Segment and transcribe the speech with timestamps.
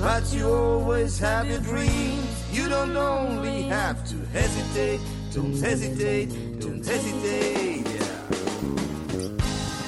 [0.00, 2.28] But you always have your dreams.
[2.52, 5.00] You don't only have to hesitate,
[5.34, 6.28] don't hesitate,
[6.60, 7.84] don't hesitate.
[7.88, 8.06] Yeah.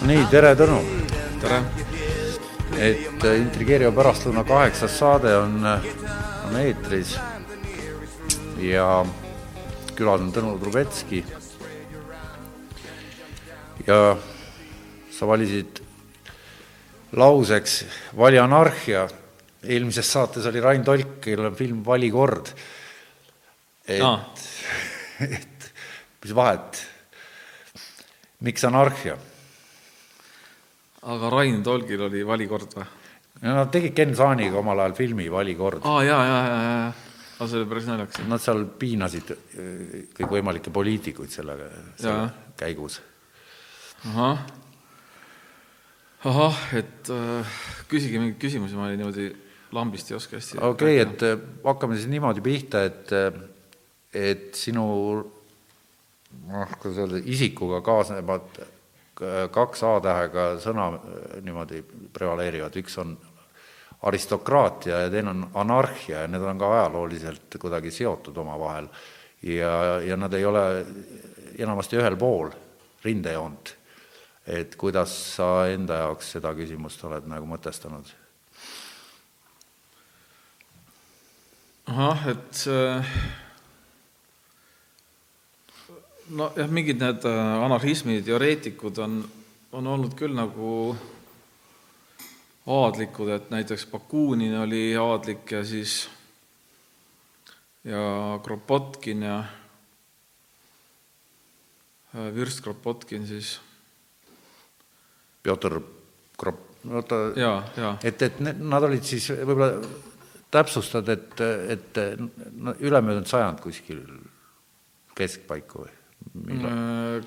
[0.09, 0.79] nii, tere Tõnu.
[1.43, 1.59] tere.
[2.79, 7.17] et äh, Intrigeeriva pärastlõuna kaheksas saade on, on eetris
[8.63, 9.05] ja
[9.99, 11.25] külas on Tõnu Trubetski.
[13.87, 14.17] ja
[15.13, 15.81] sa valisid
[17.13, 17.85] lauseks
[18.17, 19.09] Vali anarhia.
[19.69, 22.53] Eelmises saates oli Rain Tolk, kellel on film Valikord.
[23.89, 24.35] et Aa.
[25.39, 25.73] et
[26.25, 26.85] mis vahet,
[28.45, 29.17] miks anarhia?
[31.09, 32.87] aga Rain Tolgil oli valikord või?
[33.45, 35.85] no nad tegid Ken Saaniga omal ajal filmi Valikord.
[35.87, 36.93] aa, jaa, jaa, jaa, jaa.
[37.39, 38.23] aga see oli päris naljakas.
[38.29, 39.43] Nad seal piinasid äh,
[40.19, 43.01] kõikvõimalikke poliitikuid sellega selle käigus.
[44.11, 44.43] ahah,
[46.27, 47.61] ahah, et äh,
[47.91, 49.31] küsige mingeid küsimusi, ma niimoodi
[49.73, 50.59] lambist ei oska hästi.
[50.59, 53.13] okei okay,, et äh, hakkame siis niimoodi pihta, et,
[54.15, 54.87] et sinu
[56.49, 58.61] noh, kuidas öelda, isikuga kaasnevad
[59.19, 63.17] k- kaks A-tähega sõna äh, niimoodi prevaleerivad, üks on
[64.09, 68.87] aristokraatia ja teine on anarhia ja need on ka ajalooliselt kuidagi seotud omavahel
[69.43, 70.63] ja, ja nad ei ole
[71.59, 72.53] enamasti ühel pool
[73.05, 73.75] rindejoont.
[74.47, 78.15] et kuidas sa enda jaoks seda küsimust oled nagu mõtestanud?
[81.89, 83.05] ahah, et äh,
[86.37, 89.23] nojah, mingid need äh, anarhismi teoreetikud on,
[89.73, 90.97] on olnud küll nagu
[92.69, 96.03] aadlikud, et näiteks Bakunin oli aadlik ja siis
[97.89, 98.03] ja
[98.45, 99.39] Kropotkin ja
[102.13, 103.61] äh, Vürst Kropotkin siis.
[105.43, 105.81] Pjotor
[106.39, 109.73] Krop, no ta ja, ja et, et ne- nad olid siis võib-olla
[110.51, 111.41] täpsustad, et,
[111.75, 112.01] et
[112.57, 114.01] no, ülemöödunud sajand kuskil
[115.19, 115.95] keskpaiku või
[116.49, 116.73] millal?
[116.73, 117.27] Äh,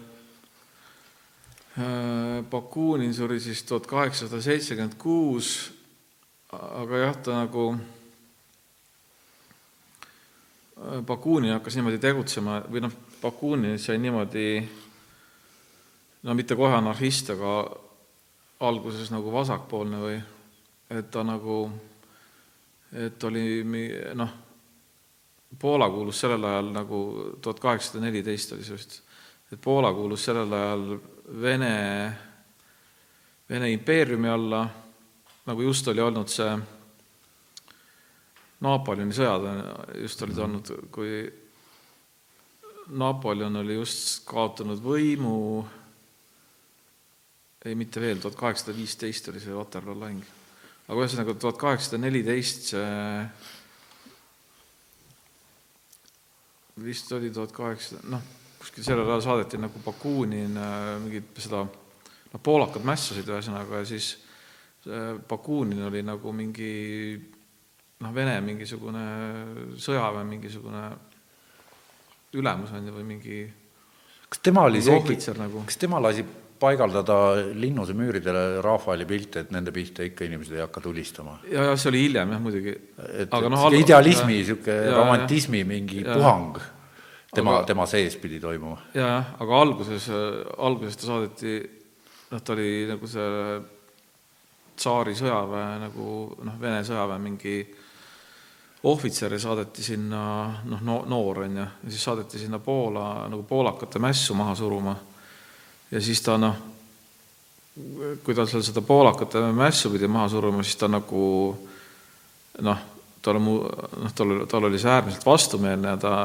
[1.78, 5.72] äh, Bakunin suri siis tuhat kaheksasada seitsekümmend kuus,
[6.52, 7.72] aga jah, ta nagu,
[11.06, 14.48] Bakunin hakkas niimoodi tegutsema või noh, Bakunin sai niimoodi
[16.26, 17.54] no mitte kohe anarhist, aga
[18.66, 20.18] alguses nagu vasakpoolne või
[20.92, 21.64] et ta nagu,
[22.92, 23.64] et oli
[24.16, 24.34] noh,
[25.60, 27.00] Poola kuulus sellel ajal nagu
[27.42, 29.02] tuhat kaheksasada neliteist oli see vist,
[29.52, 30.86] et Poola kuulus sellel ajal
[31.42, 31.74] Vene,
[33.50, 34.66] Vene impeeriumi alla,
[35.46, 36.56] nagu just oli olnud see
[38.62, 39.48] Napoleoni sõjad
[40.04, 41.24] just olid olnud, kui
[42.92, 45.64] Napoleon oli just kaotanud võimu,
[47.66, 50.41] ei mitte veel, tuhat kaheksasada viisteist oli see Waterloo lahing.
[50.92, 52.74] Aga ühesõnaga tuhat kaheksasada neliteist
[56.84, 58.24] vist oli tuhat kaheksasada, noh,
[58.60, 64.12] kuskil sellel ajal saadeti nagu Bakunin äh, mingit seda, noh, poolakad mässasid ühesõnaga ja siis
[64.88, 66.74] äh, Bakunin oli nagu mingi
[68.02, 69.06] noh, Vene mingisugune
[69.80, 70.86] sõjaväe mingisugune
[72.40, 73.42] ülemus on ju või mingi
[74.32, 75.66] kas tema oli see, nagu.
[75.68, 76.24] kas tema lasi
[76.62, 77.16] paigaldada
[77.58, 81.40] linnuse müüridele Rafaeli pilte, et nende pihta ikka inimesed ei hakka tulistama?
[81.50, 82.76] ja, ja see oli hiljem jah muidugi.
[83.08, 86.62] et et sihuke idealismi, niisugune romantismi mingi ja- puhang
[87.34, 88.78] tema tema sees pidi toimuma.
[88.94, 90.10] jaa, aga alguses,
[90.58, 91.60] alguses ta saadeti,
[92.32, 93.62] noh, ta oli nagu see
[94.82, 96.10] tsaari sõjaväe nagu
[96.44, 97.56] noh, Vene sõjaväe mingi
[98.90, 100.24] ohvitser ja saadeti sinna
[100.66, 104.96] noh no,, noor on ju, ja siis saadeti sinna Poola nagu poolakate mässu maha suruma.
[105.92, 106.56] Ja siis ta noh,
[108.24, 111.26] kui ta seal seda poolakate mässu pidi maha suruma, siis ta nagu
[112.62, 112.86] noh,
[113.22, 113.58] tal mu,
[114.02, 116.16] noh, tal, tal oli see äärmiselt vastumeelne ja ta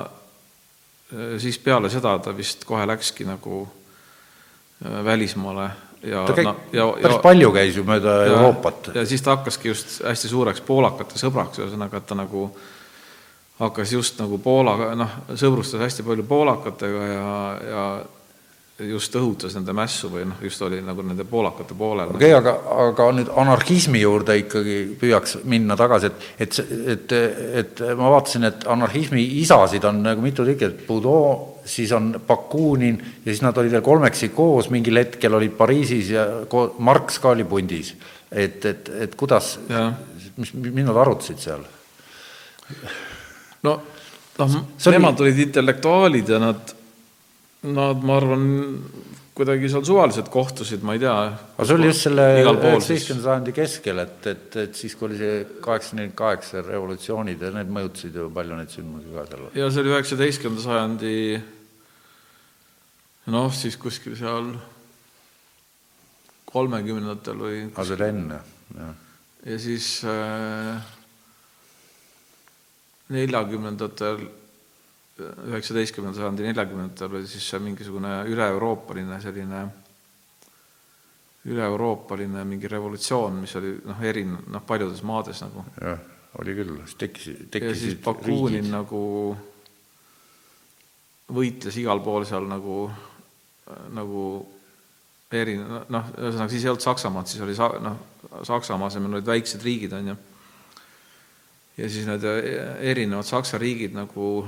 [1.39, 3.61] siis peale seda ta vist kohe läkski nagu
[4.85, 5.71] äh, välismaale
[6.03, 8.91] ja ta käib no,, ja, päris palju käis ju mööda ja, Euroopat.
[8.95, 12.49] ja siis ta hakkaski just hästi suureks poolakate sõbraks, ühesõnaga, et ta nagu
[13.61, 17.31] hakkas just nagu Poola, noh, sõbrustas hästi palju poolakatega ja,
[17.71, 17.85] ja
[18.85, 22.11] just õhutas nende mässu või noh, just oli nagu nende poolakate poolel.
[22.13, 22.53] okei okay,, aga,
[22.85, 26.59] aga nüüd anarhismi juurde ikkagi püüaks minna tagasi, et, et,
[26.93, 27.15] et,
[27.63, 33.01] et ma vaatasin, et anarhismi isasid on nagu mitu tükki, et Boudon, siis on Bakunin
[33.25, 36.29] ja siis nad olid veel kolmekesi koos, mingil hetkel olid Pariisis ja
[36.79, 37.95] Marx ka oli pundis.
[38.31, 39.57] et, et, et kuidas,
[40.37, 41.65] mis, mis nad arutasid seal?
[43.65, 43.81] no,
[44.37, 44.63] noh,
[44.93, 46.76] nemad olid intellektuaalid ja nad
[47.67, 48.45] Nad, ma arvan,
[49.37, 51.15] kuidagi seal suvaliselt kohtusid, ma ei tea.
[51.37, 55.35] aga see oli just selle üheksateistkümnenda sajandi keskel, et, et, et siis, kui oli see
[55.65, 59.51] kaheksakümmend nelikümmend kaheksa revolutsioonid ja need mõjutasid ju palju neid sündmusi ka seal.
[59.59, 61.13] ja see oli üheksateistkümnenda sajandi
[63.35, 64.49] noh, siis kuskil seal
[66.49, 68.41] kolmekümnendatel või aga see oli enne,
[68.79, 68.97] jah.
[69.53, 70.97] ja siis äh,
[73.13, 74.43] neljakümnendatel äh,
[75.17, 79.63] üheksateistkümnenda sajandi neljakümnendatel oli siis see mingisugune üle-euroopaline selline,
[81.49, 85.65] üle-euroopaline mingi revolutsioon, mis oli noh, erinev, noh, paljudes maades nagu.
[85.81, 86.03] jah,
[86.43, 89.01] oli küll, siis tekkis, tekkisid ja siis Bakunin nagu
[91.33, 92.85] võitles igal pool seal nagu,
[93.97, 94.27] nagu
[95.33, 97.97] eri-, noh, ühesõnaga siis ei olnud Saksamaad, siis oli sa-, noh,
[98.47, 100.21] Saksamaa asemel olid väiksed riigid, on ju.
[101.81, 102.29] ja siis need
[102.85, 104.45] erinevad Saksa riigid nagu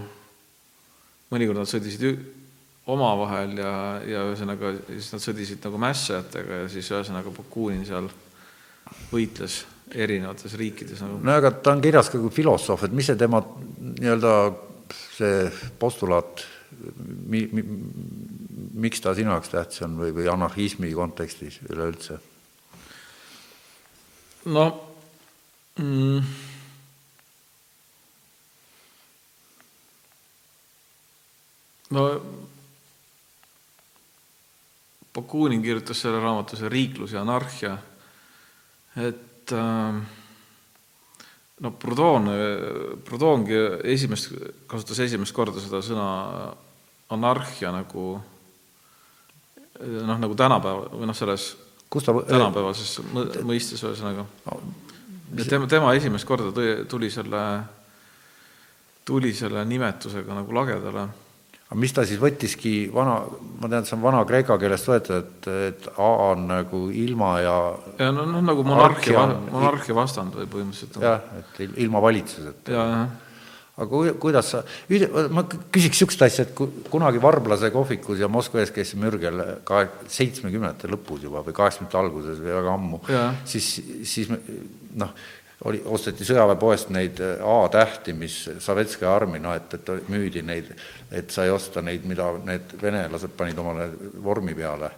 [1.33, 2.05] mõnikord nad sõdisid
[2.89, 3.73] omavahel ja,
[4.09, 8.09] ja ühesõnaga siis nad sõdisid nagu mässajatega ja siis ühesõnaga Bakunin seal
[9.11, 9.61] võitles
[9.93, 11.21] erinevates riikides nagu.
[11.25, 14.33] no aga ta on kirjas ka kui filosoof, et mis see tema nii-öelda
[15.19, 15.45] see
[15.81, 16.45] postulaat,
[17.29, 17.65] mi-, mi-,
[18.85, 22.19] miks ta sinu jaoks tähtis on või, või anarhismi kontekstis üleüldse?
[24.49, 24.69] no
[25.77, 26.21] mm,
[31.97, 32.05] no
[35.15, 37.73] Bakunin kirjutas selle raamatu, see Riiklus ja anarhia,
[39.03, 40.01] et äh,
[41.61, 42.29] no Proudhon,
[43.05, 43.59] Proudhongi
[43.95, 44.33] esimest,
[44.71, 46.09] kasutas esimest korda seda sõna
[47.15, 48.11] anarhia nagu
[49.81, 51.51] noh, nagu tänapäeva või noh, selles
[51.89, 52.99] ta, tänapäevases
[53.47, 54.59] mõistes ühesõnaga no,.
[55.49, 57.45] tema, tema esimest korda tuli, tuli selle,
[59.09, 61.09] tuli selle nimetusega nagu lagedale
[61.69, 63.19] aga mis ta siis võttiski vana,
[63.61, 67.57] ma tean, see on vana-kreeka keelest võetud, et, et A on nagu ilma ja
[68.01, 71.01] ja no, noh, nagu monarhia, monarhia vastand või põhimõtteliselt.
[71.05, 72.87] jah, et ilma valitsuseta.
[73.85, 74.63] aga kuidas sa,
[75.31, 80.89] ma küsiks niisugust asja, et kunagi Varblase kohvikus ja Moskva ees käis Mürgel ka seitsmekümnendate
[80.89, 83.03] lõpus juba või kaheksakümnendate alguses või väga ammu,
[83.45, 83.75] siis,
[84.09, 85.13] siis noh,
[85.65, 90.71] oli, osteti sõjaväepoest neid äh, A-tähti, mis Sovetskaja armi, noh et, et müüdi neid,
[91.11, 93.89] et sai osta neid, mida need venelased panid omale
[94.23, 94.91] vormi peale.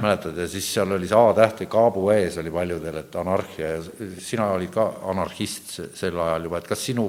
[0.00, 3.82] mäletad, ja siis seal oli see A-täht ja kaabu ees oli paljudel, et anarhia ja
[4.18, 7.08] sina olid ka anarhist sel ajal juba, et kas sinu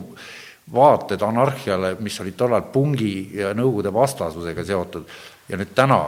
[0.74, 5.08] vaated anarhiale, mis olid tollal pungi ja Nõukogude vastasusega seotud
[5.50, 6.02] ja nüüd täna,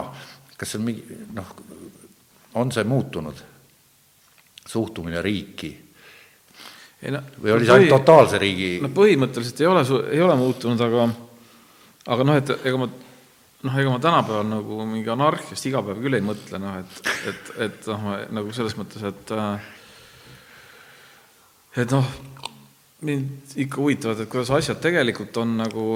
[0.56, 1.56] kas see on mingi noh,
[2.60, 3.40] on see muutunud,
[4.68, 5.72] suhtumine riiki
[7.02, 9.84] ei no või oli see ainult totaalse riigi no põhimõtteliselt ei ole,
[10.14, 11.08] ei ole muutunud, aga
[12.14, 16.18] aga noh, et ega ma noh, ega ma tänapäeval nagu mingi anarhiast iga päev küll
[16.18, 19.70] ei mõtle, noh et, et, et noh, nagu selles mõttes, et äh,
[21.82, 22.08] et noh,
[23.06, 25.86] mind ikka huvitavad, et kuidas asjad tegelikult on nagu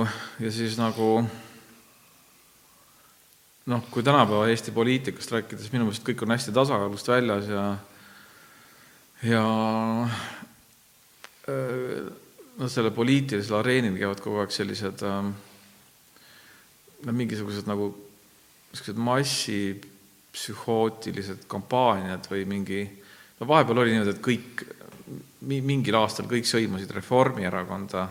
[0.42, 1.11] ja siis nagu
[3.66, 7.66] noh, kui tänapäeva Eesti poliitikast rääkides, minu meelest kõik on hästi tasakaalust väljas ja
[9.26, 9.42] ja
[11.47, 15.29] noh, selle poliitilisel areenil käivad kogu aeg sellised ähm,
[17.05, 17.85] noh, mingisugused nagu
[18.71, 23.03] niisugused massipsühhootilised kampaaniad või mingi,
[23.41, 24.65] no vahepeal oli niimoodi, et kõik,
[25.47, 28.03] mingil aastal kõik sõimasid Reformierakonda,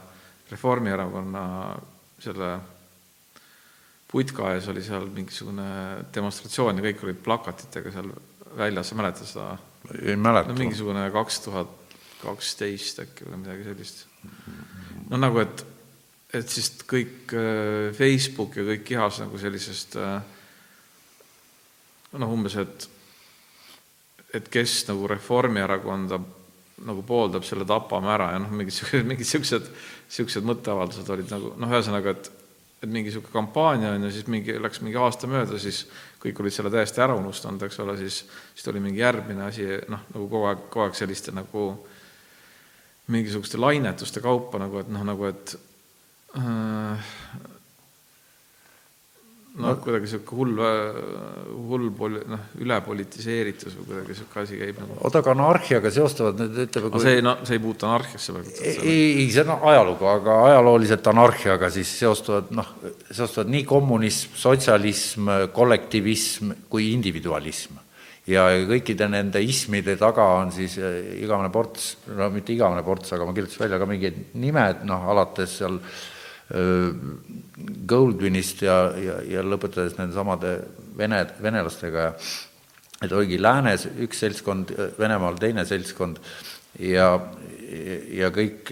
[0.49, 1.43] Reformierakonna
[2.21, 2.49] selle
[4.09, 5.67] putka ees oli seal mingisugune
[6.15, 8.09] demonstratsioon ja kõik olid plakatitega seal
[8.55, 9.57] väljas, sa mäletad seda?
[10.01, 10.59] ei mäleta no,.
[10.59, 11.84] mingisugune kaks tuhat
[12.25, 14.05] kaksteist äkki või midagi sellist.
[15.09, 15.65] no nagu, et,
[16.35, 20.17] et siis kõik äh, Facebook ja kõik kihas nagu sellisest äh,
[22.19, 22.89] noh, umbes, et
[24.35, 26.17] et kes nagu Reformierakonda
[26.85, 29.69] nagu pooldab, selle tapame ära ja noh, mingid siuksed, mingid siuksed,
[30.11, 32.33] siuksed mõtteavaldused olid nagu noh, ühesõnaga, et
[32.83, 35.85] et mingi niisugune kampaania on ju, siis mingi, läks mingi aasta mööda, siis
[36.21, 40.03] kõik olid selle täiesti ära unustanud, eks ole, siis siis tuli mingi järgmine asi, noh,
[40.11, 41.63] nagu kogu aeg, kogu aeg selliste nagu
[43.11, 45.55] mingisuguste lainetuste kaupa nagu, et noh, nagu et
[46.39, 47.11] äh,
[49.61, 50.59] noh, kuidagi sihuke hull,
[51.69, 54.97] hull poli-, noh, ülepolitiseeritus või kuidagi sihuke asi käib nagu.
[54.99, 58.53] oota, aga anarhiaga seostavad need, ütleme aga see, no see ei puutu anarhiasse praegu.
[58.65, 62.73] ei, ei, see on ajalugu, aga ajalooliselt anarhiaga siis seostuvad noh,
[63.11, 67.79] seostuvad nii kommunism, sotsialism, kollektivism kui individualism.
[68.31, 73.27] Ja kõikide nende ismide taga on siis eh, igavene ports, no mitte igavene ports, aga
[73.27, 75.79] ma kirjutasin välja ka mingid nimed, noh alates seal
[76.55, 76.89] öö,
[77.89, 80.57] Goldwynist ja, ja, ja lõpetades nende samade
[80.97, 82.11] vene, venelastega ja
[83.03, 86.19] et oligi läänes üks seltskond, Venemaal teine seltskond
[86.79, 87.09] ja,
[88.15, 88.71] ja kõik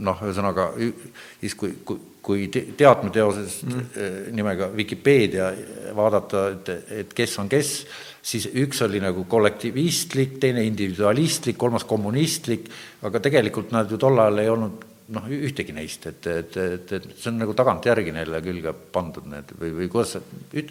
[0.00, 3.90] noh, ühesõnaga siis kui, kui, kui te- teatmeteoses mm.
[4.36, 5.50] nimega Vikipeedia
[5.96, 7.74] vaadata, et, et kes on kes,
[8.22, 12.68] siis üks oli nagu kollektivistlik, teine individualistlik, kolmas kommunistlik,
[13.06, 17.08] aga tegelikult nad ju tol ajal ei olnud noh, ühtegi neist, et, et, et, et
[17.18, 20.22] see on nagu tagantjärgi neile külge pandud need või, või kuidas sa,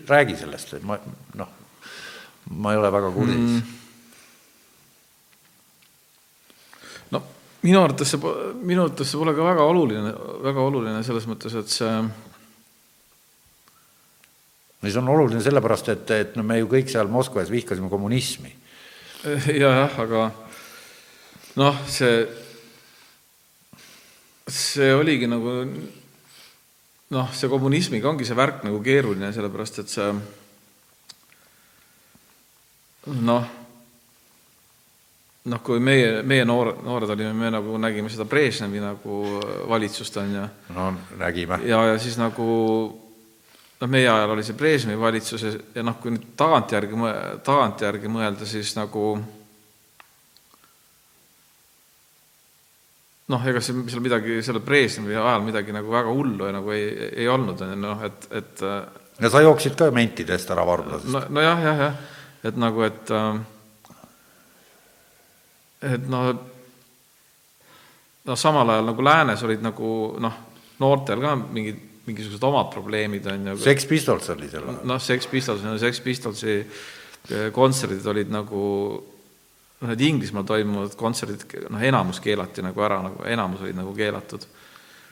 [0.07, 0.99] räägi sellest, et ma
[1.39, 1.51] noh,
[2.55, 3.75] ma ei ole väga kursis mm..
[7.15, 7.23] no
[7.65, 10.15] minu arvates see, minu arvates see pole ka väga oluline,
[10.47, 11.93] väga oluline selles mõttes, et see
[14.81, 18.53] ja see on oluline sellepärast, et, et no me ju kõik seal Moskvas vihkasime kommunismi.
[19.63, 20.29] jah, aga
[21.59, 22.23] noh, see,
[24.47, 25.55] see oligi nagu
[27.09, 30.11] noh, see kommunismiga ongi see värk nagu keeruline, sellepärast et see
[33.19, 33.49] noh,
[35.49, 39.19] noh, kui meie, meie noor, noored olime, me nagu nägime seda Brežnevi nagu
[39.67, 41.59] valitsust, on ju no nägime.
[41.67, 43.08] ja, ja siis nagu
[43.79, 47.01] noh, meie ajal oli see Brežnevi valitsus ja, noh, kui nüüd tagantjärgi,
[47.45, 49.03] tagantjärgi mõelda, siis nagu
[53.29, 56.89] noh, ega see seal midagi selle Brežnevi ajal midagi nagu väga hullu ja nagu ei,
[57.23, 58.65] ei olnud, on ju noh, et, et
[59.19, 61.97] ja sa jooksid ka mentidest ära varblasest no, nojah, jah, jah,
[62.49, 63.39] et nagu, et äh,
[65.95, 66.31] et noh,
[68.27, 70.39] noh, samal ajal nagu läänes olid nagu noh,
[70.79, 73.59] noortel ka mingid, mingisugused omad probleemid on ju.
[73.63, 74.67] Sex Pistols oli seal.
[74.83, 78.63] noh, Sex Pistols, Sex Pistolsi eh, kontserdid olid nagu
[79.79, 84.47] noh, need Inglismaal toimuvad kontserdid, noh, enamus keelati nagu ära, nagu enamus olid nagu keelatud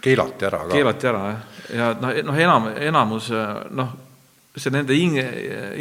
[0.04, 0.74] keelati ära ka.
[0.76, 3.32] keelati ära jah, ja noh, noh enam, enamus
[3.74, 3.96] noh,
[4.58, 5.20] see nende Ing-,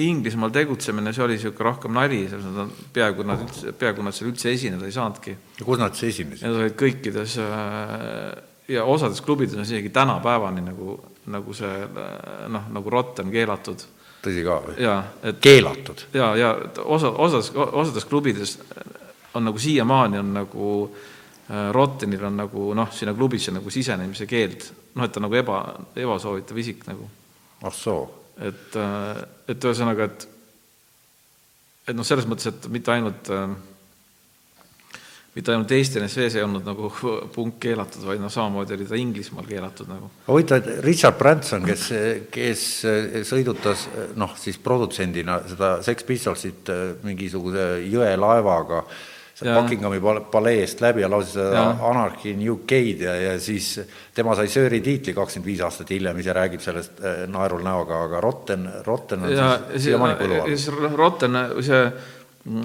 [0.07, 4.17] Inglismaal tegutsemine, see oli niisugune rohkem nali, selles mõttes nad peaaegu nad üldse, peaaegu nad
[4.17, 5.37] seal üldse esineda ei saanudki.
[5.63, 6.45] kus nad siis esinesid?
[6.45, 8.37] Need olid kõikides äh,
[8.69, 10.97] ja osades klubides on isegi tänapäevani nagu,
[11.33, 13.85] nagu see äh, noh, nagu rotten keelatud
[14.25, 14.77] tõsi ka või?
[15.41, 16.07] keelatud.
[16.15, 16.55] ja, ja
[16.85, 18.59] osa, osas, osades klubides
[19.35, 20.71] on nagu siiamaani on nagu
[21.51, 25.39] äh, Rottenil on nagu noh, sinna klubisse nagu sisenemise keeld, noh, et ta on nagu
[25.39, 25.61] eba,
[25.97, 27.11] ebasoovitav isik nagu,
[27.63, 28.09] ah soo.
[28.43, 28.75] et,
[29.49, 30.33] et ühesõnaga, et
[31.87, 33.47] et noh, selles mõttes, et mitte ainult äh,
[35.37, 36.89] mitte ainult Eesti NSV-s ei olnud nagu
[37.35, 40.09] punk keelatud, vaid noh, samamoodi oli ta Inglismaal keelatud nagu.
[40.29, 41.91] huvitav, et Richard Branson, kes,
[42.33, 42.63] kes
[43.29, 48.87] sõidutas noh, siis produtsendina seda Sex Pistolsit äh, mingisuguse jõelaevaga.
[49.37, 51.73] Buckinghami pal- paleest läbi ja seda Jaa.
[51.91, 53.75] Anarchy in UK-d ja, ja siis
[54.17, 58.23] tema sai Sööri tiitli kakskümmend viis aastat hiljem, ise räägib sellest äh, naerul näoga, aga
[58.25, 60.97] Rotten, Rotten on ja, siis siiamaani põlu all.
[60.97, 61.83] Rotten, see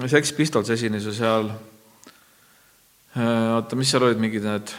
[0.08, 1.52] Sex Pistols esines ju seal,
[3.16, 4.70] oota, mis seal olid mingid need,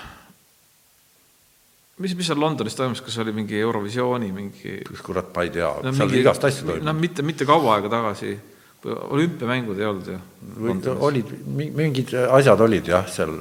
[2.02, 5.90] mis, mis seal Londonis toimus, kas oli mingi Eurovisiooni mingi kurat, ma ei tea no,
[5.90, 7.04] no,, seal mingi- igast asju no toimub.
[7.04, 8.34] mitte, mitte kaua aega tagasi,
[8.84, 10.96] olümpiamängud ei olnud ju.
[11.10, 11.30] olid,
[11.78, 13.38] mingid asjad olid jah, seal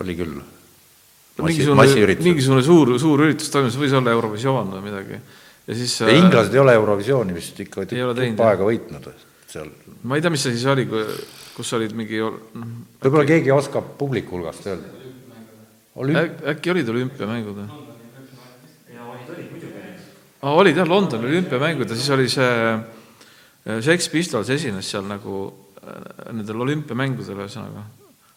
[0.00, 0.40] oli küll.
[1.40, 2.26] mingisugune, massiüritused.
[2.26, 5.20] mingisugune suur, suur üritus toimus, võis olla Eurovisioon või midagi.
[5.68, 9.12] ja siis äh, inglased ei ole Eurovisiooni vist ikka tükk aega võitnud
[9.50, 9.70] seal.
[10.02, 10.88] ma ei tea, mis see siis oli,
[11.56, 12.40] kus olid mingi noh,
[13.02, 14.88] võib-olla keegi oskab publiku hulgast öelda.
[15.96, 17.68] olümp-, äk- äkki olid olümpiamängud või?
[20.42, 25.46] aa, olid jah, Londoni olümpiamängud ja siis oli see äh, Sex Pistols esines seal nagu
[25.82, 27.86] äh, nendel olümpiamängudel ühesõnaga.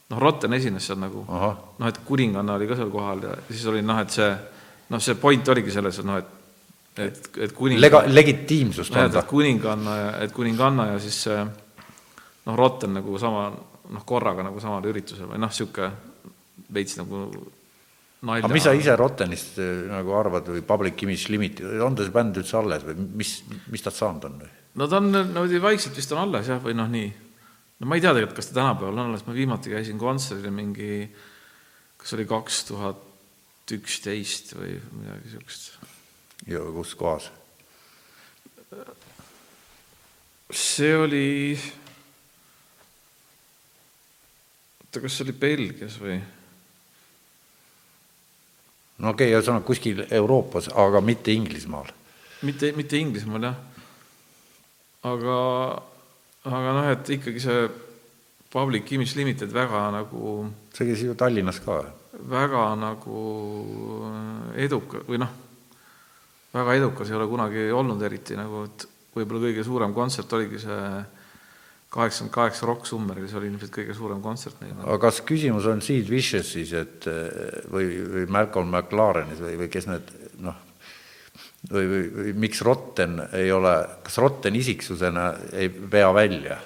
[0.10, 3.82] noh, Rotten esines seal nagu, noh, et kuninganna oli ka seal kohal ja siis oli
[3.86, 4.30] noh, et see
[4.90, 6.40] noh, see point oligi selles, et noh, et
[6.94, 11.40] et, et kuninganna lega-, legitiimsust anda kuninganna ja, et kuninganna ja siis see
[12.48, 15.92] noh, Rotten nagu sama noh, korraga nagu samal üritusel või noh, niisugune
[16.74, 17.26] veits nagu
[18.24, 18.46] nalja.
[18.46, 22.16] aga mis sa ise Rottenist eh, nagu arvad või Public Image Limited, on ta see
[22.16, 23.36] bänd üldse alles või mis,
[23.74, 24.42] mis tast saanud on?
[24.80, 27.12] no ta on niimoodi vaikselt vist on alles jah, või noh, nii.
[27.82, 31.08] no ma ei tea tegelikult, kas ta tänapäeval on alles, ma viimati käisin kontserdil mingi,
[32.00, 33.10] kas oli kaks tuhat
[33.74, 35.72] üksteist või midagi niisugust.
[36.50, 37.32] ja kus kohas?
[40.54, 41.28] see oli,
[44.94, 46.20] oota, kas see oli Belgias või?
[49.02, 51.90] no okei okay,, ühesõnaga kuskil Euroopas, aga mitte Inglismaal.
[52.46, 53.56] mitte, mitte Inglismaal jah.
[55.10, 55.38] aga,
[56.46, 57.66] aga noh, et ikkagi see
[58.54, 61.82] Public Image Limited väga nagu see käis ju Tallinnas ka.
[62.14, 63.26] väga nagu
[64.54, 65.34] eduka- või noh,
[66.54, 68.86] väga edukas ei ole kunagi olnud eriti nagu, et
[69.18, 70.86] võib-olla kõige suurem kontsert oligi see
[71.94, 74.76] kaheksakümmend kaheksa Rock Summeril, see oli ilmselt kõige suurem kontsert neil.
[74.82, 77.08] aga kas küsimus on Sid Vicious'is, et
[77.72, 80.12] või, või Malcolm McLarenis või, või kes need
[80.44, 80.60] noh,
[81.70, 86.60] või, või, või miks Rotten ei ole, kas Rotten isiksusena ei vea välja?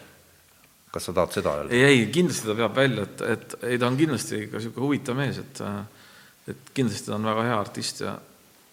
[0.87, 1.75] kas sa tahad seda öelda?
[1.75, 5.19] ei, ei, kindlasti ta veab välja, et, et ei, ta on kindlasti ikka niisugune huvitav
[5.19, 5.63] mees, et
[6.47, 8.13] et kindlasti ta on väga hea artist ja,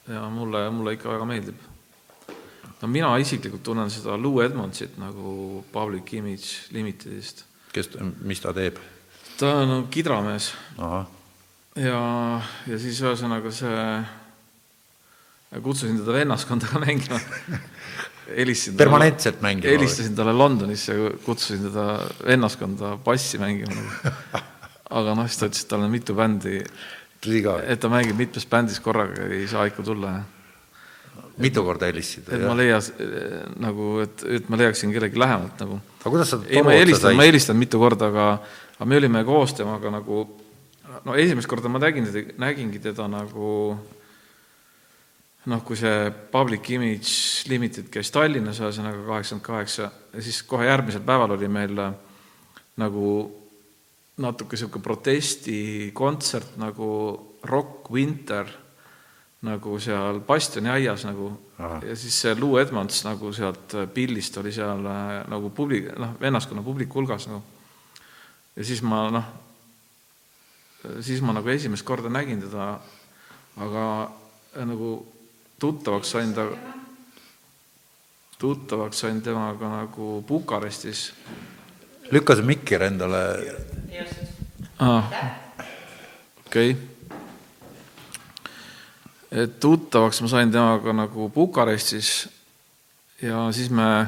[0.08, 1.62] ja mulle, mulle ikka väga meeldib.
[2.85, 7.47] No mina isiklikult tunnen seda Lou Edmondsit nagu Public Image Limitedist.
[7.73, 7.88] kes,
[8.21, 8.76] mis ta teeb?
[9.41, 10.53] ta on nagu kidramees.
[11.81, 12.03] ja,
[12.69, 13.88] ja siis ühesõnaga see,
[15.64, 17.21] kutsusin teda vennaskonda ka mängima
[18.41, 19.73] helistasin permanentselt mängima?
[19.73, 21.88] helistasin talle Londonisse ja kutsusin teda
[22.26, 23.81] vennaskonda bassi mängima
[25.00, 26.61] aga noh, siis ta ütles, et tal on mitu bändi.
[27.64, 30.19] et ta mängib mitmes bändis korraga, ei saa ikka tulla.
[31.38, 32.30] Mitu korda helistasid?
[32.33, 32.92] et ma leias
[33.62, 35.80] nagu, et, et ma leiaksin kellegi lähemalt nagu.
[36.00, 38.30] aga kuidas sa ei, ma ei helistanud, ma ei helistanud mitu korda, aga,
[38.76, 40.25] aga me olime koos temaga nagu
[41.04, 43.50] no esimest korda ma nägin teda, nägingi teda nagu
[45.44, 51.04] noh, kui see Public Image Limited käis Tallinnas ühesõnaga kaheksakümmend kaheksa ja siis kohe järgmisel
[51.04, 51.97] päeval oli meil äh,
[52.80, 53.09] nagu
[54.23, 56.88] natuke niisugune protestikontsert nagu
[57.50, 58.49] Rock Winter
[59.44, 61.80] nagu seal Bastioni aias nagu Aha.
[61.84, 66.62] ja siis see Lou Edmonds nagu sealt pillist oli seal äh, nagu publik, noh, vennaskonna
[66.64, 67.42] publiku hulgas nagu.
[68.57, 69.26] ja siis ma noh,
[71.00, 72.78] siis ma nagu esimest korda nägin teda,
[73.57, 73.85] aga
[74.64, 74.96] nagu
[75.61, 76.46] tuttavaks sain ta,
[78.38, 81.12] tuttavaks sain temaga nagu Bukarestis.
[82.11, 83.22] lükka see mikker endale.
[86.46, 86.93] Okei okay.
[89.35, 92.29] Et tuttavaks ma sain temaga nagu Bukarestis
[93.23, 94.07] ja siis me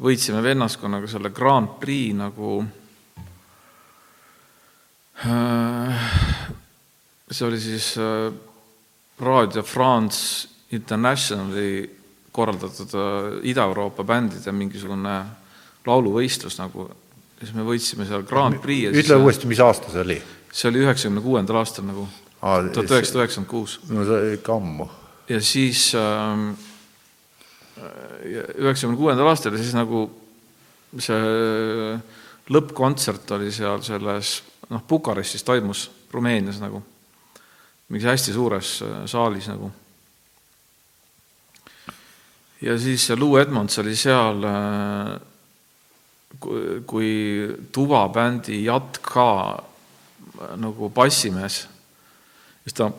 [0.00, 2.56] võitsime vennaskonnaga selle Grand Prix nagu
[5.24, 6.08] äh,
[7.30, 8.32] see oli siis äh,
[9.20, 11.86] Radio France Internationali
[12.34, 15.14] korraldatud äh, Ida-Euroopa bändide mingisugune
[15.86, 16.88] lauluvõistlus nagu,
[17.38, 18.90] siis me võitsime seal Grand Prix.
[19.04, 20.18] ütle uuesti, mis aasta see oli?
[20.54, 22.06] see oli üheksakümne kuuendal aastal nagu,
[22.44, 23.78] tuhat üheksasada üheksakümmend kuus.
[23.88, 24.88] no see oli ikka ammu.
[25.28, 26.50] ja siis ähm,
[28.60, 30.06] üheksakümne kuuendal aastal ja siis nagu
[31.00, 31.94] see
[32.54, 34.36] lõppkontsert oli seal selles,
[34.70, 36.82] noh, Bukarestis toimus, Rumeenias nagu,
[37.88, 39.72] mingis hästi suures äh, saalis nagu
[42.64, 45.20] ja siis Lou Edmonds oli seal äh,
[46.86, 47.12] kui
[47.72, 51.64] tuvabändi Jat ka äh, nagu bassimees.
[52.64, 52.90] Siis ta,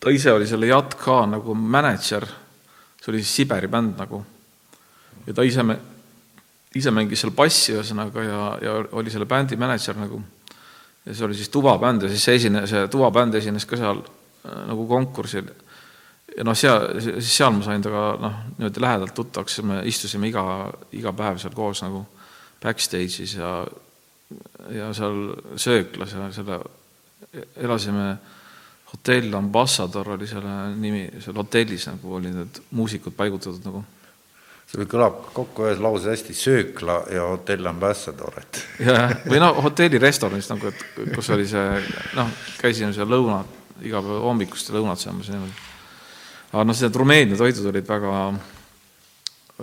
[0.00, 2.26] ta ise oli selle Jat ka nagu mänedžer,
[3.00, 4.24] see oli siis Siberi bänd nagu.
[5.26, 5.64] ja ta ise,
[6.74, 10.22] ise mängis seal bassi ühesõnaga ja, ja oli selle bändi mänedžer nagu.
[11.04, 14.62] ja see oli siis tuvabänd ja siis see esine-, see tuvabänd esines ka seal äh,
[14.70, 15.50] nagu konkursil
[16.36, 20.44] ja noh, seal, siis seal ma sain temaga noh, niimoodi lähedalt tuttavaks, me istusime iga,
[20.96, 22.04] iga päev seal koos nagu
[22.62, 23.50] backstage'is ja,
[24.76, 26.60] ja seal sööklas ja selle,
[27.56, 28.12] elasime
[28.90, 33.84] hotell Ambassador oli selle nimi, seal hotellis nagu olid need muusikud paigutatud nagu.
[34.70, 38.62] see kõlab kokku ühes lauses hästi, söökla ja hotell Ambassador, et.
[38.86, 41.80] jah, või noh, hotellirestoranis nagu, et kus oli see
[42.18, 45.68] noh, käisime seal lõunat, iga päev hommikust lõunat söömas ja niimoodi
[46.50, 48.14] aga noh, need Rumeenia toidud olid väga,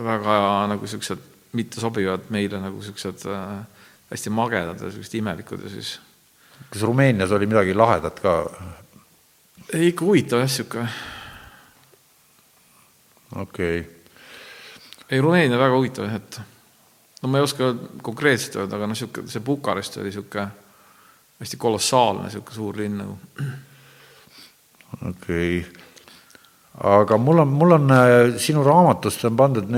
[0.08, 0.36] väga
[0.72, 1.24] nagu niisugused
[1.58, 5.98] mittesobivad meile nagu niisugused äh, hästi magedad ja niisugused imelikud ja siis.
[6.72, 8.38] kas Rumeenias oli midagi lahedat ka?
[9.74, 10.90] Ei, ikka huvitav jah, niisugune.
[13.36, 13.80] okei.
[13.80, 13.96] Okay..
[15.10, 16.40] ei, Rumeenia väga huvitav jah, et
[17.22, 17.74] no ma ei oska
[18.06, 20.48] konkreetselt öelda, aga noh, niisugune, see Bukarest oli niisugune
[21.42, 23.20] hästi kolossaalne niisugune suur linn nagu.
[25.02, 25.60] okei.
[25.60, 25.86] Okay
[26.78, 29.72] aga mul on, mul on äh, sinu raamatust on pandud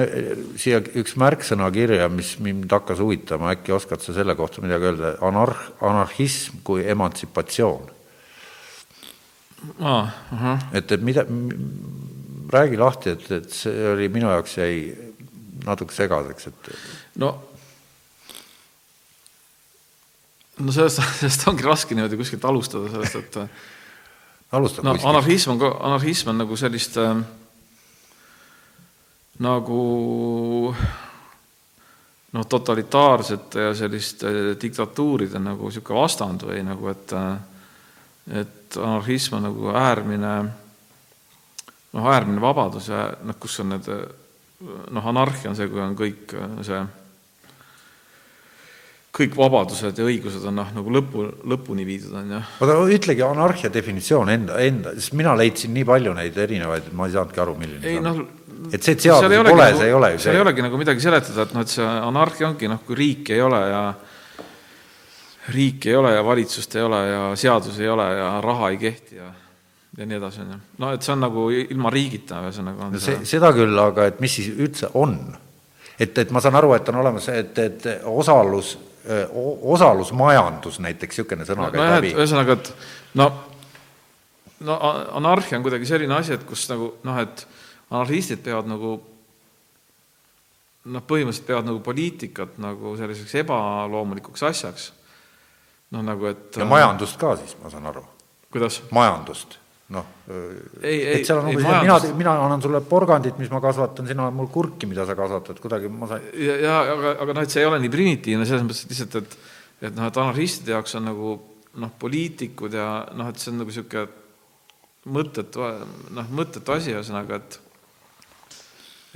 [0.60, 5.14] siia üks märksõna kirja, mis mind hakkas huvitama, äkki oskad sa selle kohta midagi öelda,
[5.24, 7.99] anarh-, anarhism kui emantsipatsioon
[9.80, 10.14] ah,.
[10.74, 11.26] Et, et mida,
[12.54, 14.80] räägi lahti, et, et see oli minu jaoks jäi
[15.66, 16.72] natuke segaseks, et
[17.22, 17.34] no
[20.60, 25.10] no sellest, sellest ongi raske niimoodi kuskilt alustada, sellest, et alustab no kuskilt.
[25.12, 27.14] anarhism on ka, anarhism on nagu sellist äh,
[29.40, 29.84] nagu
[32.32, 37.16] noh, totalitaarsete ja selliste diktatuuride nagu niisugune vastand või nagu, et
[38.30, 40.34] et anarhism on nagu äärmine
[41.94, 46.36] noh, äärmine vabadus ja noh, kus on need noh, anarhia on see, kui on kõik
[46.66, 46.82] see
[49.20, 52.42] kõik vabadused ja õigused on noh, nagu lõpu, lõpuni viidud, on ju.
[52.62, 57.08] oota, ütlegi anarhia definitsioon enda, enda, sest mina leidsin nii palju neid erinevaid, et ma
[57.10, 58.08] ei saanudki aru, milline ei see on.
[58.08, 58.22] noh,
[58.70, 60.46] et see, et seadusi pole, see ei ole ju seal ei see.
[60.46, 63.64] olegi nagu midagi seletada, et noh, et see anarhia ongi noh, kui riiki ei ole
[63.66, 63.84] ja
[65.52, 69.16] riiki ei ole ja valitsust ei ole ja seadusi ei ole ja raha ei kehti
[69.16, 69.32] ja
[69.98, 70.60] ja nii edasi, on ju.
[70.78, 74.36] no et see on nagu ilma riigita, ühesõnaga no see, seda küll, aga et mis
[74.40, 75.18] siis üldse on?
[76.00, 78.78] et, et ma saan aru, et on olemas, et, et osalus,
[79.74, 82.72] osalusmajandus näiteks, niisugune sõna käib nojah, läbi ühesõnaga, et
[83.20, 83.30] no,
[84.68, 84.78] no
[85.20, 87.46] anarhia on kuidagi selline asi, et kus nagu noh, et
[87.90, 88.94] anarhistid peavad nagu
[90.86, 94.92] noh, põhimõtteliselt peavad nagu poliitikat nagu selliseks ebaloomulikuks asjaks.
[95.96, 98.04] Noh, nagu et ja majandust ka siis, ma saan aru,
[98.54, 98.82] kuidas?
[98.96, 99.58] majandust,
[99.96, 100.08] noh.
[100.30, 104.26] Ei, ei, et seal on umbes, mina, mina annan sulle porgandit, mis ma kasvatan, sina
[104.28, 107.56] annad mulle kurki, mida sa kasvatad, kuidagi ma sain, ja, ja aga, aga noh, et
[107.56, 109.40] see ei ole nii primitiivne selles mõttes, et lihtsalt, et
[109.80, 111.38] et noh, et anarhistide jaoks on nagu
[111.80, 114.08] noh, poliitikud ja noh, et see on nagu niisugune
[115.10, 115.64] mõttetu,
[116.16, 117.60] noh, mõttetu asi, ühesõnaga, et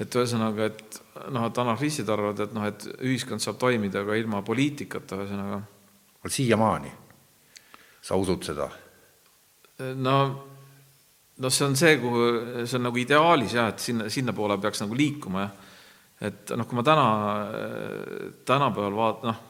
[0.01, 0.99] et ühesõnaga, et
[1.33, 5.61] noh, et anarhistid arvavad, et noh, et ühiskond saab toimida ka ilma poliitikata, ühesõnaga.
[6.31, 6.91] Siiamaani
[8.01, 8.69] sa usud seda?
[9.95, 10.17] no,
[11.37, 12.27] no see on see, kuhu,
[12.65, 15.71] see on nagu ideaalis jah, et sinna, sinnapoole peaks nagu liikuma, jah.
[16.29, 17.07] et noh, kui ma täna,
[18.47, 19.41] tänapäeval vaat-, noh,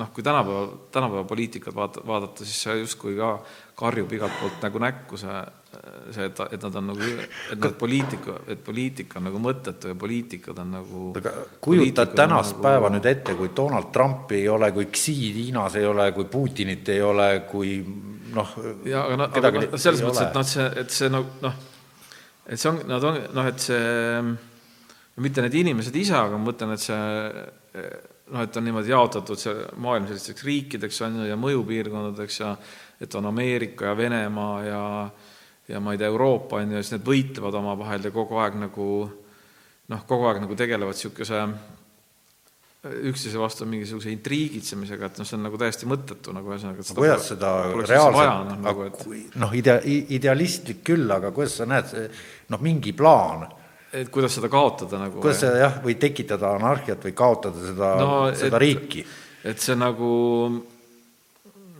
[0.00, 3.36] noh, kui tänapäeval, tänapäeva poliitikat vaata, vaadata, siis see justkui ka
[3.78, 5.44] karjub igalt poolt nagu näkku see,
[6.14, 7.08] see, et, et nad on nagu,
[7.52, 12.56] et nad poliitika, et poliitika on nagu mõttetu ja poliitikud on nagu aga on tänast
[12.56, 16.24] nagu- päeva nüüd ette, kui Donald Trumpi ei ole, kui Xi Hiinas ei ole, kui
[16.30, 17.76] Putinit ei ole, kui
[18.34, 18.56] noh,
[18.88, 21.60] ja aga noh, aga noh, selles mõttes, et noh, see, et see nagu noh,
[22.46, 24.34] et see on, nad on noh, et see
[25.24, 27.84] mitte need inimesed ise, aga ma mõtlen, et see
[28.32, 32.54] noh, et on niimoodi jaotatud see maailm sellisteks riikideks on ju ja mõjupiirkondadeks ja
[33.02, 34.82] et on Ameerika ja Venemaa ja
[35.68, 38.88] ja ma ei tea, Euroopa on ju, siis need võitlevad omavahel ja kogu aeg nagu
[39.88, 41.40] noh, kogu aeg nagu tegelevad niisuguse
[42.84, 46.84] üksteise vastu mingisuguse intriigitsemisega, et noh, see on nagu täiesti mõttetu nagu ühesõnaga.
[46.92, 51.94] kuidas seda reaalselt, Nagu, et, noh, idea-, idealistlik küll, aga kuidas sa näed,
[52.52, 53.46] noh, mingi plaan,
[53.88, 55.16] et kuidas seda kaotada nagu.
[55.24, 59.06] kuidas sa jah, või tekitada anarhiat või kaotada seda No, seda et- riiki?
[59.48, 60.12] et see nagu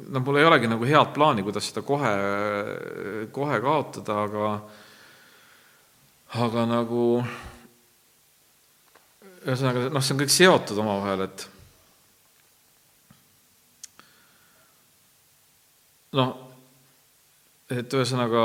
[0.09, 2.13] noh, mul ei olegi nagu head plaani, kuidas seda kohe,
[3.33, 4.53] kohe kaotada, aga
[6.45, 7.09] aga nagu
[9.45, 11.45] ühesõnaga, noh, see on kõik seotud omavahel, et
[16.19, 16.33] noh,
[17.71, 18.45] et ühesõnaga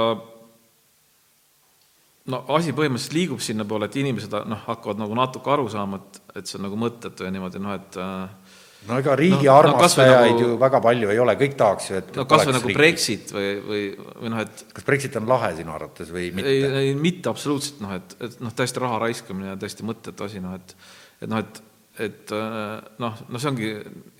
[2.29, 6.49] no asi põhimõtteliselt liigub sinnapoole, et inimesed noh, hakkavad nagu natuke aru saama, et, et
[6.49, 8.48] see on nagu mõttetu ja niimoodi noh, et äh,
[8.87, 11.89] no ega riigi No- no, no armastajaid nagu- ju väga palju ei ole, kõik tahaks
[11.89, 12.77] ju, et no kas või nagu riiki.
[12.79, 13.83] Brexit või, või,
[14.21, 16.49] või noh, et kas Brexit on lahe sinu arvates või mitte?
[16.49, 20.39] ei, ei mitte absoluutselt noh, et, et noh, täiesti raha raiskamine ja täiesti mõttetu asi,
[20.43, 20.75] noh et
[21.19, 21.61] et noh, et,
[21.99, 23.71] et äh, noh, no see ongi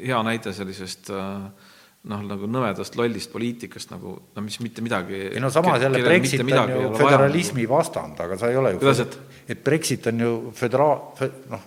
[0.04, 1.70] hea näide sellisest äh,
[2.10, 6.44] noh, nagu nõmedast lollist poliitikast nagu, no mis mitte midagi ei no samas jälle Brexit
[6.44, 9.18] on ju föderalismi vastand, aga sa ei ole ju Kuidas, et?
[9.56, 11.66] et Brexit on ju födera-, noh,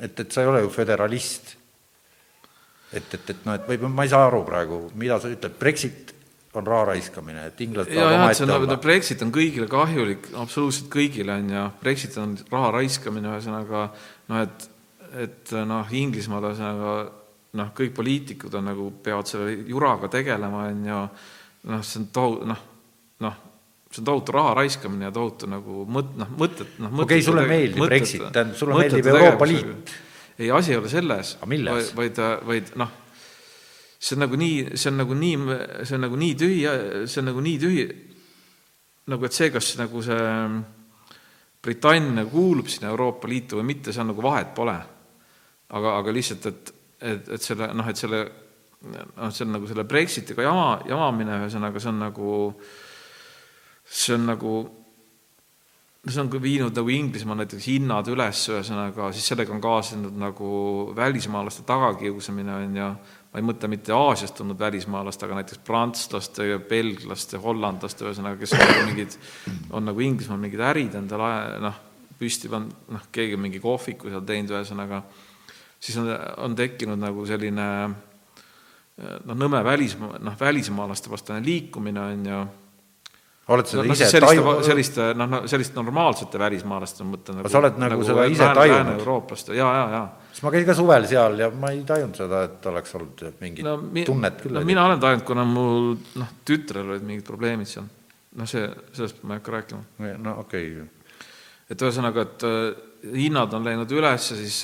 [0.00, 1.54] et, et sa ei ole ju föderalist.
[2.96, 6.12] Et, et, et noh, et või ma ei saa aru praegu, mida sa ütled, Brexit
[6.54, 8.76] on raha raiskamine, et inglased tahavad omaette no olla.
[8.82, 13.88] Brexit on kõigile kahjulik, absoluutselt kõigile on ju, Brexit on raha raiskamine, ühesõnaga
[14.30, 14.68] noh, et,
[15.24, 16.94] et noh, Inglismaal ühesõnaga
[17.58, 21.02] noh, kõik poliitikud on nagu, peavad selle juraga tegelema, on ju,
[21.72, 22.62] noh, see on tohu-, noh,
[23.26, 23.36] noh,
[23.90, 27.50] see on tohutu raha raiskamine ja tohutu nagu mõt-, noh, mõtted, noh Okei, sulle mõttetu
[27.50, 29.50] tege- meeldib Brexit, tähendab, sulle meeldib Euroopa.
[29.50, 29.94] Liit.
[30.38, 31.92] Ei, asi ei ole selles, milles?
[31.96, 32.92] vaid, vaid noh,
[33.98, 36.62] see on nagu nii, see on nagu nii, see on nagu nii tühi,
[37.08, 37.84] see on nagu nii tühi,
[39.12, 40.24] nagu et see, kas nagu see
[41.64, 44.76] Britannia kuulub sinna Euroopa Liitu või mitte, seal nagu vahet pole.
[45.74, 48.20] aga, aga lihtsalt, et, et, et selle noh, et selle
[48.84, 52.32] noh, see on nagu selle Brexitiga jama, jamamine, ühesõnaga see on nagu,
[53.84, 54.54] see on nagu
[56.04, 60.48] see on ka viinud nagu Inglismaal näiteks hinnad üles, ühesõnaga siis sellega on kaasnenud nagu
[60.96, 62.88] välismaalaste tagakiusamine on ju,
[63.32, 68.64] ma ei mõtle mitte Aasiast tulnud välismaalaste, aga näiteks prantslaste, belglaste, hollandlaste, ühesõnaga, kes on
[68.64, 69.16] nagu mingid,
[69.72, 71.30] on nagu Inglismaal mingid ärid endale
[71.64, 71.78] noh,
[72.20, 75.00] püsti pannud, noh, keegi on mingi kohviku seal teinud, ühesõnaga,
[75.80, 76.10] siis on,
[76.44, 82.44] on tekkinud nagu selline noh, nõme välismaa, noh, välismaalaste vastane liikumine on ju
[83.52, 84.64] oled seda no, ise selliste, taju-?
[84.64, 88.76] selliste, noh, no selliste normaalsete välismaalaste, ma mõtlen nagu sa oled nagu seda ise tajunud?
[88.78, 90.30] Lääne-Eurooplaste, jaa, jaa, jaa.
[90.30, 93.66] sest ma käin ka suvel seal ja ma ei tajunud seda, et oleks olnud mingit
[93.66, 94.56] no, mi, tunnet küll.
[94.56, 97.88] no mina olen tajunud, kuna mul noh, tütrel olid mingid probleemid seal.
[98.40, 98.64] noh, see,
[98.96, 100.10] sellest ma ei hakka rääkima.
[100.24, 101.18] no okei okay..
[101.74, 102.68] et ühesõnaga, et äh,
[103.12, 104.62] hinnad on läinud üles ja siis,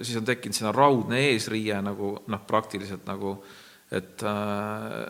[0.00, 3.36] siis on tekkinud sinna raudne eesriie nagu noh, praktiliselt nagu,
[3.92, 5.04] et äh,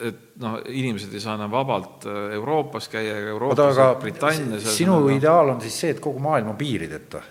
[0.00, 4.68] et noh, inimesed ei saa enam vabalt äh, Euroopas käia ega Euroopas ja Britannias.
[4.76, 7.22] sinu no, ideaal on siis see, et kogu maailm on piirideta?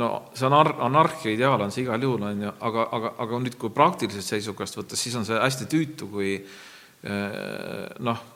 [0.00, 3.56] no see anar-, anarhia ideaal on see igal juhul, on ju, aga, aga, aga nüüd,
[3.60, 8.26] kui praktilisest seisukohast võtta, siis on see hästi tüütu, kui äh, noh,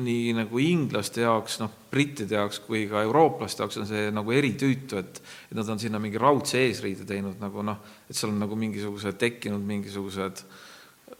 [0.00, 5.00] nii nagu inglaste jaoks, noh, brittide jaoks kui ka eurooplaste jaoks on see nagu eritüütu,
[5.00, 8.56] et et nad on sinna mingi raudse eesriide teinud nagu noh, et seal on nagu
[8.56, 10.58] mingisugused tekkinud mingisugused äh,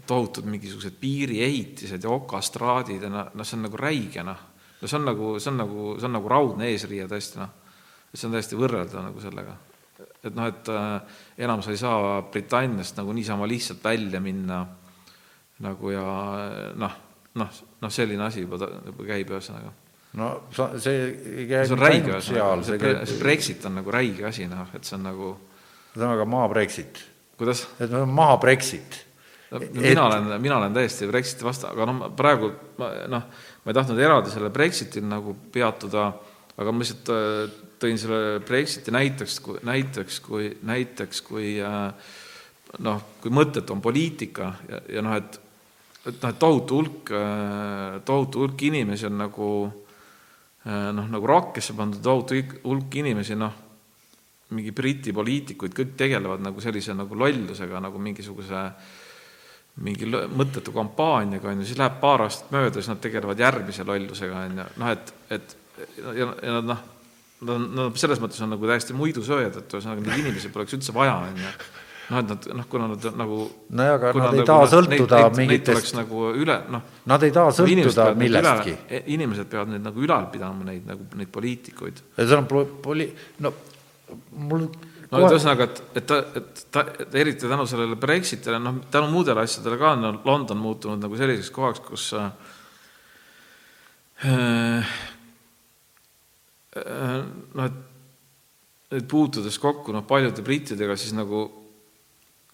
[0.06, 4.46] tohutud mingisugused piiriehitised ja okastraadid ja noh, see on nagu räige, noh.
[4.80, 7.52] no see on nagu, see on nagu, see on nagu raudne eesriie tõesti, noh.
[8.14, 9.56] see on täiesti võrreldav nagu sellega.
[10.24, 14.64] et noh, et äh, enam sa ei saa Britanniast nagu niisama lihtsalt välja minna
[15.60, 16.06] nagu ja
[16.80, 16.96] noh,
[17.34, 19.74] noh, noh, selline asi juba, juba käib ühesõnaga
[20.18, 21.04] no sa, see
[21.42, 23.04] ei käi see on räige ühesõnaga, see, käib...
[23.06, 25.30] see Brexit on nagu räige asi, noh, et see on nagu
[25.92, 27.04] ühesõnaga maha Brexit.
[27.38, 27.66] kuidas?
[27.78, 29.04] et maha Brexit
[29.50, 30.06] no, no mina et...
[30.06, 33.26] olen, mina olen täiesti Brexiti vastu, aga noh, praegu ma noh,
[33.64, 36.06] ma ei tahtnud eraldi selle Brexitil nagu peatuda,
[36.60, 42.12] aga ma lihtsalt äh, tõin selle Brexiti näiteks, näiteks kui, näiteks kui äh,
[42.86, 45.40] noh, kui mõttetu on poliitika ja, ja noh, et
[46.00, 49.50] et noh, et tohutu hulk, äh, tohutu hulk inimesi on nagu
[50.60, 52.36] noh, nagu rakkesse pandud tohutu
[52.66, 53.52] hulk inimesi, noh,
[54.52, 58.98] mingi Briti poliitikuid, kõik tegelevad nagu sellise nagu lollusega, nagu mingisuguse äh,
[59.80, 64.46] mingi mõttetu kampaaniaga, on ju, siis läheb paar aastat mööda, siis nad tegelevad järgmise lollusega,
[64.46, 65.54] on ju, noh et, et
[66.16, 66.80] ja, ja nad noh,
[67.40, 70.94] nad on, nad selles mõttes on nagu täiesti muidusööjad, et ühesõnaga neid inimesi poleks üldse
[70.96, 71.52] vaja, on ju.
[72.10, 73.38] noh, et nad noh, kuna nad nagu
[73.78, 78.76] nojah, aga nad ei taha sõltuda mingitest nagu üle, noh Nad ei taha sõltuda millestki.
[78.90, 82.04] E-, inimesed peavad neid nagu ülal pidama, neid nagu, neid poliitikuid.
[82.36, 82.48] on
[82.84, 83.54] poli-, no
[84.50, 84.68] mul
[85.10, 89.10] no et ühesõnaga, et, et ta, et ta, et eriti tänu sellele Brexitile, noh, tänu
[89.10, 92.26] muudele asjadele ka on London muutunud nagu selliseks kohaks, kus äh,
[94.30, 94.90] äh,
[97.54, 97.80] noh, et,
[99.00, 101.48] et puutudes kokku noh, paljude brittidega, siis nagu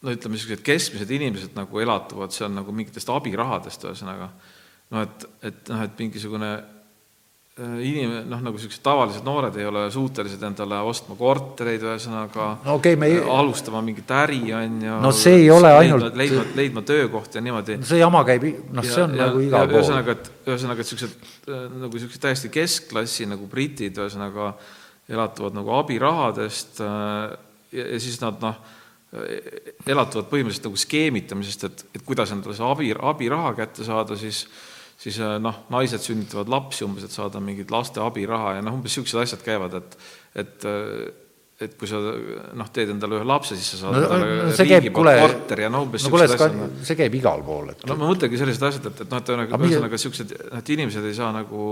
[0.03, 4.31] no ütleme, niisugused keskmised inimesed nagu elatuvad seal nagu mingitest abirahadest, ühesõnaga.
[4.95, 6.51] noh, et, et noh, et mingisugune
[7.57, 12.99] inim-, noh, nagu niisugused tavalised noored ei ole suutelised endale ostma kortereid, ühesõnaga no, okay,
[13.01, 13.23] me ei...
[13.33, 14.99] alustama mingit äri, on ju.
[15.07, 17.79] no see ei ole leidma, ainult leidma, leidma töökohti ja niimoodi.
[17.81, 18.45] no see jama käib,
[18.77, 19.81] noh, see on ja, nagu igal pool.
[19.81, 21.16] ühesõnaga, et ühesõnaga, et niisugused
[21.49, 24.53] äh, nagu niisugused täiesti keskklassi nagu britid, ühesõnaga
[25.16, 27.37] elatuvad nagu abirahadest äh,
[27.73, 28.61] ja, ja siis nad noh,
[29.87, 34.45] elatuvad põhimõtteliselt nagu skeemitamisest, et, et kuidas endale see abi, abiraha kätte saada, siis
[35.00, 38.94] siis äh, noh, naised sünnitavad lapsi umbes, et saada mingit laste abiraha ja noh, umbes
[38.94, 39.96] niisugused asjad käivad, et
[40.42, 41.06] et äh,
[41.56, 44.92] et kui sa noh, teed endale ühe lapse, siis sa saad no, endale no, riigi
[44.92, 46.59] poolt korteri ja noh, umbes no, kuule, asjad.
[46.85, 49.96] see käib igal pool, et no ma mõtlengi sellised asjad, et, et noh, et ühesõnaga,
[49.96, 51.70] niisugused, et inimesed ei saa nagu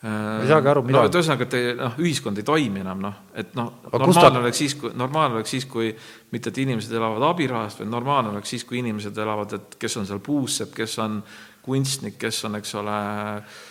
[0.00, 3.72] ei saagi aru, mida no, ühesõnaga, et noh, ühiskond ei toimi enam, noh, et noh,
[3.88, 4.42] normaalne ta...
[4.44, 5.90] oleks siis, kui, normaalne oleks siis, kui
[6.32, 10.08] mitte, et inimesed elavad abirahast, vaid normaalne oleks siis, kui inimesed elavad, et kes on
[10.08, 11.22] seal puussepp, kes on
[11.64, 12.96] kunstnik, kes on, eks ole.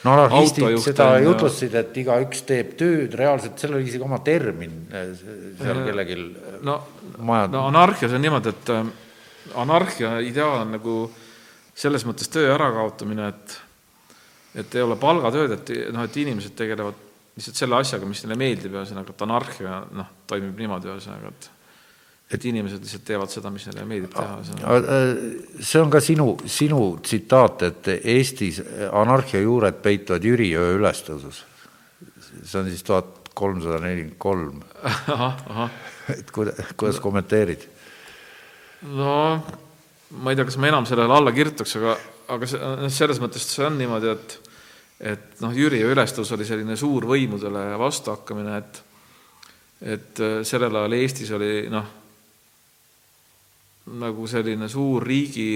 [0.06, 5.12] no anarhistid seda jutlustasid, et igaüks teeb tööd, reaalselt seal oli isegi oma termin eh,
[5.60, 6.19] seal kellelgi.
[6.67, 6.78] no,
[7.17, 8.93] no anarhias on niimoodi, et äh,
[9.63, 10.95] anarhia ideaal on nagu
[11.80, 13.60] selles mõttes töö ärakaotamine, et,
[14.63, 17.08] et ei ole palgatööd, et noh, et inimesed tegelevad
[17.39, 21.49] lihtsalt selle asjaga, mis neile meeldib, ühesõnaga, et anarhia noh, toimib niimoodi, ühesõnaga, et
[22.30, 24.36] et inimesed lihtsalt teevad seda, mis neile meeldib teha.
[24.78, 25.08] Äh,
[25.65, 28.62] see on ka sinu, sinu tsitaat, et Eestis
[28.92, 31.46] anarhia juured peituvad Jüriöö ülestõusus.
[32.44, 34.62] see on siis tuhat kolmsada nelikümmend kolm.
[36.18, 37.65] et kuida-, kuidas kommenteerid?
[38.96, 39.15] no
[40.10, 41.96] ma ei tea, kas ma enam sellele alla kirjutaks, aga,
[42.36, 42.50] aga
[42.94, 44.38] selles mõttes see on niimoodi, et
[45.00, 48.84] et noh, Jüri ülestus oli selline suur võimudele vastuhakkamine, et
[49.80, 51.86] et äh, sellel ajal Eestis oli noh,
[54.00, 55.50] nagu selline suur riigi,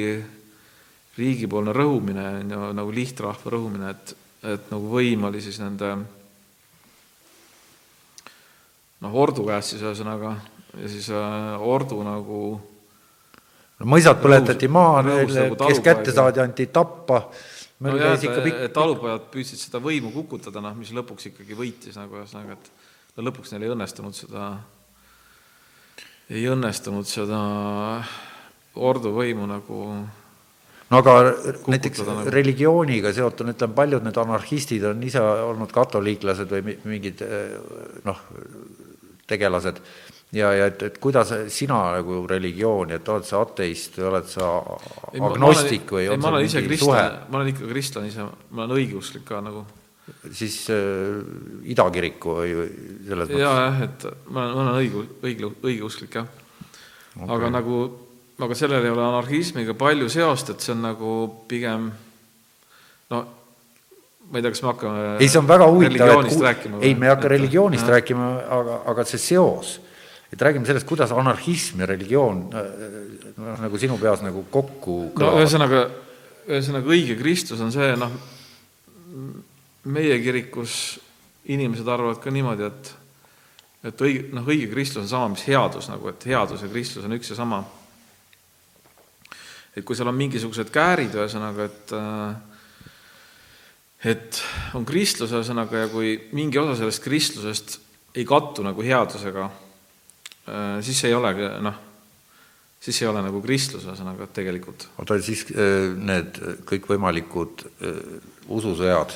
[1.17, 4.15] riigipoolne rõhumine, on ju, nagu lihtrahva rõhumine, et,
[4.55, 5.93] et nagu võim oli siis nende
[9.03, 10.35] noh, ordu käes siis ühesõnaga
[10.79, 12.43] ja siis äh, ordu nagu
[13.79, 17.25] no mõisad põletati maha, neile, nagu kes kätte saadi, anti tappa.
[17.83, 21.99] no jah, ikka pikk, et talupojad püüdsid seda võimu kukutada, noh, mis lõpuks ikkagi võitis
[21.99, 24.53] nagu ühesõnaga, et lõpuks neil ei õnnestunud seda,
[26.29, 27.39] ei õnnestunud seda
[28.75, 29.79] ordu võimu nagu
[30.89, 31.17] no aga
[31.67, 32.29] näiteks nagu.
[32.33, 37.57] religiooniga seotuna, ütleme, paljud need anarhistid on ise olnud katoliiklased või mi- mingid eh,
[38.07, 38.23] noh,
[39.27, 39.81] tegelased
[40.33, 44.49] ja, ja et, et kuidas sina nagu religiooni, et oled sa ateist või oled sa
[45.13, 49.25] agnostik või ei, ma olen ise kristlane, ma olen ikka kristlane ise, ma olen õigeusklik
[49.27, 49.65] ka nagu.
[50.31, 51.19] Siis äh,
[51.71, 52.55] idakiriku või
[53.07, 53.43] selles ja, mõttes?
[53.43, 56.27] jah, et ma olen, ma olen õigu-, õige, õigeusklik jah
[57.15, 57.29] okay..
[57.37, 57.83] aga nagu,
[58.43, 61.13] aga sellel ei ole anarhismiga palju seost, et see on nagu
[61.47, 61.87] pigem
[63.13, 63.23] no
[64.33, 67.13] ma ei tea, kas me hakkame ei, see on väga huvitav, et ei, me ei
[67.13, 67.95] hakka Et- religioonist jah.
[67.97, 69.77] rääkima, aga, aga see seos,
[70.33, 75.85] et räägime sellest, kuidas anarhism ja religioon noh, nagu sinu peas nagu kokku no ühesõnaga,
[76.49, 78.15] ühesõnaga õige kristlus on see, noh,
[79.83, 80.99] meie kirikus
[81.51, 82.93] inimesed arvavad ka niimoodi, et
[83.83, 87.17] et õige, noh, õige kristlus on sama, mis headus nagu, et headus ja kristlus on
[87.17, 87.63] üks ja sama.
[89.75, 92.53] et kui seal on mingisugused käärid, ühesõnaga, et äh,
[94.13, 94.41] et
[94.77, 97.79] on kristlus, ühesõnaga, ja kui mingi osa sellest kristlusest
[98.15, 99.47] ei kattu nagu headusega,
[100.83, 101.77] siis ei olegi, noh,
[102.83, 104.87] siis ei ole nagu kristlus, ühesõnaga, tegelikult.
[104.99, 108.03] oota, siis äh, need kõikvõimalikud äh,
[108.51, 109.15] ususõjad,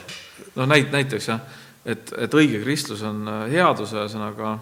[0.56, 1.43] noh, näit-, näiteks jah,
[1.86, 4.58] et, et õige kristlus on äh, headus, ühesõnaga,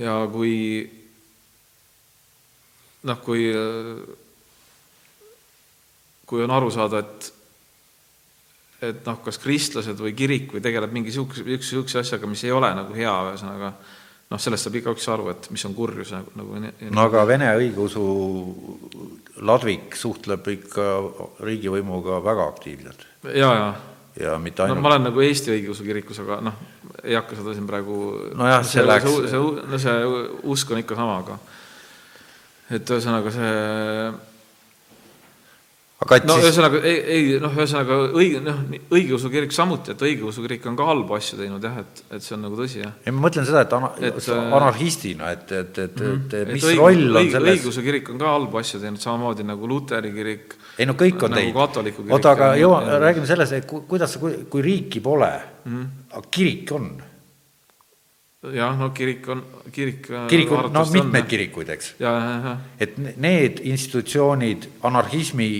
[0.00, 0.54] ja kui
[3.04, 3.48] noh, kui,
[6.26, 7.32] kui on aru saada, et
[8.84, 12.68] et noh, kas kristlased või kirik või tegeleb mingi niisuguse, niisuguse asjaga, mis ei ole
[12.76, 13.70] nagu hea, ühesõnaga
[14.34, 18.04] noh, sellest saab igaüks aru, et mis on kurjus nagu, nagu no aga Vene õigeusu
[19.46, 20.86] ladvik suhtleb ikka
[21.44, 23.06] riigivõimuga väga aktiivselt.
[23.30, 23.68] Ja, ja
[24.20, 26.58] ja mitte no ainult ma olen nagu Eesti õigeusu kirikus, aga noh,
[27.02, 27.96] ei hakka seda siin praegu
[28.38, 29.96] Nojah, see läks- see, see, no see
[30.54, 31.38] usk on ikka sama, aga
[32.78, 33.50] et ühesõnaga see
[36.04, 38.58] aga et no siis ühesõnaga ei, ei noh, ühesõnaga õige, noh,
[38.92, 42.34] õigeusu kirik samuti, et õigeusu kirik on ka halbu asju teinud jah, et, et see
[42.36, 42.92] on nagu tõsi, jah.
[43.06, 46.66] ei, ma mõtlen seda, et ana- Et, äh, anarhistina, et, et, et, et, et mis
[46.66, 50.12] õige- roll on õige- selles õigeusu kirik on ka halbu asju teinud, samamoodi nagu Luteri
[50.12, 50.56] kirik.
[50.78, 54.44] Ei no kõik on nagu kirik oota, aga jõua, räägime selles, et ku, kuidas, kui,
[54.50, 55.30] kui riiki pole
[55.64, 56.88] mm, aga kirik on.
[58.54, 60.08] jah, no kirik on, kirik.
[60.30, 61.94] kirik on, no arvatavasti mitmeid kirikuid, eks.
[62.80, 65.50] et ne- need institutsioonid anarhismi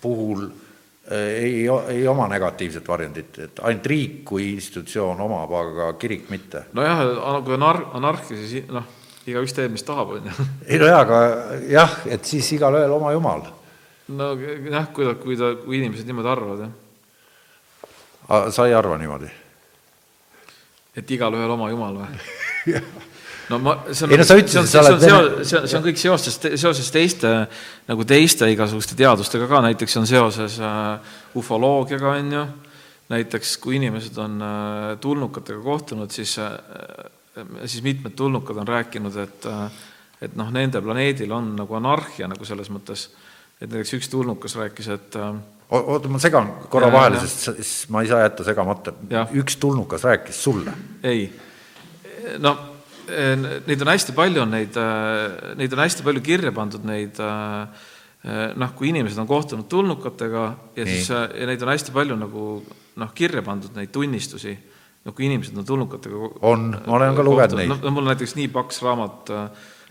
[0.00, 6.30] puhul äh, ei, ei oma negatiivset varjundit, et ainult riik kui institutsioon omab, aga kirik
[6.32, 6.68] mitte.
[6.72, 7.04] nojah,
[7.44, 8.88] kui on anar-, anarhia, siis noh,
[9.28, 10.48] igaüks teeb, mis tahab, on ju.
[10.66, 11.22] ei no jaa, aga
[11.68, 13.46] jah, et siis igalühel oma jumal.
[14.08, 18.48] No jah, kui ta, kui ta, kui inimesed niimoodi arvavad, jah.
[18.54, 19.30] sa ei arva niimoodi?
[20.98, 22.78] et igalühel oma jumal või?
[23.50, 25.68] no ma, see on, Ei no sa ütlesid, on, sa oled see on, see on,
[25.70, 27.34] see on kõik seoses, seoses teiste,
[27.88, 32.46] nagu teiste igasuguste teadustega ka, näiteks on seoses äh, ufoloogiaga, on ju,
[33.14, 36.50] näiteks kui inimesed on äh, tulnukatega kohtunud, siis äh,
[37.64, 39.62] siis mitmed tulnukad on rääkinud, et äh,
[40.18, 43.06] et noh, nende planeedil on nagu anarhia nagu selles mõttes,
[43.58, 45.36] et näiteks üks tulnukas rääkis, et äh,
[45.70, 48.94] oota, ma segan korra vahele, sest siis ma ei saa jätta segamata.
[49.36, 50.72] Üks tulnukas rääkis sulle.
[51.02, 51.28] ei,
[52.38, 52.54] no
[53.10, 54.78] eh, neid on hästi palju, on neid,
[55.58, 57.86] neid on hästi palju kirja pandud, neid eh,
[58.58, 60.44] noh, kui inimesed on kohtunud tulnukatega
[60.76, 60.94] ja Nii.
[60.94, 62.48] siis ja neid on hästi palju nagu
[62.98, 64.54] noh, kirja pandud neid tunnistusi,
[65.04, 67.74] noh, kui inimesed on tulnukatega On, ma olen ka lugenud neid.
[67.74, 69.34] no, mul on näiteks nii paks raamat,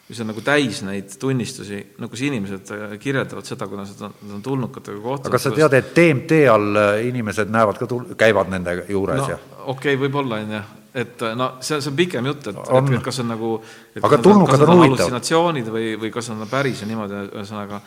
[0.08, 4.16] mis on nagu täis neid tunnistusi, no kus inimesed eh, kirjeldavad seda, kuidas nad on,
[4.22, 5.34] nad on tulnukatega kohtunud.
[5.34, 7.90] aga sa tead, et TMT all äh, inimesed näevad ka
[8.20, 10.64] käivad nende juures no ja okei okay,, võib-olla on ju,
[11.04, 12.92] et no see, see on pikem jutt, et, On.
[12.94, 15.04] et kas on nagu et Aga kas tulnukad kas on need huvitav.
[15.04, 17.82] hallusinatsioonid või, või kas on päris ja niimoodi, ühesõnaga,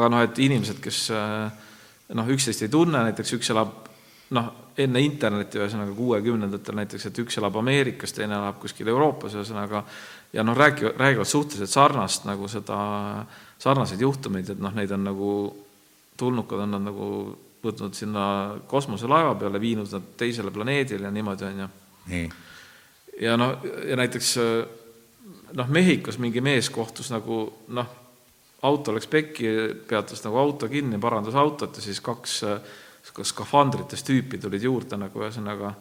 [0.00, 1.66] aga noh, et inimesed, kes äh,
[2.16, 3.76] noh, üksteist ei tunne, näiteks üks elab
[4.34, 4.48] noh,
[4.80, 9.84] enne internetti, ühesõnaga kuuekümnendatel näiteks, et üks elab Ameerikas, teine elab kuskil Euroopas, ühesõnaga,
[10.32, 12.78] ja noh, räägivad, räägivad suhteliselt sarnast nagu seda,
[13.58, 15.30] sarnaseid juhtumeid, et noh, neid on nagu,
[16.16, 17.10] tulnukad on nad nagu
[17.66, 18.24] võtnud sinna
[18.68, 21.68] kosmoselaeva peale, viinud nad teisele planeedile ja niimoodi, on ju.
[22.12, 22.26] nii,
[23.20, 23.56] ja noh,
[23.88, 24.34] ja näiteks
[25.56, 27.40] noh, Mehhikos mingi mees kohtus nagu
[27.74, 27.94] noh,
[28.66, 29.52] auto läks pekki,
[29.88, 32.42] peatas nagu auto kinni, parandas autot ja siis kaks
[33.22, 35.72] skafandrites tüüpi tulid juurde nagu ühesõnaga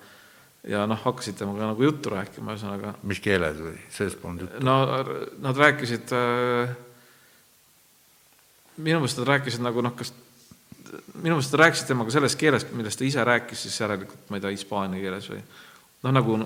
[0.70, 4.62] ja noh, hakkasid temaga nagu juttu rääkima, ühesõnaga mis keeles või, sellest polnud juttu?
[4.66, 4.78] no
[5.46, 6.76] nad rääkisid äh,
[8.78, 10.14] minu meelest nad rääkisid nagu noh, kas
[11.14, 14.46] minu meelest nad rääkisid temaga selles keeles, millest ta ise rääkis, siis järelikult ma ei
[14.46, 16.40] tea, hispaania keeles või noh, nagu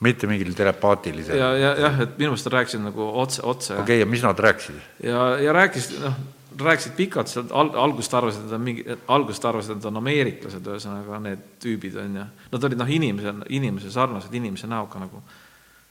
[0.00, 1.38] mitte mingil telepaatilisel?
[1.38, 3.74] ja, ja jah, et minu meelest nad rääkisid nagu otse, otse.
[3.74, 4.78] okei okay,, ja mis nad rääkisid?
[5.04, 6.22] ja, ja rääkisid, noh,
[6.58, 11.20] rääkisid pikalt, sealt al-, algusest arvasid, et on mingi, algusest arvasid, et on ameeriklased, ühesõnaga
[11.22, 12.26] need tüübid on ju.
[12.54, 15.22] Nad olid noh, inimese, inimese sarnased, inimese näoga nagu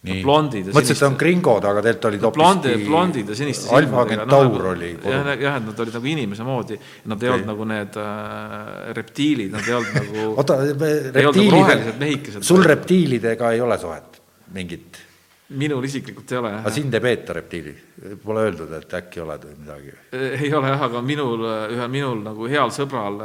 [0.08, 3.36] nii, blondid ja mõtlesin, et on gringod, aga tegelikult olid no, blondi, hoopiski blondid ja
[3.36, 7.34] siniste Alfa Centaur oli jah, jah, et nad olid nagu inimese moodi, nad ei Okei.
[7.36, 12.48] olnud nagu need äh, reptiilid, nad ei olnud nagu oota, nagu mehikesed.
[12.48, 14.22] sul reptiilidega ei ole suhet
[14.56, 15.04] mingit?
[15.50, 17.76] Minul isiklikult ei ole aga sind ei peeta reptiili?
[18.24, 19.96] Pole öeldud, et äkki oled või midagi?
[20.46, 23.24] ei ole jah, aga minul, ühel minul nagu heal sõbral,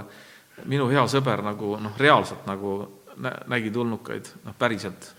[0.70, 2.78] minu hea sõber nagu noh, reaalselt nagu
[3.20, 5.12] nä- nägi tulnukaid, noh päriselt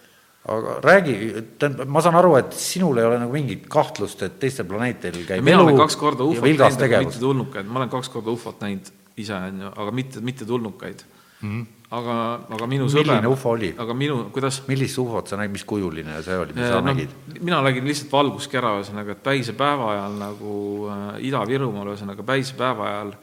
[0.45, 1.13] aga räägi,
[1.59, 5.45] tähendab, ma saan aru, et sinul ei ole nagu mingit kahtlust, et teistel planeetidel käib
[5.45, 8.33] mina olen kaks korda ja ufot näinud, aga tegevus mitte tulnukaid, ma olen kaks korda
[8.33, 11.01] ufot näinud ise, on ju, aga mitte, mitte tulnukaid
[11.41, 11.49] mm.
[11.49, 11.84] -hmm.
[11.99, 12.15] Aga,
[12.55, 13.71] aga minu Milline sõber ufo oli?
[13.81, 17.13] aga minu, kuidas millist ufot sa nägid, mis kujuline see oli, mis sa no, nägid?
[17.39, 20.55] mina nägin lihtsalt valguskera, ühesõnaga, et päisepäeva ajal nagu
[20.91, 23.13] äh, Ida-Virumaal, ühesõnaga päisepäeva ajal,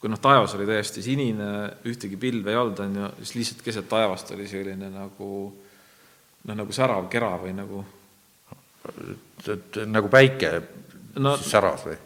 [0.00, 1.48] kui noh, taevas oli täiesti sinine,
[1.88, 6.76] ühtegi pilve ei olnud, on ju, siis lihtsalt keset taevast oli selline nagu noh, nagu
[6.76, 7.84] särav kera või nagu
[9.90, 10.54] nagu päike
[11.18, 11.96] No- säras või?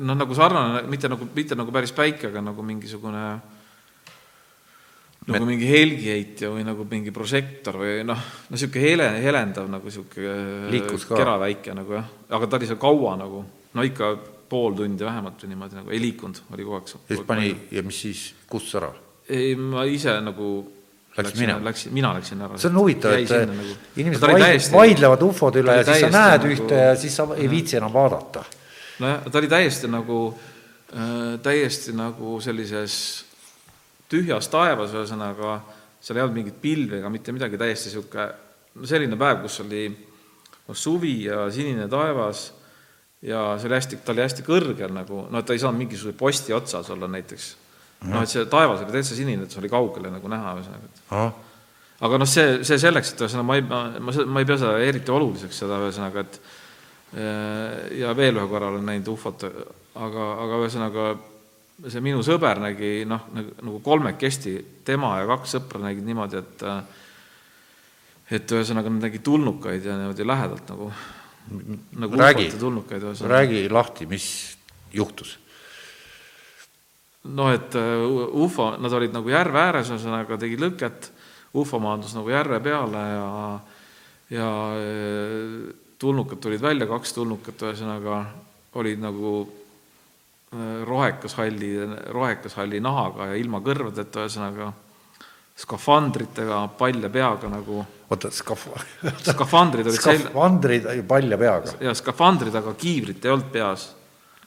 [0.00, 3.24] noh, nagu sarnane, mitte nagu, mitte nagu päris päike, aga nagu mingisugune
[5.30, 10.82] nagu mingi helgiheitja või nagu mingi prožektor või noh, no niisugune hele, helendav nagu niisugune
[10.98, 11.14] ka.
[11.14, 14.12] kera väike nagu jah, aga ta oli seal kaua nagu, no ikka
[14.52, 17.86] pool tundi vähemalt või niimoodi nagu, ei liikunud, oli kogu aeg ja siis pani ja
[17.86, 18.90] mis siis, kustus ära?
[19.30, 20.52] ei, ma ise nagu
[21.12, 21.64] Läksid läksin, minema?
[21.68, 22.58] läksin, mina läksin ära.
[22.58, 23.90] see on huvitav, et sinna nagu, nagu.
[24.00, 27.26] inimesed vaid, täiesti- vaidlevad ufode üle ja siis sa näed nagu- ühte ja siis sa
[27.36, 28.44] ei viitsi enam vaadata.
[28.98, 30.20] nojah, ta oli täiesti nagu
[30.96, 32.96] äh,, täiesti nagu sellises
[34.12, 35.58] tühjas taevas, ühesõnaga
[36.02, 38.26] seal ei olnud mingit pilvi ega mitte midagi, täiesti niisugune
[38.74, 42.46] no selline päev, kus oli noh, suvi ja sinine taevas
[43.22, 46.16] ja see oli hästi, ta oli hästi kõrgel nagu, no et ta ei saanud mingisuguse
[46.18, 47.50] posti otsas olla näiteks.
[48.08, 51.28] noh, et see taevas oli täitsa sinine, et see oli kaugele nagu näha, ühesõnaga,
[52.02, 54.74] aga noh, see, see selleks, et ühesõnaga ma ei, ma, ma, ma ei pea seda
[54.82, 56.40] eriti oluliseks, seda ühesõnaga, et
[58.00, 59.44] ja veel ühe korra olen näinud ufot,
[59.94, 61.12] aga, aga ühesõnaga
[61.90, 64.54] see minu sõber nägi noh, nagu, kolmekesti,
[64.86, 66.66] tema ja kaks sõpra nägid niimoodi, et
[68.32, 70.88] et ühesõnaga nad nägid tulnukaid ja niimoodi lähedalt nagu,
[72.00, 72.48] nagu räägi
[73.28, 74.26] räägi lahti, mis
[74.94, 75.38] juhtus?
[77.22, 78.02] noh, et äh,
[78.34, 81.10] ufo, nad olid nagu järve ääres, ühesõnaga tegi lõket,
[81.58, 83.28] ufo maandus nagu järve peale ja
[84.32, 88.24] ja äh, tulnukad tulid välja, kaks tulnukat ühesõnaga
[88.80, 89.42] olid nagu
[90.84, 91.74] rohekas halli,
[92.12, 94.72] rohekas halli nahaga ja ilma kõrvadeta, ühesõnaga
[95.62, 98.68] skafandritega, palja peaga nagu, oota, skaf-,
[99.28, 103.90] skafandrid olid sel-, skafandrid palja peaga, ja skafandrid, aga kiivrit ei olnud peas.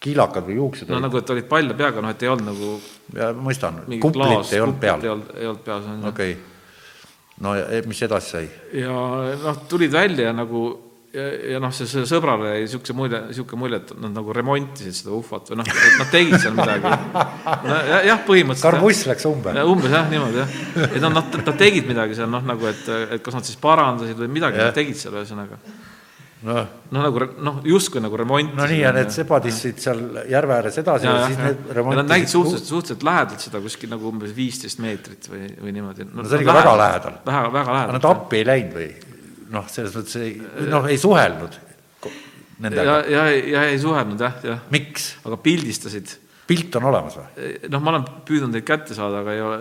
[0.05, 1.05] kiilakad või juuksed no olid?
[1.07, 2.73] nagu, et olid palja peaga, noh, et ei olnud nagu
[3.15, 6.09] ja mõistan, klaas, ei olnud peal ei, olnud, ei olnud peas, on ju.
[6.11, 7.37] okei okay.
[7.45, 8.49] no ja mis edasi sai?
[8.81, 8.97] ja
[9.45, 10.65] noh, tulid välja nagu
[11.15, 14.97] ja, ja noh, see, see sõbrale jäi niisuguse mulje, niisugune mulje, et nad nagu remontisid
[14.99, 16.91] seda ufot või noh, et nad tegid seal midagi.
[17.69, 18.67] no ja- jah, põhimõtteliselt.
[18.67, 19.55] karbuss läks umbe.
[19.63, 20.55] umbes jah, niimoodi jah.
[20.89, 22.87] et noh, nad, nad tegid midagi seal noh, nagu et,
[23.17, 24.71] et kas nad siis parandasid või midagi Jah.
[24.71, 25.59] nad tegid seal ühesõnaga.
[26.45, 26.61] noh,
[26.91, 28.59] noh, nagu noh, justkui nagu remontisid.
[28.59, 31.47] no nii ja need sebad istusid seal järve ääres edasi ja, ja, ja siis ja,
[31.47, 35.47] need ja nad nägid remontisid suhteliselt, suhteliselt lähedalt seda kuskil nagu umbes viisteist meetrit või,
[35.63, 36.05] või niimoodi.
[36.11, 37.19] No see oli ka väga lähedal.
[37.25, 37.99] väga, väga lähedal.
[37.99, 38.93] nad appi ei läinud või?
[39.53, 40.35] Noh, selles mõttes ei,
[40.71, 41.57] noh, ei suhelnud
[42.03, 42.99] ko- ja, nendega.
[43.11, 43.25] ja,
[43.55, 44.61] ja ei suhelnud jah, jah.
[44.73, 45.15] miks?
[45.25, 46.15] aga pildistasid
[46.49, 47.49] pilt on olemas või?
[47.73, 49.57] noh, ma olen püüdnud neid kätte saada, aga ei ole.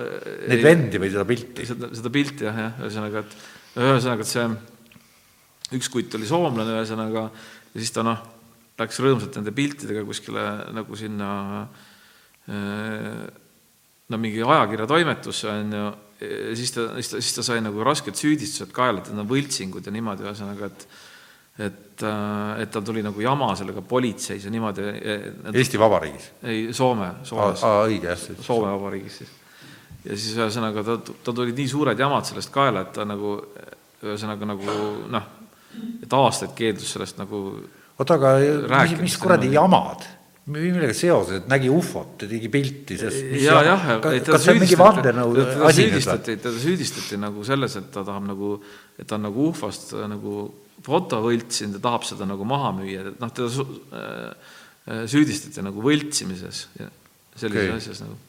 [0.53, 1.67] Neid vendi või seda pilti?
[1.69, 7.27] seda, seda pilti jah, jah, ühesõnaga, et ühesõnaga, et see üks kutt oli soomlane, ühesõnaga,
[7.73, 8.21] ja siis ta noh,
[8.79, 11.31] läks rõõmsalt nende piltidega kuskile nagu sinna
[14.05, 15.85] no mingi ajakirjatoimetusse on ju,
[16.21, 19.87] siis ta, siis ta, siis ta sai nagu rasked süüdistused kaela, et need on võltsingud
[19.87, 20.87] ja niimoodi, ühesõnaga, et
[21.55, 24.89] et, et tal tuli nagu jama sellega politseis ja niimoodi.
[25.53, 26.31] Eesti Vabariigis?
[26.43, 27.63] ei, Soome, Soomes.
[27.63, 28.25] aa, õige, jah.
[28.43, 29.31] Soome Vabariigis siis.
[30.05, 33.37] ja siis ühesõnaga ta, ta tulid nii suured jamad sellest kaela, et ta nagu
[34.03, 34.81] ühesõnaga nagu
[35.15, 35.31] noh,
[36.03, 37.45] et aastaid keeldus sellest nagu
[37.99, 39.61] oota, aga mis, Rääkimist mis kuradi niimoodi.
[39.63, 40.09] jamad?
[40.53, 44.59] Millega seoses, et nägi ufot ja tegi pilti, sest mis ja, jah, kas see on
[44.61, 48.51] mingi süüdistati- vandenõu asi süüdistati, teda süüdistati nagu selles, et ta tahab nagu,
[48.99, 50.51] et ta on nagu ufast äh, nagu
[50.85, 54.53] foto võltsinud ja tahab seda nagu maha müüa, et noh, teda äh,
[54.85, 56.91] äh, süüdistati nagu võltsimises ja
[57.41, 57.81] sellises Okei.
[57.81, 58.21] asjas nagu.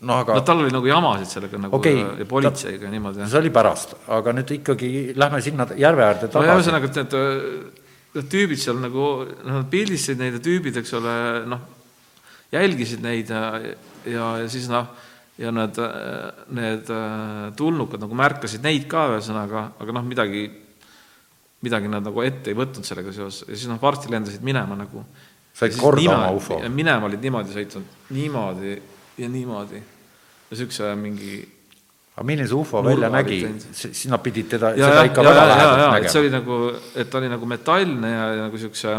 [0.00, 3.28] noh, aga no tal oli nagu jamasid sellega nagu okay, ja politseiga ja niimoodi.
[3.28, 6.56] see oli pärast, aga nüüd ikkagi lähme sinna järve äärde no tagasi.
[6.56, 7.82] ühesõnaga, et need,
[8.14, 11.14] need tüübid seal nagu, noh, nad pildistasid neid tüübid, eks ole,
[11.50, 11.64] noh,
[12.54, 13.42] jälgisid neid ja,
[14.06, 14.90] ja, ja siis noh,
[15.40, 15.80] ja need,
[16.54, 20.44] need äh, tulnukad nagu märkasid neid ka ühesõnaga, aga noh, midagi,
[21.64, 25.02] midagi nad nagu ette ei võtnud sellega seoses ja siis noh, varsti lendasid minema nagu.
[25.54, 26.58] Said korda nime- oma ufo.
[26.70, 28.72] minema olid niimoodi sõitnud, niimoodi
[29.18, 29.82] ja niimoodi.
[30.50, 31.42] ja siukse mingi
[32.14, 33.40] aga milline see ufo välja nägi,
[34.10, 36.22] nad pidid teda, seda ikka ja, väga ja, lähedalt ja, et see nägema.
[36.22, 36.58] oli nagu,
[37.02, 38.94] et ta oli nagu metallne ja, ja nagu siukse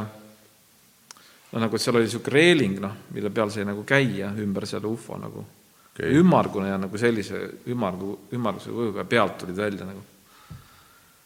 [1.51, 4.91] no nagu, et seal oli siuke reeling, noh, mille peal sai nagu käia ümber selle
[4.91, 5.45] ufo nagu
[5.93, 6.11] okay.
[6.19, 7.39] ümmargune ja nagu sellise
[7.71, 10.03] ümmargu, ümmarguse kujuga ja pealt tulid välja nagu.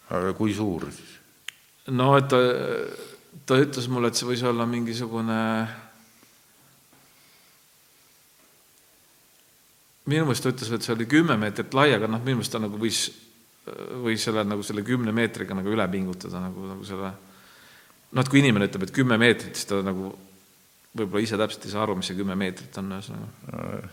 [0.09, 1.17] aga kui suur siis?
[1.89, 2.37] no et ta,
[3.49, 5.39] ta ütles mulle, et see võis olla mingisugune
[10.09, 12.61] minu meelest ta ütles, et see oli kümme meetrit lai, aga noh, minu meelest ta
[12.61, 13.05] nagu võis,
[14.03, 17.13] võis selle nagu selle kümne meetriga nagu üle pingutada nagu, nagu selle
[18.09, 20.11] noh, et kui inimene ütleb, et kümme meetrit, siis ta nagu
[20.97, 23.89] võib-olla ise täpselt ei saa aru, mis see kümme meetrit on, ühesõnaga.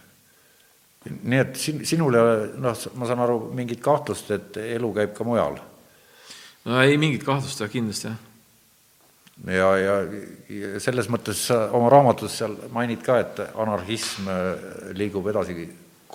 [1.17, 5.13] nii et sin-, sinul ei ole, noh, ma saan aru, mingit kahtlust, et elu käib
[5.17, 5.61] ka mujal.
[6.67, 8.21] no ei mingit kahtlust jah, kindlasti jah.
[9.53, 9.97] ja, ja,
[10.57, 15.59] ja selles mõttes sa oma raamatus seal mainid ka, et anarhism äh, liigub edasi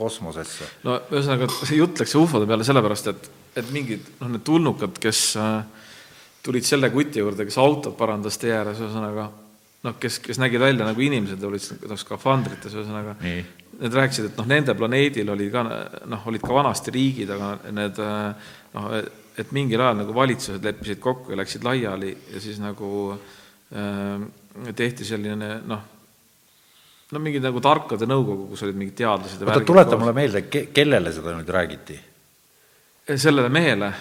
[0.01, 0.69] kosmosesse.
[0.87, 3.29] no ühesõnaga, see jutt läks ufode peale sellepärast, et,
[3.61, 5.61] et mingid noh, need tulnukad, kes äh,
[6.41, 9.29] tulid selle kuti juurde, kes autot parandas tee ääres, ühesõnaga
[9.85, 13.15] noh, kes, kes nägid välja nagu inimesed, olid noh, skafandrites, ühesõnaga.
[13.81, 18.01] Need rääkisid, et noh, nende planeedil oli ka noh, olid ka vanasti riigid, aga need
[18.03, 18.91] äh, noh,
[19.41, 24.27] et mingil ajal nagu valitsused leppisid kokku ja läksid laiali ja siis nagu äh,
[24.77, 25.87] tehti selline noh,
[27.12, 31.12] no mingi nagu tarkade nõukogu, kus olid mingid teadlased ja oota, tuleta mulle meelde, kellele
[31.16, 31.99] seda nüüd räägiti?
[33.12, 33.91] sellele mehele,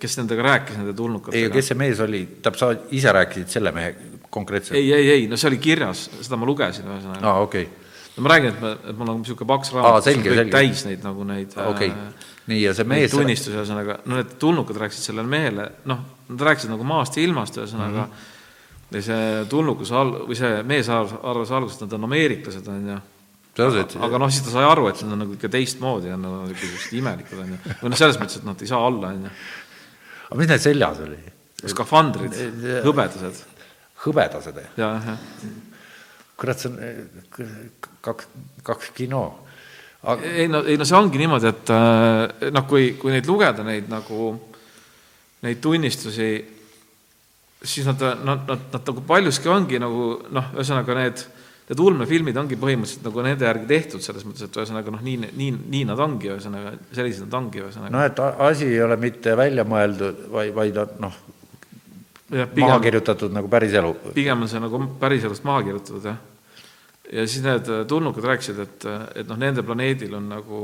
[0.00, 1.54] kes nendega rääkis, nende ei, tulnukatega.
[1.54, 3.94] kes see mees oli, tähendab, sa ise rääkisid selle mehe
[4.30, 4.78] konkreetselt?
[4.78, 7.98] ei, ei, ei, no see oli kirjas, seda ma lugesin ühesõnaga aa, okei okay.
[8.16, 10.84] no ma räägin, et me, et mul on niisugune paks Aa, raamat, selge, kõik täis
[10.88, 13.10] neid nagu neid okei äh, nii, ja see mees...
[13.14, 17.58] tunnistusi, ühesõnaga, no need tulnukad rääkisid sellele mehele, noh, nad rääkisid nagu maast ja ilmast,
[17.58, 18.32] ühesõnaga mm, -hmm.
[18.94, 23.02] Ja see tulnukas al-, või see mees arvas, alguses, et nad on ameeriklased, on ju,
[23.56, 26.42] Tõenäoliselt- aga noh, siis ta sai aru, et nad on nagu ikka teistmoodi, on nagu
[26.50, 27.60] niisugused imelikud, on ju.
[27.80, 29.34] või noh, selles mõttes, et nad ei saa alla, on ju.
[30.28, 31.20] aga mis neil seljas oli?
[31.66, 32.36] skafandrid,
[32.84, 33.44] hõbedased
[34.04, 34.66] hõbedased või?
[34.80, 35.20] ja, jah.
[36.36, 37.46] kurat, see on eh,
[38.04, 38.28] kaks,
[38.66, 39.22] kaks kino.
[40.22, 43.88] ei no, ei no see ongi niimoodi, et äh, noh, kui, kui neid lugeda, neid
[43.92, 44.34] nagu,
[45.46, 46.30] neid tunnistusi,
[47.66, 51.22] siis nad, nad, nad, nad nagu paljuski ongi nagu noh, ühesõnaga need,
[51.70, 55.54] need ulmefilmid ongi põhimõtteliselt nagu nende järgi tehtud, selles mõttes, et ühesõnaga noh, nii, nii,
[55.74, 59.66] nii nad ongi, ühesõnaga sellised nad ongi, ühesõnaga noh, et asi ei ole mitte välja
[59.68, 61.18] mõeldud, vaid, vaid noh,
[62.30, 63.92] maha kirjutatud nagu päris elu.
[64.14, 66.16] pigem on see nagu päriselust maha kirjutatud, jah.
[67.12, 68.90] ja siis need äh, tulnukad rääkisid, et,
[69.22, 70.60] et noh, nende planeedil on nagu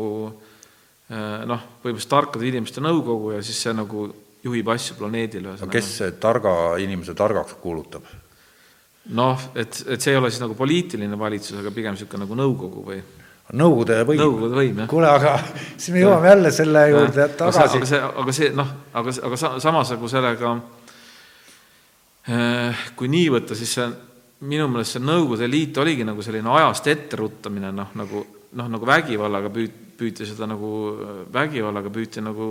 [1.10, 4.10] äh, noh, põhimõtteliselt tarkade inimeste nõukogu ja siis see nagu
[4.42, 5.72] juhib asju planeedil, aga ühesõnaga.
[5.76, 8.06] kes see targa inimese targaks kuulutab?
[9.18, 12.86] noh, et, et see ei ole siis nagu poliitiline valitsus, aga pigem niisugune nagu nõukogu
[12.86, 13.02] või
[13.52, 14.20] Nõukogude võim.
[14.22, 14.86] Nõukogude võim, jah.
[14.88, 15.32] kuule, aga
[15.80, 17.88] siis me jõuame jälle selle juurde aga see, tagasi aga.
[17.90, 18.70] see, aga see noh,
[19.00, 20.52] aga, aga sa- samas nagu sellega
[22.32, 23.88] eh, kui nii võtta, siis see
[24.48, 28.24] minu meelest see Nõukogude Liit oligi nagu selline ajast etteruttamine, noh, nagu
[28.58, 30.70] noh, nagu vägivallaga püüd-, püüti seda nagu,
[31.34, 32.48] vägivallaga püüti nagu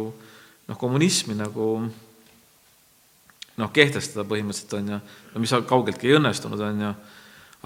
[0.70, 1.68] noh, kommunismi nagu
[3.62, 5.02] noh, kehtestada põhimõtteliselt, on ju,
[5.34, 6.94] no mis kaugeltki ei õnnestunud, on ju,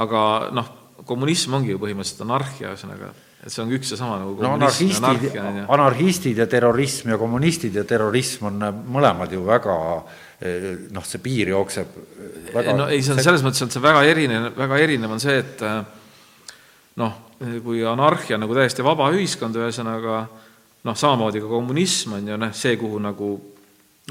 [0.05, 0.23] aga
[0.55, 0.73] noh,
[1.07, 3.11] kommunism ongi ju põhimõtteliselt anarhia, ühesõnaga,
[3.43, 7.83] et see on üks ja sama nagu no anarhistid anarhistid ja terrorism ja kommunistid ja
[7.87, 8.63] terrorism on
[8.95, 9.75] mõlemad ju väga
[10.95, 11.99] noh, see piir jookseb
[12.55, 15.37] väga no ei, see on selles mõttes, et see väga erinev, väga erinev on see,
[15.43, 15.77] et äh,
[17.01, 17.21] noh,
[17.63, 20.25] kui anarhia nagu täiesti vaba ühiskond, ühesõnaga
[20.85, 23.29] noh, samamoodi ka kommunism on ju noh, see, kuhu nagu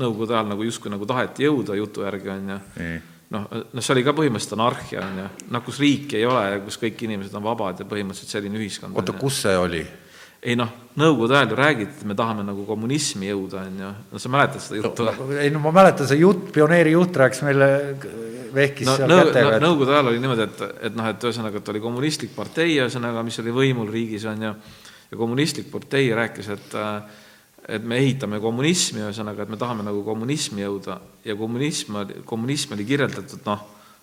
[0.00, 2.60] nõukogude ajal nagu justkui nagu taheti jõuda jutu järgi, on ju.
[2.80, 3.02] Nii.
[3.34, 6.62] noh, noh, see oli ka põhimõtteliselt anarhia, on ju, noh, kus riiki ei ole ja
[6.64, 8.96] kus kõik inimesed on vabad ja põhimõtteliselt selline ühiskond.
[8.98, 9.84] oota, kus see oli?
[10.44, 10.68] ei noh,
[11.00, 14.60] nõukogude ajal ju räägiti, et me tahame nagu kommunismi jõuda, on ju, no sa mäletad
[14.60, 15.38] seda juttu või?
[15.40, 17.68] ei no ma mäletan, see jutt, pioneeri juht rääkis meile,
[18.54, 21.24] vehkis no, seal nõu, kätega no, et nõukogude ajal oli niimoodi, et, et noh, et
[21.24, 24.52] ühesõnaga, et oli kommunistlik partei, ühesõnaga, mis oli võimul riigis, on ju,
[25.10, 27.20] ja kommunistlik partei rääkis, et äh,
[27.68, 31.96] et me ehitame kommunismi, ühesõnaga, et me tahame nagu kommunismi jõuda ja kommunism,
[32.28, 33.62] kommunism oli kirjeldatud noh,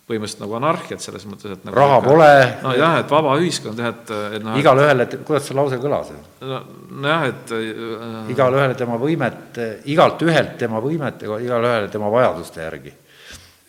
[0.10, 2.30] põhimõtteliselt nagu anarhiat selles mõttes, et nagu raha pole,
[2.64, 6.10] nojah, et vaba ühiskond jah, et, et noh, igalühel, et kuidas see lause kõlas?
[6.41, 6.62] no,
[7.06, 9.62] nojah, et äh, igalühele tema võimet,
[9.93, 12.95] igalt ühelt tema võimet ja igalühele tema vajaduste järgi.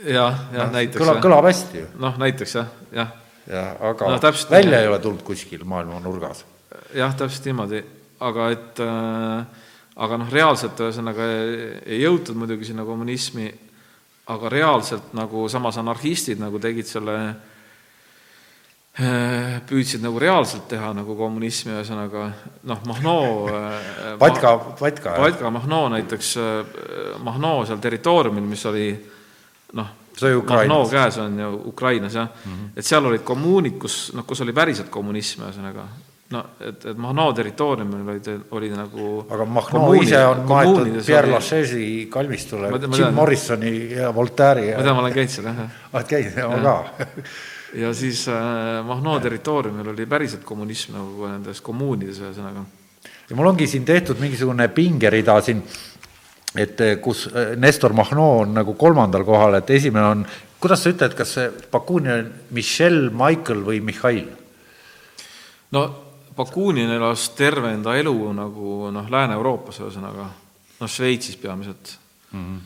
[0.09, 1.27] jah, jah, näiteks kõlab, jah.
[1.29, 1.91] kõlab hästi ju.
[2.07, 3.13] noh, näiteks jah, jah,
[3.45, 4.87] jah, aga No no, täpselt välja nii.
[4.87, 6.47] ei ole tulnud kuskil maailma nurgas.
[6.95, 7.83] Jah, täpselt niimoodi,
[8.21, 9.61] aga et äh,
[10.01, 13.49] aga noh, reaalselt ühesõnaga ei, ei jõutud muidugi sinna kommunismi,
[14.33, 17.17] aga reaalselt nagu samas anarhistid nagu tegid selle,
[19.69, 22.29] püüdsid nagu reaalselt teha nagu kommunismi, ühesõnaga
[22.69, 23.17] noh, Mahno
[23.49, 23.89] äh,
[24.21, 26.37] Vatka, Vatka, Vatka Mahno näiteks,
[27.25, 28.87] Mahno seal territooriumil, mis oli
[29.81, 29.99] noh.
[30.13, 32.73] Mahno käes on ju Ukrainas jah mm, -hmm.
[32.77, 35.87] et seal olid kommuunid, kus noh, kus oli päriselt kommunism, ühesõnaga
[36.33, 41.29] no et, et Mahno territooriumil olid, olid nagu aga Mahno kommuunid- ise on maetud Pierre
[41.29, 41.81] oli- Lachaise
[42.13, 43.15] kalmistule, Jim tean.
[43.15, 46.77] Morrisoni ja Voltaire'i ma ja tean, ma olen käinud seal jah, ah, käis, ma ka.
[47.85, 52.65] ja siis äh, Mahno territooriumil oli päriselt kommunism nagu nendes kommuunides, ühesõnaga.
[53.31, 55.63] ja mul ongi siin tehtud mingisugune pingerida siin,
[56.57, 60.25] et eh, kus eh, Nestor Mahno on nagu kolmandal kohal, et esimene on,
[60.61, 64.29] kuidas sa ütled, kas see Bakunin on Michel, Michael või Mihhail?
[65.73, 65.83] no
[66.37, 70.29] Bakunin elas terve enda elu nagu noh, Lääne-Euroopas ühesõnaga,
[70.81, 71.97] noh Šveitsis peamiselt
[72.33, 72.45] mm.
[72.45, 72.61] -hmm.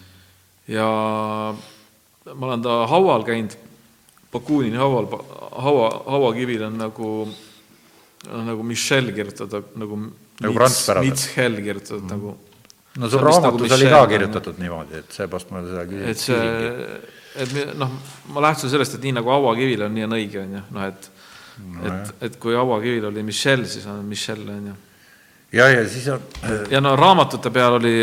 [0.74, 0.88] ja
[2.34, 3.56] ma olen ta haual käinud,
[4.32, 5.06] Bakunini haual,
[5.62, 7.10] haua, hauakivil on nagu
[8.26, 9.98] nagu Michel kirjutatud nagu
[10.40, 11.10] Nagu prantspäraselt.
[11.10, 12.12] Mitchell kirjutatud mm -hmm.
[12.12, 12.38] nagu
[12.96, 14.18] no sul on vist nagu raamatus oli ka on ju.
[14.18, 16.08] kirjutatud niimoodi, et seepärast ma seda küsin.
[16.08, 16.36] et see,
[17.36, 17.90] et noh,
[18.28, 21.10] ma lähtusin sellest, et nii nagu hauakivil on, nii on õige, on ju, noh et
[21.82, 24.74] et, et kui hauakivil oli Michel, siis on Michel, on ju.
[25.52, 26.20] ja, ja siis on,
[26.70, 27.94] ja no raamatute peal oli,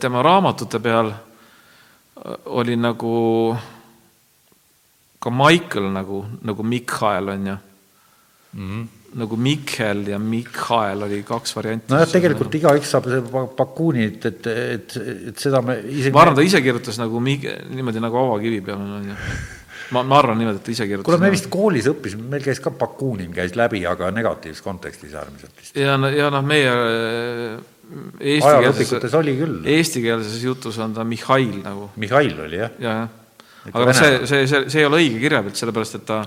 [0.00, 3.56] tema raamatute peal äh, oli nagu
[5.18, 7.56] ka Michael nagu, nagu Mikhail, on ju
[8.52, 8.68] mm.
[8.68, 8.86] -hmm.
[9.14, 11.92] nagu Mikkel ja Mikhail oli kaks varianti.
[11.92, 14.96] nojah, tegelikult igaüks saab seda Bakunit, et, et,
[15.28, 18.80] et seda me isegi ma arvan, ta ise kirjutas nagu Mik-, niimoodi nagu hauakivi peal
[18.80, 19.14] on, on ju.
[19.94, 21.06] Ma, ma arvan niimoodi, et ise kirjutas.
[21.06, 25.60] kuule, me vist koolis õppisime, meil käis ka Bakunin käis läbi, aga negatiivses kontekstis äärmiselt
[25.60, 25.76] vist.
[25.78, 32.36] ja, ja noh, meie äh, ajalooõpikutes oli küll, eestikeelses jutus on ta Mihhail nagu Mihhail
[32.46, 33.16] oli jah, ja, jah.
[33.68, 34.30] Ikka aga noh, see, vene.
[34.30, 36.22] see, see, see ei ole õige kirjapilt, sellepärast et ta,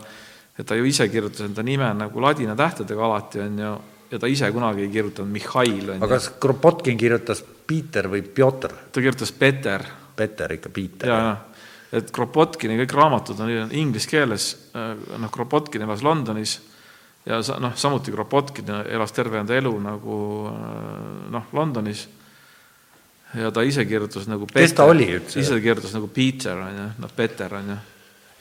[0.57, 3.77] et ta ju ise kirjutas enda nime nagu ladina tähtedega alati, on ju,
[4.11, 8.75] ja ta ise kunagi ei kirjutanud Mihhail, aga kas Kropotkin kirjutas Peter või Pjotor?
[8.91, 9.85] ta kirjutas Peter
[10.15, 11.09] Peter ikka Peter.
[11.09, 11.37] ja, ja,
[11.91, 16.57] et Kropotkini kõik raamatud on inglise keeles, noh, Kropotkin elas Londonis
[17.27, 20.17] ja sa-, noh, samuti Kropotkin elas terve enda elu nagu
[21.35, 22.07] noh, Londonis
[23.37, 25.39] ja ta ise kirjutas nagu Kes ta oli üldse?
[25.39, 27.79] ise kirjutas nagu Peter, on ju, noh, Peter, on ju.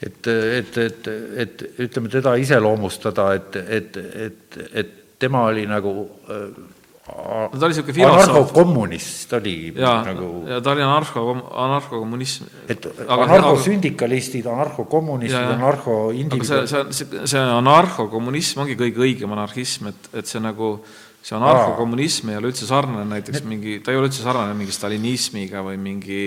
[0.01, 1.09] et, et, et,
[1.43, 3.97] et ütleme, teda iseloomustada, et, et,
[4.27, 5.93] et, et tema oli nagu
[6.31, 6.47] äh,
[7.07, 8.21] no ta oli niisugune filosoof.
[8.21, 11.23] anarhokommunist oli ja nagu ja ta oli anarho,
[11.63, 12.45] anarhokommunism.
[12.69, 15.57] et anarhosündikalistid, anarhokommunistid, aga
[16.45, 20.75] see, see, see, see anarhokommunism ongi kõige õigem anarhism, et, et see nagu,
[21.25, 25.63] see anarhokommunism ei ole üldse sarnane näiteks mingi, ta ei ole üldse sarnane mingi stalinismiga
[25.65, 26.25] või mingi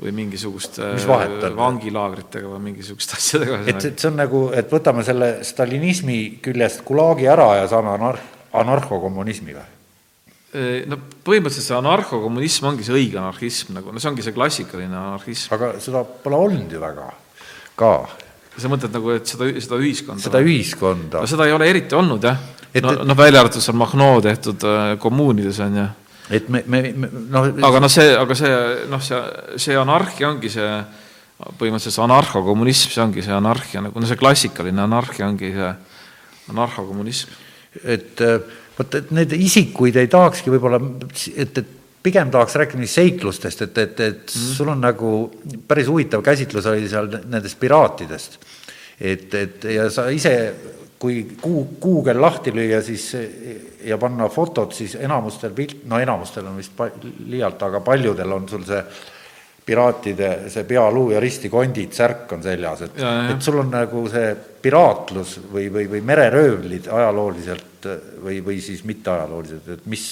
[0.00, 1.42] või mingisuguste on?
[1.58, 3.60] vangilaagritega või mingisuguste asjadega.
[3.68, 8.22] et, et see on nagu, et võtame selle stalinismi küljest gulaagi ära ja saame anar-,
[8.64, 9.66] anarhokommunismi või?
[10.90, 15.52] No põhimõtteliselt see anarhokommunism ongi see õige anarhism nagu, no see ongi see klassikaline anarhism.
[15.54, 17.06] aga seda pole olnud ju väga
[17.78, 17.92] ka,
[18.56, 20.24] sa mõtled nagu, et seda, seda ühiskonda?
[20.24, 22.40] seda ühiskonda no seda ei ole eriti olnud jah.
[22.70, 25.86] Et- no, noh, välja arvatud seal Mahno tehtud äh, kommuunides on ju
[26.30, 28.50] et me, me, me noh, aga noh, see, aga see
[28.90, 29.18] noh, see,
[29.58, 30.68] see anarhia ongi see,
[31.58, 35.70] põhimõtteliselt see anarhokommunism, see ongi see anarhia nagu, no see klassikaline anarhia ongi see
[36.52, 37.34] anarhokommunism.
[37.82, 38.38] et äh,
[38.80, 40.80] vot, et need isikuid ei tahakski võib-olla,
[41.36, 44.50] et, et pigem tahaks rääkida neist seiklustest, et, et, et mm.
[44.56, 45.14] sul on nagu
[45.68, 48.38] päris huvitav käsitlus oli seal nendest piraatidest.
[49.00, 50.34] et, et ja sa ise,
[51.00, 53.06] kui kuu, Google lahti lüüa, siis
[53.84, 56.76] ja panna fotod, siis enamustel pilt, no enamustel on vist
[57.28, 58.82] liialt, aga paljudel on sul see
[59.70, 63.00] piraatide see pealuu ja ristikondid, särk on seljas, et,
[63.30, 64.32] et sul on nagu see
[64.64, 70.04] piraatlus või, või, või mereröövlid ajalooliselt et või, või siis mitteajaloolised, et mis,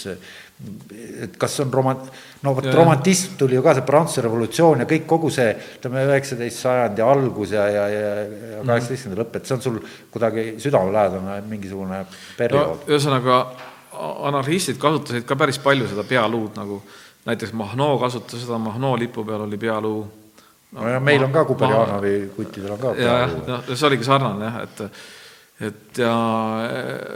[1.25, 2.01] et kas on roman-,
[2.43, 6.65] no vot romantism tuli ju ka, see Prantsuse revolutsioon ja kõik, kogu see, ütleme, üheksateist
[6.65, 8.13] sajandi algus ja, ja, ja,
[8.55, 9.81] ja kaheksateistkümnenda lõpp, et see on sul
[10.15, 12.05] kuidagi südamelähedane mingisugune
[12.39, 12.79] periood.
[12.79, 12.89] No,.
[12.93, 13.41] ühesõnaga,
[14.31, 16.81] anarhistid kasutasid ka päris palju seda pealuud nagu,
[17.29, 20.01] näiteks Mahnoo kasutas seda, Mahnoo lipu peal oli pealuu.
[20.73, 24.45] No, no ja meil on ka Kuperjanovi kuttidel on ka jah, noh, see oligi sarnane
[24.45, 24.83] jah, et
[25.59, 26.13] et ja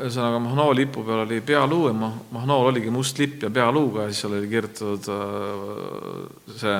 [0.02, 4.24] ühesõnaga Mahnoo lipu peal oli pealuu ja Mahnool oligi must lipp ja pealuuga ja siis
[4.24, 6.78] seal oli kirjutatud äh, see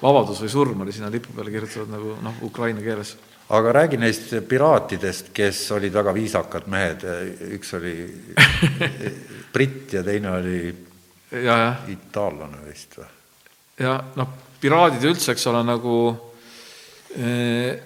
[0.00, 3.16] vabadus või surm oli sinna lipu peale kirjutatud nagu noh, ukraina keeles.
[3.48, 7.04] aga räägi neist piraatidest, kes olid väga viisakad mehed,
[7.58, 7.94] üks oli
[9.54, 10.62] britt ja teine oli
[11.32, 11.74] ja, ja.
[11.92, 13.10] itaallane vist või?
[13.84, 14.32] ja noh,
[14.62, 15.98] piraadid üldse, eks ole, nagu
[17.20, 17.76] eh,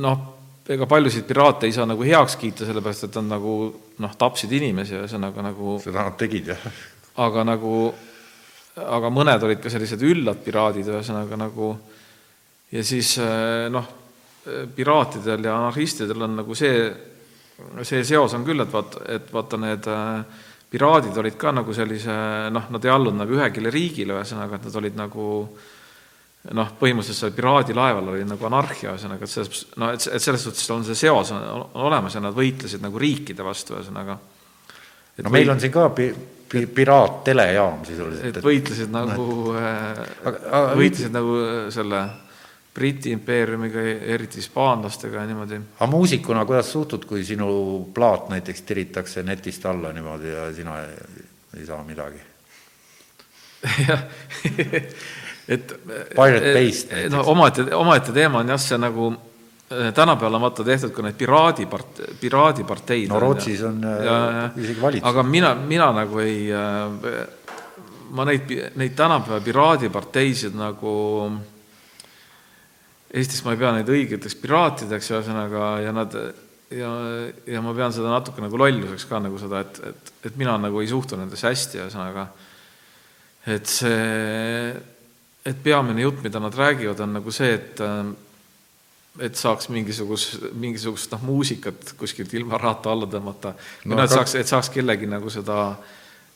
[0.00, 0.24] noh
[0.68, 3.56] ega paljusid piraate ei saa nagu heaks kiita, sellepärast et nad nagu
[4.02, 6.80] noh, tapsid inimesi, ühesõnaga nagu seda nad tegid, jah.
[7.22, 7.74] aga nagu,
[8.82, 11.70] aga mõned olid ka sellised üllad piraadid, ühesõnaga nagu
[12.74, 13.86] ja siis eh, noh,
[14.74, 16.82] piraatidel ja anarhistidel on nagu see,
[17.86, 22.18] see seos on küll, et vaat, et vaata, need eh, piraadid olid ka nagu sellise
[22.50, 25.72] noh, nad ei allunud nagu ühegile riigile, ühesõnaga, et nad olid nagu äh,
[26.54, 30.70] noh, põhimõtteliselt seal piraadilaeval oli nagu anarhia, ühesõnaga, et selles, no et, et selles suhtes
[30.74, 34.18] on see seos on, on olemas ja nad võitlesid nagu riikide vastu, ühesõnaga.
[35.24, 36.12] no meil on siin ka pi-,
[36.52, 38.38] pi-, piraattelejaam sisuliselt.
[38.38, 39.26] et võitlesid nagu
[39.58, 40.04] äh,,
[40.76, 42.04] võitlesid nagu äh, selle
[42.76, 45.60] Briti impeeriumiga, eriti hispaanlastega ja niimoodi.
[45.78, 47.48] aga muusikuna, kuidas suhtud, kui sinu
[47.96, 52.20] plaat näiteks tiritakse netist alla niimoodi ja sina ei, ei saa midagi?
[53.88, 54.04] jah
[55.48, 57.14] et Pirate Based näiteks.
[57.14, 61.18] no omaette, omaette teema on jah, see nagu eh, tänapäeval on vaata tehtud ka need
[61.20, 63.08] piraadipart-, piraadiparteid.
[63.12, 65.08] no Rootsis on ja, ja, eh, isegi valitsus.
[65.10, 67.20] aga mina, mina nagu ei, eh,
[68.16, 70.96] ma neid, neid tänapäeva piraadiparteisid nagu
[73.16, 76.12] Eestis ma ei pea neid õigeteks piraatideks, ühesõnaga, ja nad
[76.74, 76.90] ja,
[77.46, 80.82] ja ma pean seda natuke nagu lolluseks ka nagu seda, et, et, et mina nagu
[80.82, 82.26] ei suhtu nendesse hästi, ühesõnaga,
[83.54, 84.74] et see
[85.46, 87.82] et peamine jutt, mida nad räägivad, on nagu see, et
[89.22, 93.54] et saaks mingisugust, mingisugust noh, muusikat kuskilt ilma rahata alla tõmmata.
[93.86, 95.76] No, noh, et saaks, et saaks kellegi nagu seda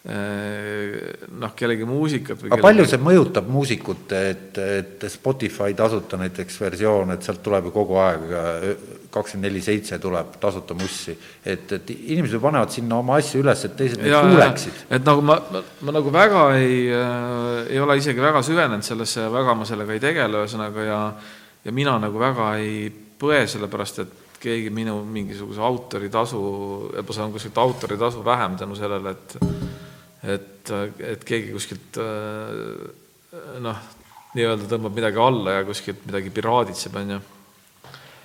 [0.01, 7.13] noh, kellegi muusikat või aga palju see mõjutab muusikut, et, et Spotify tasuta näiteks versioon,
[7.13, 8.23] et sealt tuleb ju kogu aeg
[9.13, 11.13] kakskümmend neli seitse tuleb tasuta mussi,
[11.45, 14.81] et, et inimesed ju panevad sinna oma asju üles, et teised neid kuuleksid.
[14.89, 19.29] et nagu ma, ma, ma nagu väga ei äh,, ei ole isegi väga süvenenud sellesse
[19.29, 21.03] väga ma sellega ei tegele, ühesõnaga, ja
[21.65, 22.89] ja mina nagu väga ei
[23.21, 26.41] põe, sellepärast et keegi minu mingisuguse autoritasu,
[26.97, 29.37] ma saan kuskilt autoritasu vähem tänu sellele, et
[30.23, 30.73] et,
[31.05, 33.83] et keegi kuskilt äh, noh,
[34.37, 37.21] nii-öelda tõmbab midagi alla ja kuskilt midagi piraaditseb, on ju.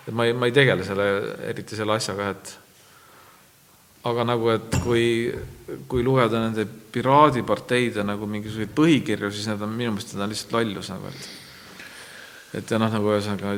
[0.05, 1.07] Et ma ei, ma ei tegele selle,
[1.49, 2.53] eriti selle asjaga, et
[4.05, 5.05] aga nagu, et kui,
[5.89, 10.53] kui lugeda nende piraadiparteide nagu mingisuguseid põhikirju, siis need on minu meelest, need on lihtsalt
[10.59, 11.33] lollus nagu, et
[12.55, 13.57] et ja noh, nagu ühesõnaga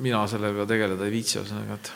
[0.00, 1.90] mina sellega tegeleda ei viitsi, ühesõnaga, et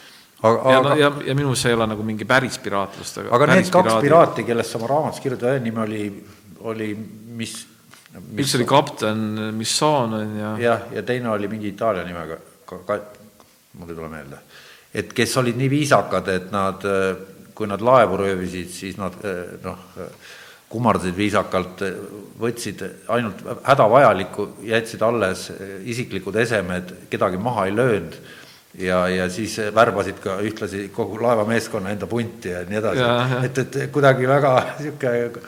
[0.45, 3.33] aga, ja, aga, ja, ja minu meelest see ei ole nagu mingi päris piraatlust, aga
[3.37, 6.03] aga need kaks piraati, kellest sa oma raamatus kirjutad, nimi oli,
[6.71, 6.91] oli
[7.41, 7.57] mis,
[8.29, 9.25] mis üks oli kapten
[9.57, 12.39] Misson on ja jah, ja teine oli mingi Itaalia nimega.
[12.65, 13.01] Ka, ka,
[13.79, 14.39] mul ei tule meelde.
[14.95, 16.85] et kes olid nii viisakad, et nad,
[17.55, 19.17] kui nad laevu röövisid, siis nad
[19.65, 19.81] noh,
[20.71, 21.83] kummardasid viisakalt,
[22.41, 22.83] võtsid
[23.15, 25.49] ainult hädavajalikku, jätsid alles
[25.91, 28.17] isiklikud esemed, kedagi maha ei löönud
[28.79, 33.05] ja, ja siis värbasid ka ühtlasi kogu laevameeskonna enda punti ja nii edasi,
[33.47, 35.45] et, et kuidagi väga niisugune,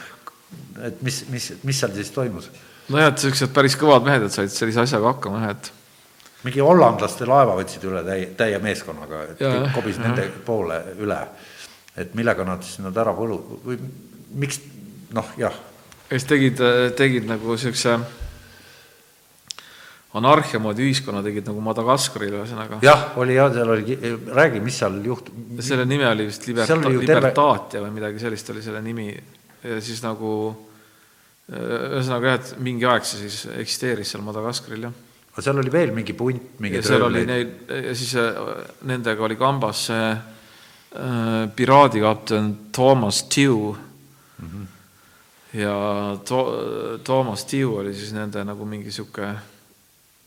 [0.87, 2.51] et mis, mis, mis seal siis toimus?
[2.89, 5.73] nojah, et niisugused päris kõvad mehed, et said sellise asjaga hakkama, jah, et
[6.47, 10.07] mingi hollandlaste laeva võtsid üle täie, täie meeskonnaga, et ja, kobis ja.
[10.07, 11.21] nende poole üle.
[11.97, 13.79] et millega nad siis nad ära põlu- või
[14.37, 14.61] miks
[15.17, 15.55] noh, jah.
[16.11, 16.61] kes tegid,
[16.97, 17.99] tegid nagu niisuguse
[20.17, 22.81] anarhia moodi ühiskonna tegid nagu Madagaskaril ühesõnaga.
[22.85, 23.99] jah, oli jah, seal oli,
[24.41, 25.35] räägi, mis seal juhtus.
[25.67, 27.89] selle nimi oli vist liberta-, Libertatia terve...
[27.89, 30.31] või midagi sellist oli selle nimi ja siis nagu
[31.47, 35.03] ühesõnaga jah, et mingi aeg see siis eksisteeris seal Madagaskaril, jah
[35.37, 38.39] aga seal oli veel mingi punt, mingi seal oli neid, ja siis äh,
[38.89, 44.49] nendega oli kambas see äh, piraadikapten Thomas Tew mm.
[44.49, 44.65] -hmm.
[45.61, 45.77] ja
[46.25, 49.37] to-, Thomas Tew oli siis nende nagu mingi niisugune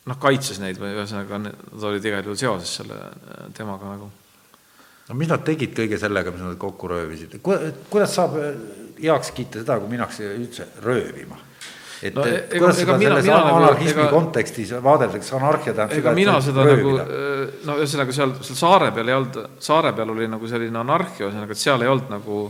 [0.09, 4.09] noh, kaitses neid või ühesõnaga nad olid igal juhul seoses selle äh, temaga nagu.
[5.09, 8.57] no mis nad tegid kõige sellega, mis nad kokku röövisid, kuidas saab äh,
[9.03, 11.37] heaks kiita seda, kui minnakse üldse röövima?
[11.99, 15.73] et no, ega, kuidas ega, seda mina, selles mina, nagu- anarhismi ega, kontekstis vaadeldakse, anarhia
[15.75, 17.05] tähendab ega seda, mina seda röövida.
[17.05, 19.39] nagu, no ühesõnaga seal, seal saare peal ei olnud,
[19.69, 22.41] saare peal oli nagu selline anarhia, ühesõnaga, et seal ei olnud nagu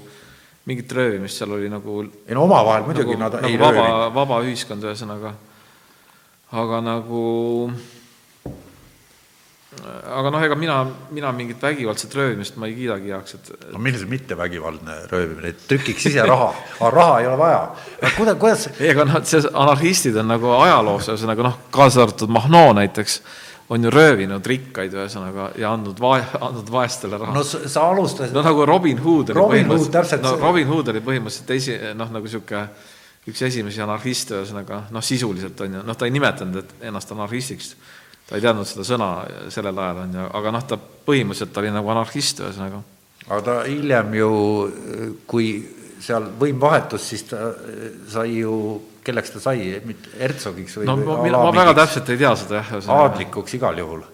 [0.70, 4.16] mingit röövimist, seal oli nagu ei no omavahel muidugi nagu, nad nagu ei vaba, röövinud.
[4.20, 5.34] vaba ühiskond, ühesõnaga.
[6.50, 7.24] Aga nagu
[9.80, 10.78] aga noh, ega mina,
[11.14, 15.68] mina mingit vägivaldset röövimist ma ei kiidagi heaks, et no milline see mittevägivaldne röövimine, et
[15.70, 17.62] trükiks ise raha, aga raha ei ole vaja.
[18.18, 22.74] kuidas, kuidas ei, aga noh, see anarhistid on nagu ajaloos, ühesõnaga noh, kaasa arvatud Mahnoo
[22.80, 23.20] näiteks,
[23.70, 27.36] on ju röövinud rikkaid ühesõnaga ja andnud vae-, andnud vaestele raha.
[27.38, 30.34] no sa, alustasid no nagu Robin Hood oli Robin täpselt no.
[30.42, 32.66] Robin Hood oli põhimõtteliselt esi-, noh, nagu niisugune
[33.28, 37.74] üks esimesi anarhiste, ühesõnaga noh, sisuliselt on ju, noh, ta ei nimetanud et ennast anarhistiks
[38.30, 39.10] ta ei teadnud seda sõna
[39.54, 42.84] sellel ajal, on ju, aga noh, ta põhimõtteliselt ta oli nagu anarhist, ühesõnaga.
[43.28, 44.30] aga ta hiljem ju,
[45.30, 45.50] kui
[46.00, 47.50] seal võim vahetus, siis ta
[48.12, 48.54] sai ju,
[49.06, 49.74] kelleks ta sai,
[50.20, 52.90] hertsogiks või no ma, mina, ma väga täpselt ei tea seda jah.
[53.00, 54.06] aadlikuks igal juhul.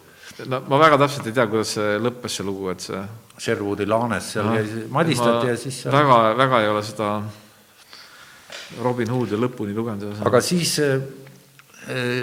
[0.48, 3.02] no ma väga täpselt ei tea, kuidas see lõppes, see lugu, et see
[3.36, 5.92] Sherwoodi laanes seal no, madistati ja siis seal...
[5.94, 7.10] väga, väga ei ole seda
[8.82, 10.22] Robin Hoodi lõpuni lugenud.
[10.26, 10.78] aga siis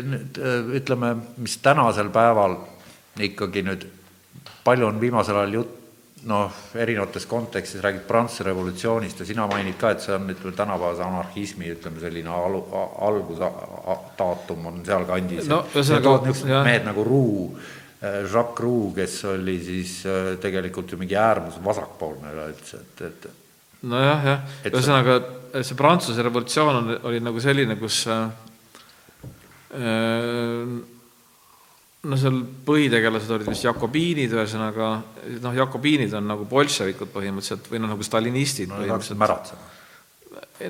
[0.03, 0.39] nüüd
[0.75, 2.57] ütleme, mis tänasel päeval
[3.23, 3.87] ikkagi nüüd
[4.65, 5.79] palju on viimasel ajal jutt,
[6.31, 11.03] noh, erinevates kontekstides räägib Prantsuse revolutsioonist ja sina mainid ka, et see on, ütleme, tänapäevase
[11.03, 12.65] anarhismi, ütleme, selline alu-,
[13.09, 15.65] algusdaatum on sealkandis no,.
[15.75, 17.59] mehed nagu Roux,
[18.03, 19.99] Jacques Roux, kes oli siis
[20.43, 23.31] tegelikult ju mingi äärmus vasakpoolne üleüldse, et, et
[23.91, 25.42] nojah, jah, ühesõnaga see
[25.77, 28.25] Prantsuse revolutsioon on, oli nagu selline, kus äh,
[29.73, 30.81] Ehm,
[32.03, 34.89] no seal põhitegelased olid vist jakobiinid, ühesõnaga
[35.41, 39.55] noh, jakobiinid on nagu bolševikud põhimõtteliselt või noh, nagu stalinistid no, põhimõtteliselt.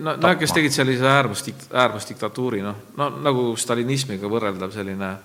[0.04, 5.16] no, no kes tegid sellise äärmusdikt-, äärmusdiktatuuri, noh, no nagu stalinismiga võrreldav selline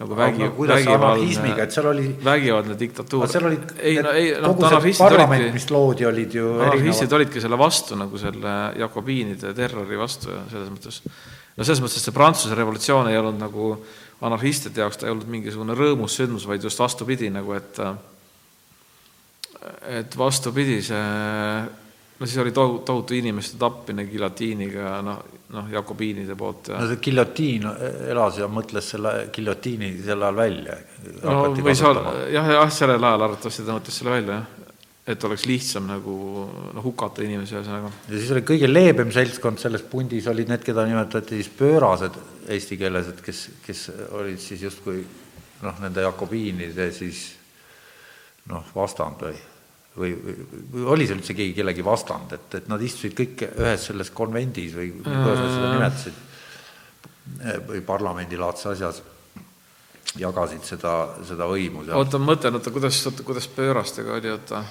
[0.00, 3.26] nagu vägi, vägivaldne, et seal oli vägivaldne diktatuur.
[3.28, 7.58] seal olid ei, no ei, noh, see parlament, mis loodi, olid ju anarhistid olidki selle
[7.60, 13.10] vastu nagu selle jakobiinide terrori vastu ja selles mõttes no selles mõttes, see Prantsuse revolutsioon
[13.10, 13.74] ei olnud nagu
[14.24, 17.80] anarhistide jaoks, ta ei olnud mingisugune rõõmus sündmus, vaid just vastupidi, nagu et
[20.00, 21.04] et vastupidi, see
[22.20, 25.20] no siis oli tohu-, tohutu inimeste tapmine giljotiiniga, noh,
[25.56, 27.66] noh, jakobiinide poolt ja no see giljotiin
[28.12, 30.78] elas ja mõtles selle giljotiini sel ajal välja.
[31.24, 34.60] no võis olla, jah, jah, sellel ajal arvatavasti ta mõtles selle välja, jah
[35.10, 36.14] et oleks lihtsam nagu
[36.74, 37.90] noh, hukata inimesi, ühesõnaga.
[38.06, 42.18] ja siis oli kõige leebem seltskond selles pundis olid need, keda nimetati siis pöörased
[42.52, 43.86] eesti keeles, et kes, kes
[44.18, 45.00] olid siis justkui
[45.64, 47.24] noh, nende jakobiinide siis
[48.50, 49.40] noh, vastand või
[50.00, 54.12] või, või, oli seal üldse keegi kellegi vastand, et, et nad istusid kõik ühes selles
[54.16, 56.20] konvendis või kuidas nad seda nimetasid,
[57.68, 59.02] või parlamendilaadse asjas,
[60.18, 60.94] jagasid seda,
[61.28, 61.98] seda võimu seal.
[62.00, 64.64] oota, ma mõtlen, oota, kuidas, kuidas pöörastega oli, oota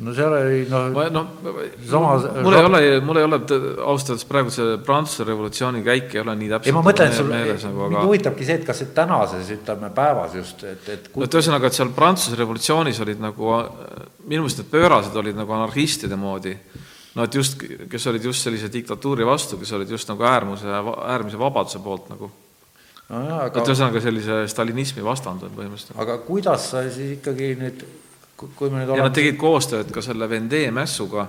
[0.00, 1.28] no seal oli noh ma noh,
[1.88, 6.22] samas mul ei ole, mul ei ole ausalt öeldes praegu see Prantsuse revolutsiooni käik ei
[6.22, 7.90] ole nii täpselt ei ma mõtlen, et sul, nagu, aga...
[7.94, 11.70] mind huvitabki see, et kas see tänases, ütleme, päevas just, et, et no et ühesõnaga,
[11.70, 13.56] et seal Prantsuse revolutsioonis olid nagu,
[14.26, 16.54] minu meelest need pöörased olid nagu anarhistide moodi,
[17.16, 17.58] no et just,
[17.90, 22.30] kes olid just sellise diktatuuri vastu, kes olid just nagu äärmuse, äärmise vabaduse poolt nagu
[23.10, 25.98] no jah, aga et ühesõnaga sellise stalinismi vastand on põhimõtteliselt.
[26.00, 27.82] aga kuidas sa siis ikkagi nüüd
[28.56, 31.26] kui me nüüd oleme ja nad tegid koostööd ka selle Vendee mässuga,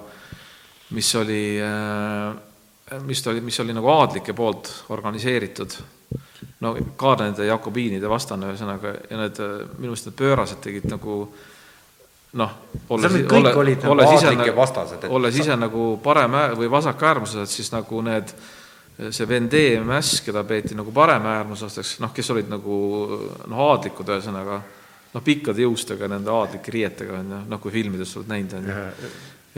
[0.95, 5.77] mis oli, äh, mis oli, mis oli nagu aadlike poolt organiseeritud,
[6.63, 9.41] no ka nende jakobiinide vastane, ühesõnaga, ja need,
[9.77, 11.21] minu meelest need pöörased tegid nagu
[12.39, 12.51] noh,
[12.89, 15.11] olles, ole, olles nagu ise, vastased, et...
[15.11, 18.31] olles ise nagu parem või vasakäärmuslased, siis nagu need,
[19.09, 22.77] see Vendee mäss, keda peeti nagu paremäärmuslasteks, noh, kes olid nagu
[23.47, 24.61] noh, aadlikud ühesõnaga
[25.13, 29.11] noh, pikkade juustega, nende aadlike riietega, on ju, noh, kui filmides oled näinud, on ju.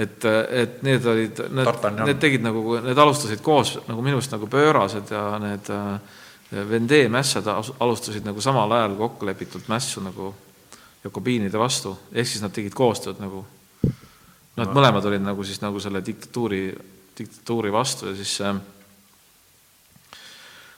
[0.04, 0.26] et,
[0.64, 5.14] et need olid, need, need tegid nagu, need alustasid koos nagu minu arust nagu pöörased
[5.14, 6.20] ja need äh,
[6.70, 10.28] Vendee mässad alustasid nagu samal ajal kokkulepitult mässu nagu
[11.04, 13.42] jakobiinide vastu, ehk siis nad tegid koostööd nagu.
[14.54, 16.68] Noh, et mõlemad olid nagu siis nagu selle diktatuuri,
[17.18, 18.52] diktatuuri vastu ja siis see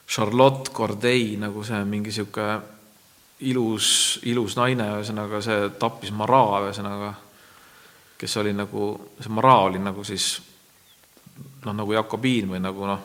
[0.07, 2.74] Charlotte Corday nagu see mingi niisugune
[3.39, 7.11] ilus, ilus naine, ühesõnaga see tappis Maraa, ühesõnaga,
[8.19, 10.37] kes oli nagu, see Maraa oli nagu siis
[11.65, 13.03] noh, nagu Jakobiin või nagu noh,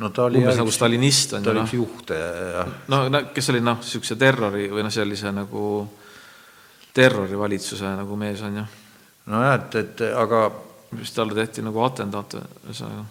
[0.00, 1.74] no ta oli umbes nagu stalinist on ju noh.
[1.74, 2.70] juht, jah.
[2.88, 3.02] no
[3.34, 5.64] kes oli noh, niisuguse terrori või noh, sellise nagu
[6.96, 8.66] terrorivalitsuse nagu mees on ju.
[9.34, 10.46] nojah, et, et aga
[10.96, 13.04] mis talle tehti nagu atendaat, ühesõnaga.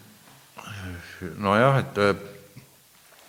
[1.37, 2.03] nojah, et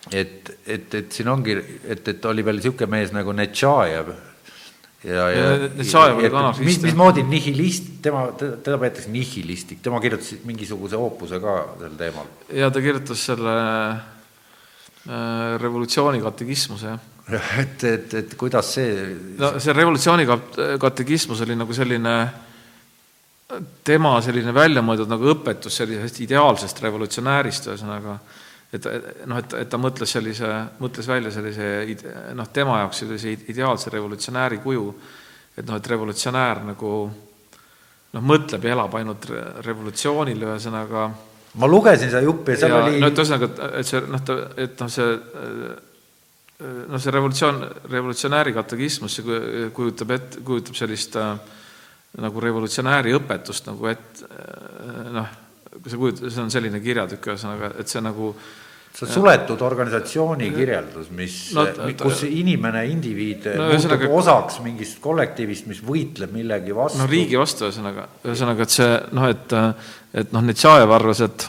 [0.09, 4.09] et, et, et siin ongi, et, et oli veel niisugune mees nagu Netšajev
[5.05, 6.65] ja, ja, oli ka anarhist.
[6.65, 12.33] mis, mismoodi nihilist, tema, teda peetakse nihilistik, tema kirjutas mingisuguse oopuse ka sel teemal.
[12.53, 13.55] ja ta kirjutas selle
[13.91, 18.93] äh, revolutsiooni katekismuse, jah jah, et, et, et kuidas see
[19.39, 20.25] no see revolutsiooni
[20.81, 22.15] katekismus oli nagu selline
[23.87, 28.17] tema selline välja mõeldud nagu õpetus sellisest ideaalsest revolutsionäärist, ühesõnaga
[28.71, 28.87] et
[29.27, 30.47] noh, et, et ta mõtles sellise,
[30.79, 31.65] mõtles välja sellise
[32.37, 34.85] noh, tema jaoks sellise ideaalse revolutsionääri kuju,
[35.57, 39.27] et noh, et revolutsionäär nagu noh, mõtleb ja elab ainult
[39.65, 41.05] revolutsioonile, ühesõnaga.
[41.59, 44.37] Ma lugesin seda juppi ja seal ja, oli no et ühesõnaga, et see noh, ta,
[44.63, 45.09] et noh, see
[46.61, 51.33] noh, see revolutsioon, revolutsionääri katekismus, see kujutab ette, kujutab sellist äh,
[52.21, 54.23] nagu revolutsionääri õpetust nagu et
[55.15, 55.29] noh,
[55.85, 58.33] see kujut-, see on selline kirjatükk, ühesõnaga, et see nagu
[58.91, 61.65] see suletud organisatsiooni kirjeldus, mis no,,
[62.01, 66.99] kus inimene, indiviid no, muutub osaks mingist kollektiivist, mis võitleb millegi vastu.
[66.99, 69.57] no riigi vastu, ühesõnaga, ühesõnaga, et see noh, et,
[70.23, 71.47] et noh, Netšajev arvas, et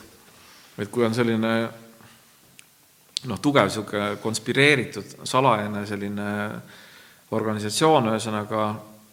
[0.83, 1.53] et kui on selline
[3.29, 6.29] noh, tugev niisugune konspireeritud salajane selline
[7.33, 8.69] organisatsioon, ühesõnaga,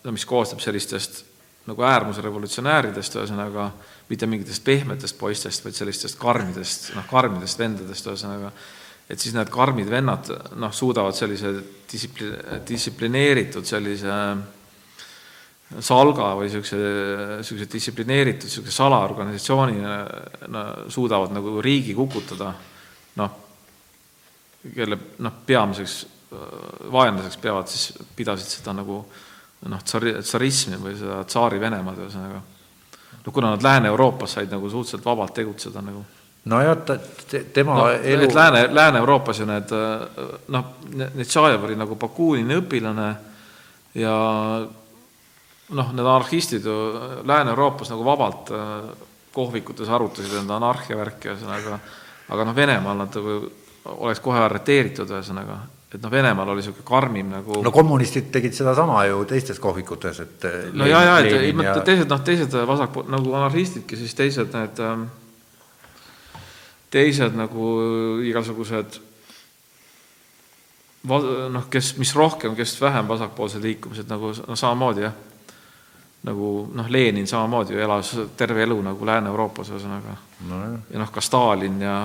[0.06, 1.24] no mis koosneb sellistest
[1.70, 3.70] nagu äärmusrevolutsionääridest, ühesõnaga
[4.10, 8.52] mitte mingitest pehmetest poistest, vaid sellistest karmidest, noh, karmidest vendadest, ühesõnaga,
[9.10, 10.32] et siis need karmid vennad,
[10.62, 11.54] noh, suudavad sellise
[11.90, 12.34] distsipli-,
[12.68, 14.16] distsiplineeritud sellise
[15.86, 16.78] salga või niisuguse,
[17.40, 19.84] niisuguse distsiplineeritud niisuguse salaorganisatsiooni
[20.50, 22.54] no, suudavad nagu riigi kukutada,
[23.22, 23.36] noh,
[24.74, 26.00] kelle noh, peamiseks
[26.92, 29.02] vaenlaseks peavad siis, pidasid seda nagu
[29.70, 32.42] noh, tsari-, tsarismi või seda tsaari-Venemaad, ühesõnaga.
[33.26, 36.04] No kuna nad Lääne-Euroopas said nagu suhteliselt vabalt tegutseda nagu.
[36.46, 36.98] nojah, ta,
[37.54, 39.74] tema no, elu Lääne, Lääne-Euroopas ju need
[40.48, 40.66] noh,
[40.96, 43.10] Netšajev oli nagu Bakuunini õpilane
[44.00, 44.16] ja
[45.70, 46.78] noh, need anarhistid ju
[47.24, 48.54] Lääne-Euroopas nagu vabalt
[49.34, 51.80] kohvikutes arutasid enda anarhiavärki, ühesõnaga,
[52.30, 53.42] aga noh, Venemaal nad nagu
[54.00, 55.60] oleks kohe arreteeritud, ühesõnaga,
[55.90, 60.50] et noh, Venemaal oli niisugune karmim nagu no kommunistid tegid sedasama ju teistes kohvikutes, et
[60.74, 61.80] no ja, ja, et ja...
[61.86, 65.08] teised noh, teised vasakpool, nagu anarhistidki, siis teised need ähm,
[66.94, 67.72] teised nagu
[68.26, 69.00] igasugused
[71.10, 75.14] noh, kes, mis rohkem, kes vähem vasakpoolsed liikumised nagu noh, samamoodi jah,
[76.28, 80.18] nagu noh, Lenin samamoodi ju elas terve elu nagu Lääne-Euroopas, ühesõnaga
[80.50, 80.64] no,.
[80.90, 82.02] ja noh, ka Stalin ja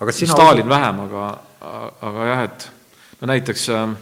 [0.00, 1.30] aga sina Stalin vähem, aga,
[1.60, 2.70] aga jah, et
[3.20, 3.98] no näiteks äh,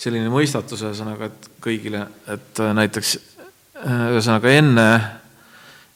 [0.00, 4.88] selline mõistatus ühesõnaga, et kõigile, et äh, näiteks äh, ühesõnaga enne,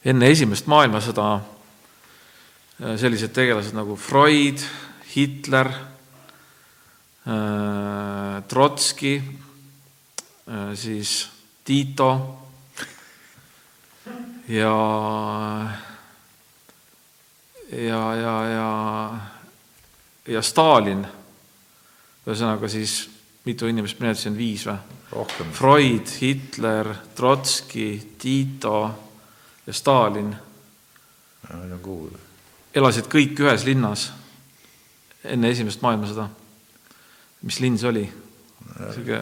[0.04, 4.64] enne esimest maailmasõda äh, sellised tegelased nagu Freud,
[5.14, 5.72] Hitler
[8.44, 9.14] Trotski
[10.76, 11.12] siis
[11.64, 12.08] Tito
[14.52, 14.74] ja
[17.74, 18.70] ja, ja, ja,
[20.28, 21.04] ja Stalin,
[22.26, 23.10] ühesõnaga siis
[23.44, 24.78] mitu inimest ma nimetasin, viis või?
[25.54, 28.78] Freud, Hitler, Trotski, Tito
[29.66, 30.32] ja Stalin
[32.74, 34.08] elasid kõik ühes linnas
[35.24, 36.28] enne esimest maailmasõda.
[37.42, 38.04] mis linn see oli?
[38.94, 39.20] sihuke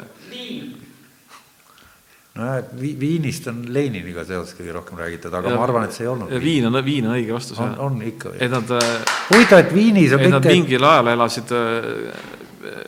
[2.38, 2.64] nojah,
[3.00, 6.32] Viinist on Leniniga seoses kõige rohkem räägitud, aga ja, ma arvan, et see ei olnud.
[6.42, 7.60] Viin on, Viin on õige vastus.
[7.60, 8.34] on, on ikka.
[8.38, 8.74] et nad.
[8.78, 10.34] Äh, huvitav, et Viinis on kõik.
[10.36, 12.78] Nad mingil ajal elasid, äh,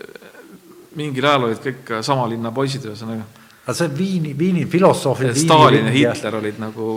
[0.97, 3.29] mingil ajal olid kõik sama linna poisid, ühesõnaga.
[3.65, 5.37] aga see Viini, Viini filosoofid.
[5.45, 6.91] Stalin ja Hitler olid nagu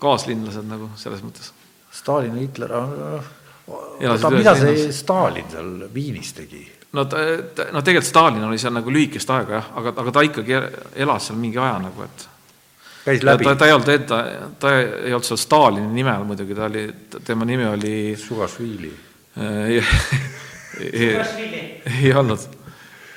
[0.00, 1.52] kaaslinlased nagu selles mõttes.
[1.92, 2.76] Stalin ja Hitler,
[3.68, 6.64] oota, mida see Stalin seal Viinis tegi?
[6.92, 7.16] No ta,
[7.54, 10.56] ta, no tegelikult Stalin oli seal nagu lühikest aega jah, aga, aga ta ikkagi
[11.04, 12.26] elas seal mingi aja nagu, et
[13.04, 13.46] käis läbi?
[13.46, 14.20] ta, ta ei olnud, ta,
[14.62, 16.86] ta ei olnud seal Stalini nime all muidugi, ta oli,
[17.24, 18.92] tema nimi oli Sugašvili
[19.40, 19.82] ei,
[20.92, 21.14] ei,
[22.02, 22.48] ei olnud.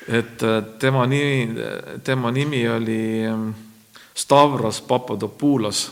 [0.07, 1.55] et äh, tema nimi,
[2.03, 3.49] tema nimi oli ähm,
[4.13, 5.91] Stavros Papadopoulos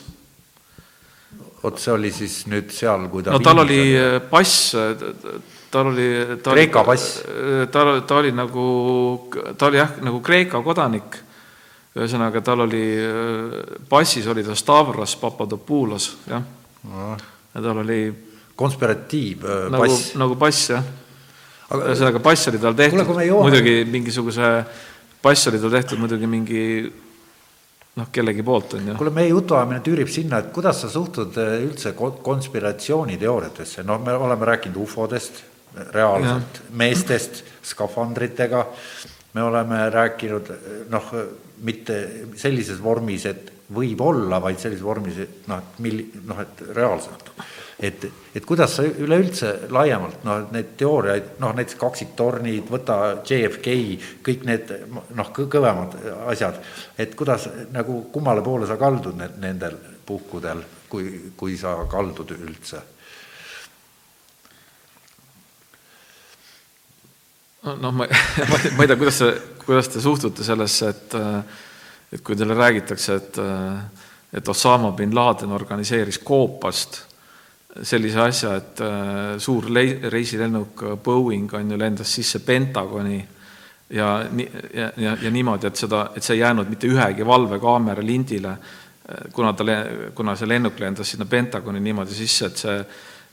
[1.63, 4.75] vot see oli siis nüüd seal, kui ta no tal oli äh, pass,
[5.71, 6.07] tal oli
[6.43, 7.21] ta Kreeka pass?
[7.71, 8.65] ta, ta oli nagu,
[9.57, 11.19] ta oli jah, nagu Kreeka kodanik,
[11.95, 12.83] ühesõnaga tal oli,
[13.89, 16.43] passis oli ta Stavros Papadopoulos, jah
[16.87, 17.11] no..
[17.55, 18.01] ja tal oli
[18.55, 20.87] konspiratiivpass nagu, nagu pass, jah.
[21.75, 24.51] ühesõnaga, pass oli tal tehtud muidugi mingisuguse
[25.21, 26.65] pass oli tal tehtud muidugi mingi
[27.95, 28.97] noh, kellegi poolt on ju.
[28.99, 34.47] kuule, meie jutuajamine tüürib sinna, et kuidas sa suhtud äh, üldse konspiratsiooniteooriatesse, noh, me oleme
[34.53, 35.43] rääkinud ufodest,
[35.93, 38.65] reaalselt, meestest skafandritega,
[39.33, 40.51] me oleme rääkinud
[40.91, 41.13] noh,
[41.63, 41.97] mitte
[42.35, 47.31] sellises vormis, et võib olla, vaid sellises vormis, et noh, et mil-, noh, et reaalselt.
[47.81, 48.03] Et,
[48.35, 53.77] et kuidas sa üleüldse laiemalt noh, need teooriaid, noh näiteks kaksiktornid, võta JFK,
[54.25, 54.73] kõik need
[55.17, 55.97] noh, kõvemad
[56.29, 56.59] asjad,
[57.01, 60.61] et kuidas nagu kummale poole sa kaldud need, nendel puhkudel,
[60.91, 62.83] kui, kui sa kaldud üldse?
[67.63, 68.07] Noh, ma,
[68.49, 69.31] ma, ei tea, kuidas sa,
[69.65, 71.19] kuidas te suhtute sellesse, et
[72.11, 73.37] et kui teile räägitakse, et
[74.33, 77.01] et Osama bin Laden organiseeris koopast
[77.83, 78.81] sellise asja, et
[79.39, 79.67] suur
[80.11, 83.19] reisilennuk Boeing on ju lendas sisse Pentagoni
[83.89, 84.25] ja,
[84.73, 88.55] ja, ja, ja niimoodi, et seda, et see ei jäänud mitte ühegi valvekaamera lindile,
[89.33, 89.63] kuna ta,
[90.15, 92.77] kuna see lennuk lendas sinna Pentagoni niimoodi sisse, et see,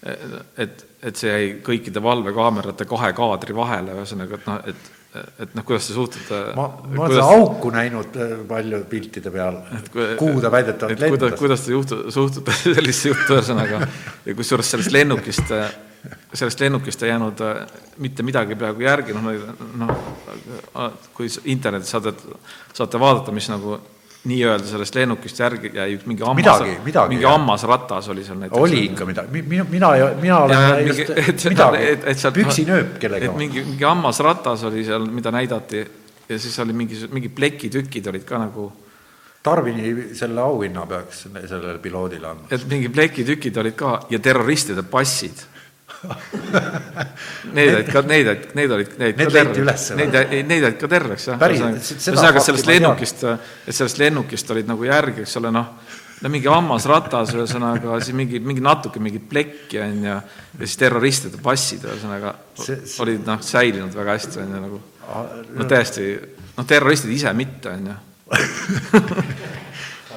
[0.02, 4.94] et, et see jäi kõikide valvekaamerate kahe kaadri vahele, ühesõnaga, et noh, et
[5.40, 9.56] et noh, kuidas te suhtute ma, ma olen seda auku näinud äh, palju piltide peal,
[10.20, 11.36] kuhu ta väidetavalt lendas.
[11.40, 13.80] kuidas te juhtu, suhtute sellisesse juttu, ühesõnaga,
[14.26, 15.72] ja kusjuures sellest lennukist, äh,
[16.36, 17.62] sellest lennukist ei jäänud äh,
[18.04, 19.30] mitte midagi peaaegu järgi, noh,
[19.80, 22.12] noh, kui internetis saate,
[22.76, 23.78] saate vaadata, mis nagu
[24.24, 26.62] nii-öelda sellest lennukist järgi jäi üks mingi hammas,
[27.08, 28.60] mingi hammasratas oli seal näiteks.
[28.60, 32.34] oli ikka midagi, mina, mina, mina olen ja, just mingi, et, midagi, et, et sealt,
[32.34, 33.30] püksinööp kellega.
[33.30, 35.84] et mingi, mingi hammasratas oli seal, mida näidati
[36.28, 38.70] ja siis oli mingi, mingi plekitükid olid ka nagu
[39.42, 42.50] Tarvini selle auhinna peaks sellele piloodile andma.
[42.50, 45.46] et mingi plekitükid olid ka ja terroristide passid
[47.56, 50.04] Need olid ka, neid, neid olid, neid need leiti üles või?
[50.04, 51.40] Neid, neid olid ka terveks, jah.
[51.42, 55.72] ühesõnaga, sellest lennukist, et sellest lennukist olid nagu järgi, eks ole, noh,
[56.22, 60.18] no mingi hammasratas, ühesõnaga, siis mingi, mingi natuke mingit plekki, on ju,
[60.58, 62.34] ja siis terroristide passid, ühesõnaga,
[63.04, 64.82] olid noh, säilinud väga hästi, on ju, nagu
[65.58, 66.12] no täiesti,
[66.54, 67.98] noh, terroristid ise mitte, on ju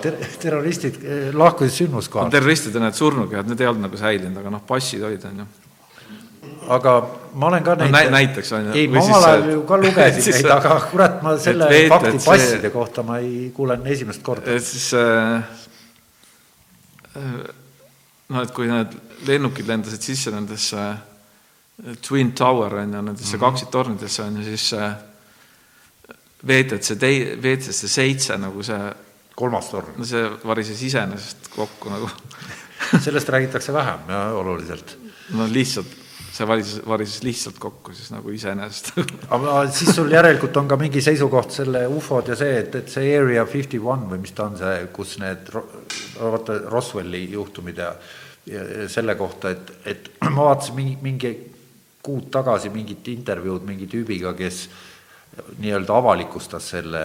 [0.02, 2.32] Ter terroristid eh, lahkusid sündmuskohalt.
[2.34, 5.46] terroristid on need surnukehad, need ei olnud nagu säilinud, aga noh, passid olid, on ju
[6.72, 6.94] aga
[7.34, 8.76] ma olen ka neid no, näiteks on ju.
[8.80, 12.60] ei, ma omal ajal ju ka lugesin neid, aga kurat, ma selle veet, fakti passide
[12.66, 12.74] see...
[12.74, 14.56] kohta ma ei kuulen esimest korda.
[14.56, 15.44] et siis äh,
[18.32, 18.98] noh, et kui need
[19.28, 23.46] lennukid lendasid sisse nendesse äh, Twin Tower on ju, nendesse mm -hmm.
[23.46, 24.92] kaksiktornidesse on ju, siis äh,
[26.48, 28.94] VTC tei-, VTC seitse nagu see
[29.36, 29.94] kolmas torn.
[29.98, 32.10] no see varises iseenesest kokku nagu
[33.06, 34.98] sellest räägitakse vähem ja oluliselt.
[35.34, 36.01] no lihtsalt
[36.32, 38.94] see varises, varises lihtsalt kokku siis nagu iseenesest.
[39.36, 43.14] Aga siis sul järelikult on ka mingi seisukoht selle ufod ja see, et, et see
[43.18, 45.52] Area fifty one või mis ta on see, kus need,
[46.20, 47.92] vaata Roswelli juhtumid ja,
[48.48, 51.34] ja, ja selle kohta, et, et ma vaatasin mingi, mingi
[52.02, 54.64] kuud tagasi mingit intervjuud mingi tüübiga, kes
[55.62, 57.04] nii-öelda avalikustas selle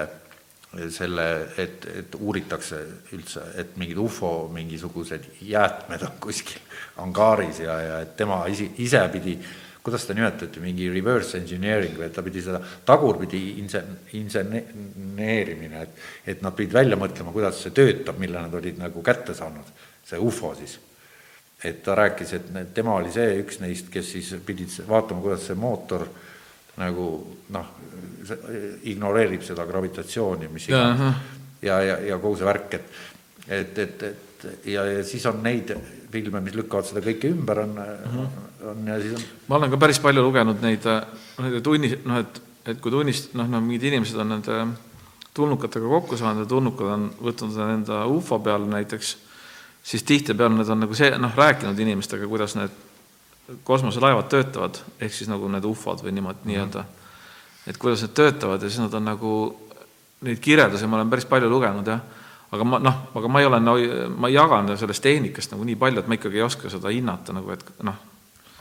[0.91, 1.27] selle,
[1.59, 2.81] et, et uuritakse
[3.17, 6.61] üldse, et mingid ufo mingisugused jäätmed on kuskil
[7.03, 9.37] angaaris ja, ja et tema isi, ise pidi,
[9.87, 16.33] kuidas seda nimetati, mingi reverse engineering või et ta pidi seda tagurpidi insen-, inseneerimine, et
[16.35, 19.69] et nad pidid välja mõtlema, kuidas see töötab, mille nad olid nagu kätte saanud,
[20.05, 20.79] see ufo siis.
[21.65, 25.57] et ta rääkis, et tema oli see üks neist, kes siis pidid vaatama, kuidas see
[25.57, 26.09] mootor
[26.77, 27.09] nagu
[27.55, 27.69] noh,
[28.91, 31.21] ignoreerib seda gravitatsiooni, mis iganes.
[31.63, 32.97] ja, ja, ja kogu see värk, et,
[33.49, 35.73] et, et, et ja, ja siis on neid
[36.13, 38.69] filme, mis lükkavad seda kõike ümber, on mm, -hmm.
[38.71, 39.25] on ja siis on.
[39.49, 40.85] ma olen ka päris palju lugenud neid,
[41.43, 44.67] neid tunni, noh, et, et kui tunnist-, noh, no mingid inimesed on nende
[45.37, 49.17] tulnukatega kokku saanud ja tulnukad on võtnud enda ufo peale näiteks,
[49.83, 52.86] siis tihtipeale nad on nagu see, noh, rääkinud inimestega, kuidas need
[53.65, 56.53] kosmoselaevad töötavad, ehk siis nagu need ufod või niimoodi mm -hmm.
[56.53, 56.85] nii-öelda
[57.67, 59.33] et kuidas need töötavad ja siis nad on nagu,
[60.27, 62.03] neid kirjeldusi ma olen päris palju lugenud jah,
[62.55, 63.77] aga ma noh, aga ma ei ole no,,
[64.17, 67.35] ma ei jaga sellest tehnikast nagu nii palju, et ma ikkagi ei oska seda hinnata
[67.37, 68.03] nagu, et noh.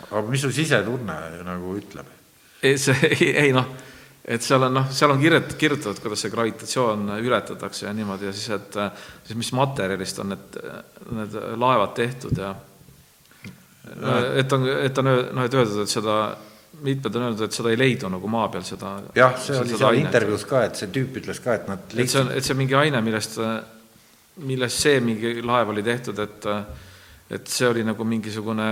[0.09, 2.09] aga mis su sisetunne nagu ütleb?
[2.65, 3.69] ei, see ei, ei noh,
[4.25, 8.33] et seal on noh, seal on kirjut-, kirjutatud, kuidas see gravitatsioon ületatakse ja niimoodi ja
[8.33, 8.79] siis, et
[9.27, 10.61] siis mis materjalist on need,
[11.13, 12.55] need laevad tehtud ja
[13.85, 16.17] et on, et on noh, et öeldud, et seda
[16.85, 19.99] mitmed on öelnud, et seda ei leidu nagu maa peal, seda jah, see oli seal
[19.99, 22.55] intervjuus ka, et see tüüp ütles ka, et nad leidsid et see on, et see
[22.55, 23.39] on mingi aine, millest,
[24.49, 26.49] millest see mingi laev oli tehtud, et
[27.35, 28.65] et see oli nagu mingisugune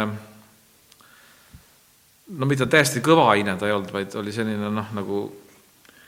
[2.38, 5.23] no mitte täiesti kõva aine ta ei olnud, vaid oli selline noh, nagu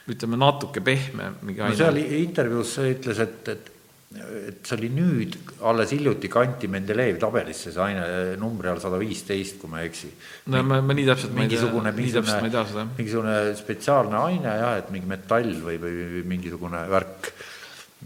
[0.06, 3.72] ütleme, natuke pehme mingi no seal intervjuus ütles, et, et
[4.14, 5.34] et see oli nüüd,
[5.66, 10.12] alles hiljuti kanti Mendelejevi tabelisse see aine numbri all sada viisteist, kui ma ei eksi.
[10.52, 15.80] no ma, ma nii täpselt mingisugune, mingisugune, mingisugune spetsiaalne aine jah, et mingi metall või,
[15.82, 17.32] või mingisugune värk,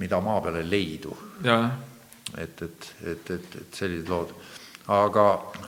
[0.00, 1.16] mida maa peal ei leidu.
[1.44, 4.32] et, et, et, et, et sellised lood
[4.90, 5.24] aga,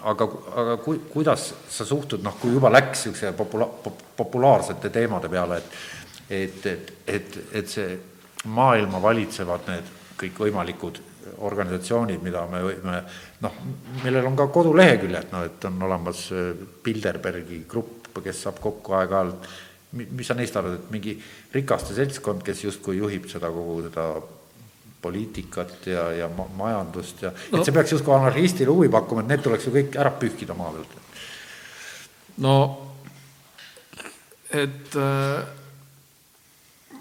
[0.08, 0.28] aga,
[0.62, 3.68] aga ku, kuidas sa suhtud, noh, kui juba läks niisuguse popula-,
[4.16, 6.00] populaarsete teemade peale, et
[6.32, 7.98] et, et, et, et see
[8.48, 9.90] maailma valitsevad need
[10.22, 11.00] kõikvõimalikud
[11.46, 13.00] organisatsioonid, mida me võime
[13.42, 13.58] noh,
[14.02, 16.28] millel on ka koduleheküljed, no et on olemas
[16.84, 19.48] Bilderbergi grupp, kes saab kokku aeg-ajalt,
[19.98, 21.16] mis sa neist arvad, et mingi
[21.54, 24.06] rikaste seltskond, kes justkui juhib seda kogu seda
[25.02, 27.58] poliitikat ja, ja ma majandust ja no.
[27.58, 30.70] et see peaks justkui anarhistile huvi pakkuma, et need tuleks ju kõik ära pühkida maa
[30.76, 30.94] pealt.
[32.46, 32.54] no
[34.52, 35.61] et äh,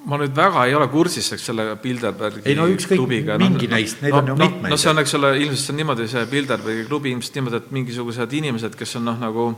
[0.10, 4.02] ma nüüd väga ei ole kursis, eks selle Bilderbergi ei no ükskõik, mingi no, neist,
[4.02, 4.74] neid no, on ju no, mitmeid.
[4.74, 7.76] no see on, eks ole, ilmselt see on niimoodi, see Bilderbergi klubi ilmselt niimoodi, et
[7.78, 9.50] mingisugused inimesed, kes on noh, nagu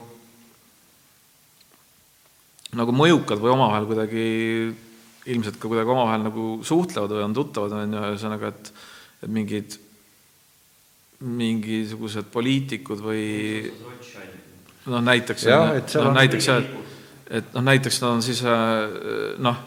[2.73, 4.25] nagu mõjukad või omavahel kuidagi
[5.31, 8.73] ilmselt ka kuidagi omavahel nagu suhtlevad või on tuttavad, on ju, ühesõnaga, et
[9.23, 9.77] et mingid,
[11.23, 13.25] mingisugused poliitikud või
[14.91, 18.41] noh, näiteks, noh, näiteks jah, et, et noh, näiteks nad on siis
[19.43, 19.61] noh,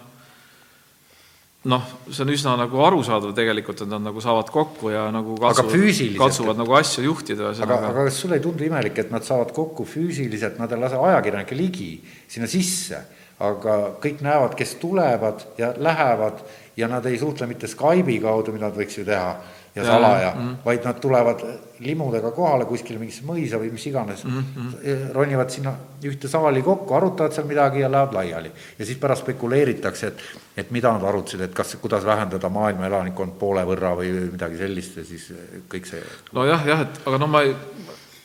[1.66, 6.16] noh, see on üsna nagu arusaadav tegelikult, et nad nagu saavad kokku ja nagu katsuvad,
[6.20, 7.52] katsuvad nagu asju juhtida.
[7.52, 11.00] aga, aga kas sulle ei tundu imelik, et nad saavad kokku füüsiliselt, nad ei lase
[11.10, 11.90] ajakirjanikke ligi
[12.28, 13.02] sinna sisse
[13.42, 16.40] aga kõik näevad, kes tulevad ja lähevad
[16.76, 19.34] ja nad ei suhtle mitte Skype'i kaudu, mida nad võiks ju teha
[19.76, 20.56] ja, ja salaja mm, -hmm.
[20.64, 21.40] vaid nad tulevad
[21.78, 25.12] limudega kohale kuskile mingisse mõisa või mis iganes mm, -hmm.
[25.12, 25.74] ronivad sinna
[26.04, 28.52] ühte saali kokku, arutavad seal midagi ja lähevad laiali.
[28.78, 30.22] ja siis pärast spekuleeritakse, et,
[30.56, 34.96] et mida nad arutasid, et kas, kuidas vähendada maailma elanikkond poole võrra või midagi sellist
[34.96, 35.32] ja siis
[35.68, 36.02] kõik see.
[36.32, 37.54] nojah, jah, et aga no ma ei,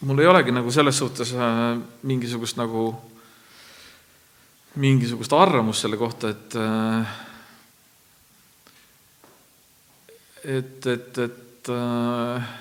[0.01, 2.95] mul ei olegi nagu selles suhtes äh, mingisugust nagu
[4.75, 7.19] mingisugust arvamust selle kohta, et äh,
[10.43, 12.53] et, et, et äh,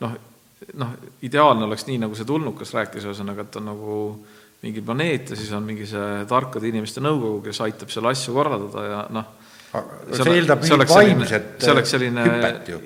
[0.00, 0.14] noh,
[0.80, 0.94] noh,
[1.26, 3.98] ideaalne oleks nii, nagu see tulnukas rääkis, ühesõnaga, et on nagu
[4.62, 8.84] mingi planeet ja siis on mingi see tarkade inimeste nõukogu, kes aitab seal asju korraldada
[8.86, 9.30] ja noh,
[10.12, 12.26] see eeldab mingit vaimset see oleks selline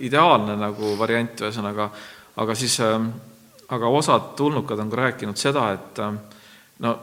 [0.06, 1.90] ideaalne nagu variant, ühesõnaga,
[2.42, 2.96] aga siis, äh,
[3.76, 6.02] aga osad tulnukad on ka rääkinud seda, et
[6.84, 6.96] no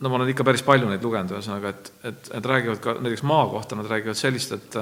[0.00, 3.24] no ma olen ikka päris palju neid lugenud, ühesõnaga, et, et, et räägivad ka näiteks
[3.28, 4.78] maa kohta, nad räägivad sellist, et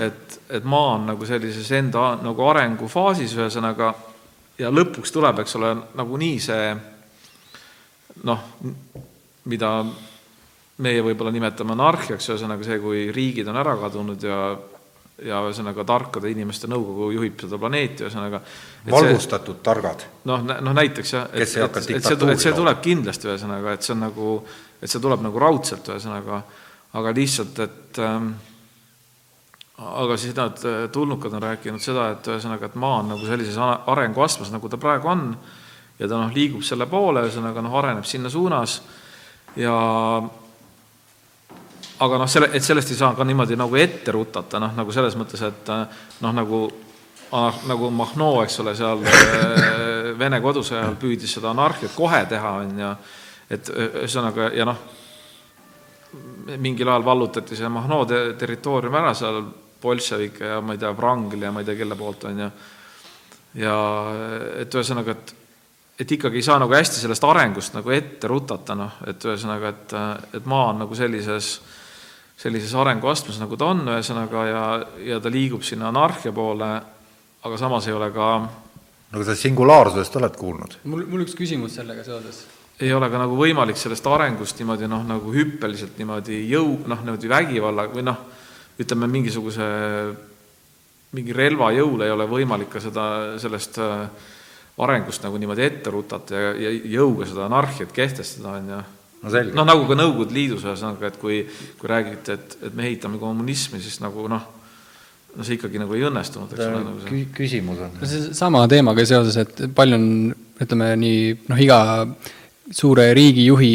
[0.00, 3.92] et, et maa on nagu sellises enda nagu arengufaasis, ühesõnaga,
[4.58, 6.70] ja lõpuks tuleb, eks ole, nagunii see
[8.24, 8.46] noh,
[9.50, 9.70] mida
[10.80, 14.40] meie võib-olla nimetame anarhiaks, ühesõnaga see, kui riigid on ära kadunud ja
[15.26, 18.40] ja ühesõnaga tarkade inimeste nõukogu juhib seda planeeti, ühesõnaga
[18.90, 20.04] valgustatud see, targad.
[20.30, 24.04] noh, noh näiteks jah, et, et see, et see tuleb kindlasti ühesõnaga, et see on
[24.06, 24.36] nagu,
[24.80, 26.42] et see tuleb nagu raudselt ühesõnaga,
[27.00, 28.32] aga lihtsalt, et ähm,
[30.00, 30.60] aga siis nad
[30.92, 35.12] tulnukad on rääkinud seda, et ühesõnaga, et maa on nagu sellises arenguastmes, nagu ta praegu
[35.12, 35.30] on,
[36.00, 38.80] ja ta noh, liigub selle poole, ühesõnaga noh, areneb sinna suunas
[39.60, 39.76] ja
[42.00, 45.16] aga noh, selle, et sellest ei saa ka niimoodi nagu ette rutata, noh, nagu selles
[45.20, 45.68] mõttes, et
[46.24, 46.60] noh, nagu
[47.36, 52.52] ah, nagu Mahno, eks ole, seal äh, Vene kodusõja ajal püüdis seda anarhiat kohe teha,
[52.64, 52.92] on ju,
[53.56, 54.80] et ühesõnaga, ja noh,
[56.58, 59.42] mingil ajal vallutati see Mahno te territoorium ära seal,
[59.80, 62.48] bolševike ja ma ei tea, Wrangel ja ma ei tea, kelle poolt, on ju,
[63.60, 63.76] ja
[64.62, 65.36] et ühesõnaga, et
[66.00, 69.92] et ikkagi ei saa nagu hästi sellest arengust nagu ette rutata, noh, et ühesõnaga, et,
[70.38, 71.79] et maa on nagu sellises äh,
[72.40, 74.64] sellises arenguastmes, nagu ta on, ühesõnaga, ja,
[75.04, 76.70] ja ta liigub sinna anarhia poole,
[77.44, 78.30] aga samas ei ole ka
[79.10, 80.78] no aga sa singulaarsusest oled kuulnud?
[80.88, 82.44] mul, mul üks küsimus sellega seoses.
[82.80, 87.30] ei ole ka nagu võimalik sellest arengust niimoodi noh, nagu hüppeliselt niimoodi jõu, noh, niimoodi
[87.30, 88.20] vägivalla või noh,
[88.80, 89.66] ütleme mingisuguse,
[91.16, 93.04] mingi relva jõul ei ole võimalik ka seda,
[93.42, 94.06] sellest äh,
[94.80, 98.80] arengust nagu niimoodi ette rutata ja, ja jõuga seda anarhiat kehtestada, on ju
[99.22, 99.56] no selge.
[99.56, 101.42] noh, nagu ka Nõukogude Liidus ühesõnaga, et kui,
[101.80, 104.46] kui räägite, et, et me ehitame kommunismi, siis nagu noh,
[105.36, 107.26] no see ikkagi nagu ei õnnestunud, eks ole nagu see.
[107.36, 107.98] küsimus on.
[108.36, 110.08] sama teemaga seoses, et palju on,
[110.60, 111.20] ütleme nii,
[111.50, 111.82] noh, iga
[112.70, 113.74] suure riigijuhi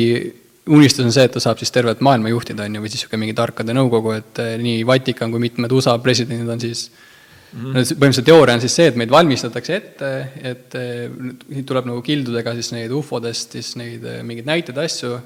[0.65, 3.22] unistus on see, et ta saab siis tervet maailma juhtida, on ju, või siis niisugune
[3.22, 7.73] mingi tarkade nõukogu, et eh, nii Vatikan kui mitmed USA presidendid on siis mm -hmm.
[7.76, 10.11] põhimõtteliselt teooria on siis see, et meid valmistatakse ette,
[10.41, 15.19] et eh, tuleb nagu kildudega siis neid ufodest siis neid eh, mingeid näiteid, asju,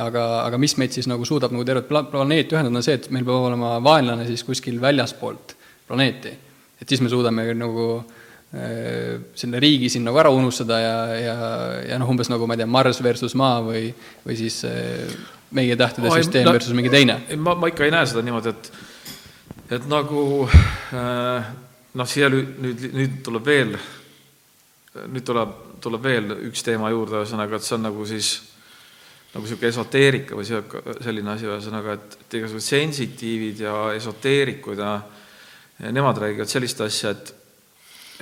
[0.00, 3.08] aga, aga mis meid siis nagu suudab nagu tervet pla-, planeeti ühendada, on see, et
[3.14, 5.56] meil peab olema vaenlane siis kuskil väljaspoolt
[5.88, 6.32] planeeti.
[6.80, 11.36] et siis me suudame nagu äh, selle riigi siin nagu ära unustada ja, ja,
[11.90, 13.86] ja noh, umbes nagu ma ei tea, Mars versus Maa või,
[14.26, 15.14] või siis äh,
[15.54, 17.20] meie tähtede oh, süsteem no, versus mingi teine.
[17.36, 18.72] ma, ma ikka ei näe seda niimoodi, et,
[19.78, 21.52] et nagu äh,
[21.94, 23.76] noh, siia nüüd, nüüd, nüüd tuleb veel,
[25.04, 25.54] nüüd tuleb,
[25.84, 28.34] tuleb veel üks teema juurde, ühesõnaga, et see on nagu siis
[29.34, 34.92] nagu niisugune esoteerika või selline asi, ühesõnaga, et, et igasugused sensitiivid ja esoteerikud ja,
[35.82, 37.34] ja nemad räägivad sellist asja, et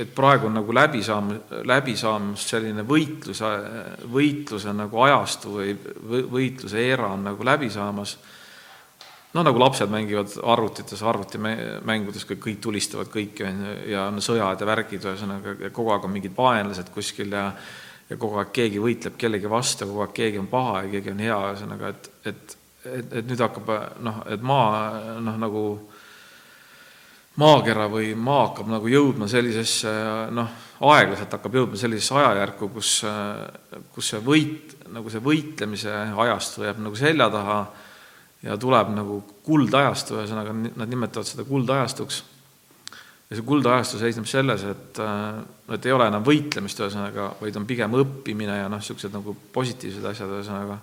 [0.00, 1.34] et praegu on nagu läbi saam-,
[1.68, 3.48] läbi saamas selline võitluse,
[4.08, 5.74] võitluse nagu ajastu või
[6.32, 8.16] võitluse era on nagu läbi saamas
[9.32, 14.60] noh, nagu lapsed mängivad arvutites, arvutimängudes, kõik, kõik tulistavad kõiki, on ju, ja on sõjad
[14.60, 17.46] ja värgid, ühesõnaga, kogu aeg on mingid vaenlased kuskil ja
[18.10, 21.22] ja kogu aeg keegi võitleb kellegi vastu, kogu aeg keegi on paha ja keegi on
[21.24, 23.72] hea, ühesõnaga, et, et, et, et nüüd hakkab
[24.04, 25.64] noh, et maa noh, nagu
[27.40, 29.92] maakera või maa hakkab nagu jõudma sellisesse
[30.34, 30.50] noh,
[30.92, 32.90] aeglaselt hakkab jõudma sellisesse ajajärku, kus,
[33.94, 35.94] kus see võit, nagu see võitlemise
[36.26, 37.62] ajastu jääb nagu selja taha
[38.42, 42.22] ja tuleb nagu kuldajastu, ühesõnaga nad nimetavad seda kuldajastuks.
[43.32, 47.68] Ja see kuldajastu seisneb selles, et, äh, et ei ole enam võitlemist, ühesõnaga, vaid on
[47.68, 50.76] pigem õppimine ja noh, niisugused nagu positiivsed asjad, ühesõnaga.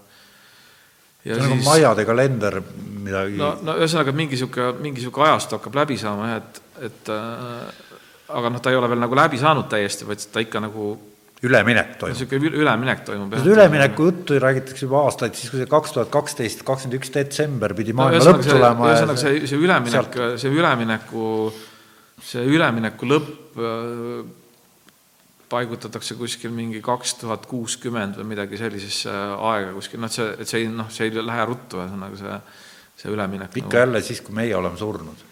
[1.23, 2.61] see on nagu Maiade kalender,
[3.05, 7.13] midagi no, no ühesõnaga, mingi niisugune, mingi niisugune ajastu hakkab läbi saama jah, et, et
[7.13, 7.85] äh,
[8.39, 10.89] aga noh, ta ei ole veel nagu läbi saanud täiesti, vaid ta ikka nagu
[11.45, 12.17] üleminek toimub.
[12.17, 13.45] niisugune üleminek toimub, jah.
[13.53, 17.95] ülemineku juttu räägitakse juba aastaid, siis kui see kaks tuhat kaksteist, kakskümmend üks detsember pidi
[17.95, 18.89] maailma no, lõpp tulema.
[18.89, 21.27] ühesõnaga see, see üleminek, see ülemineku,
[22.25, 24.27] see ülemineku lõpp äh,
[25.49, 30.63] paigutatakse kuskil mingi kaks tuhat kuuskümmend või midagi sellisesse aega kuskil, noh, see, et see
[30.63, 32.37] ei, noh, see ei lähe ruttu, ühesõnaga see,
[33.01, 33.55] see üleminek.
[33.55, 33.81] ikka nagu.
[33.83, 35.25] jälle siis, kui meie oleme surnud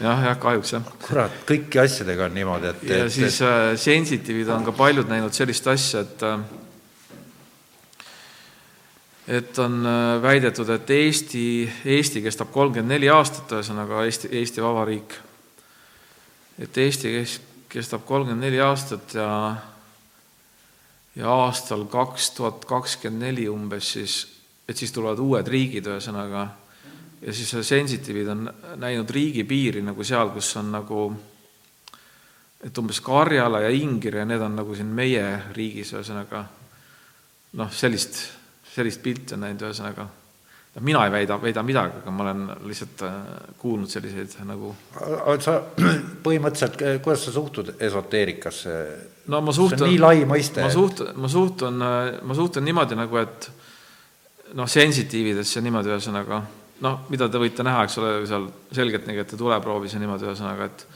[0.00, 0.90] jah, jah, kahjuks jah.
[1.06, 5.34] kurat, kõiki asjadega on niimoodi, et ja et, siis äh, sensitiivid on ka paljud näinud
[5.36, 6.38] sellist asja, et äh,
[9.38, 11.44] et on äh, väidetud, et Eesti,
[11.96, 15.14] Eesti kestab kolmkümmend neli aastat, ühesõnaga Eesti, Eesti Vabariik,
[16.58, 17.10] et Eesti
[17.68, 19.56] kestab kolmkümmend neli aastat ja
[21.16, 24.16] ja aastal kaks tuhat kakskümmend neli umbes siis,
[24.68, 26.48] et siis tulevad uued riigid, ühesõnaga.
[27.22, 28.48] Ja siis sensitiivid on
[28.82, 31.04] näinud riigipiiri nagu seal, kus on nagu
[32.64, 35.24] et umbes Karjala ja Ingir ja need on nagu siin meie
[35.54, 36.44] riigis, ühesõnaga.
[37.54, 38.18] Noh, sellist,
[38.74, 40.08] sellist pilti on näinud, ühesõnaga
[40.80, 43.18] mina ei väida, väida midagi, aga ma olen lihtsalt äh,
[43.60, 44.72] kuulnud selliseid nagu
[45.44, 45.60] sa
[46.24, 48.74] põhimõtteliselt, kuidas sa suhtud esoteerikasse?
[49.30, 50.64] no ma suhtun, nii lai mõiste.
[50.64, 51.86] ma suhtun, ma suhtun,
[52.22, 53.50] ma suhtun niimoodi nagu, et
[54.54, 56.42] noh, sensitiividesse niimoodi, ühesõnaga
[56.84, 60.86] noh, mida te võite näha, eks ole, seal selgelt nägite tuleproovis ja niimoodi, ühesõnaga, et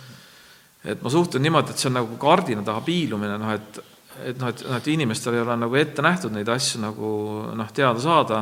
[0.89, 3.81] et ma suhtun niimoodi, et see on nagu kardina taha piilumine, noh et
[4.19, 7.11] et noh, et noh, et inimestel ei ole nagu ette nähtud neid asju nagu
[7.55, 8.41] noh, teada saada,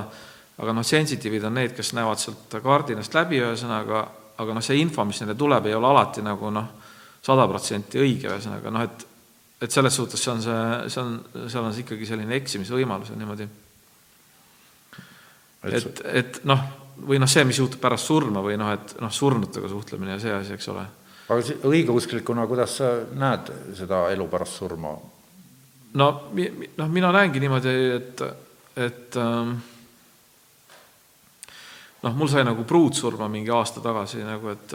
[0.57, 4.07] aga noh, sensitiivid on need, kes näevad sealt kardinast läbi, ühesõnaga,
[4.41, 6.73] aga noh, see info, mis neile tuleb, ei ole alati nagu noh,
[7.27, 9.13] sada protsenti õige, ühesõnaga noh, et
[9.57, 11.15] et selles suhtes see on see, see on,
[11.49, 13.47] seal on ikkagi selline eksimisvõimalus ja niimoodi.
[15.65, 16.67] et, et noh
[16.97, 20.33] või noh, see, mis juhtub pärast surma või noh, et noh, surnutega suhtlemine ja see
[20.33, 20.85] asi, eks ole.
[21.29, 24.95] aga õigeusklikuna, kuidas sa näed seda elu pärast surma?
[26.01, 28.23] no mi-, noh, mina näengi niimoodi, et,
[28.89, 29.57] et ähm,
[32.07, 34.75] noh, mul sai nagu pruut surma mingi aasta tagasi nagu, et,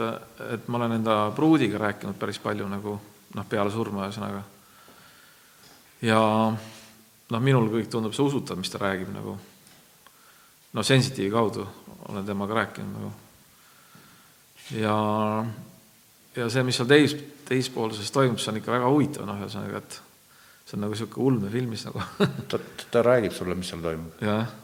[0.52, 2.98] et ma olen enda pruudiga rääkinud päris palju nagu
[3.32, 4.42] noh, peale surma ühesõnaga.
[6.04, 6.20] ja
[7.32, 9.38] noh, minul kõik tundub see usutav, mis ta räägib nagu
[10.72, 11.66] noh, sensitiivi kaudu
[12.10, 13.12] olen temaga rääkinud nagu.
[14.76, 14.96] ja,
[16.36, 17.16] ja see, mis seal teis,
[17.48, 20.00] teispoolses toimub, see on ikka väga huvitav, noh, ühesõnaga, et
[20.66, 22.04] see on nagu niisugune ulmefilmis nagu
[22.50, 22.60] ta,
[22.92, 24.20] ta räägib sulle, mis seal toimub?
[24.20, 24.58] jah.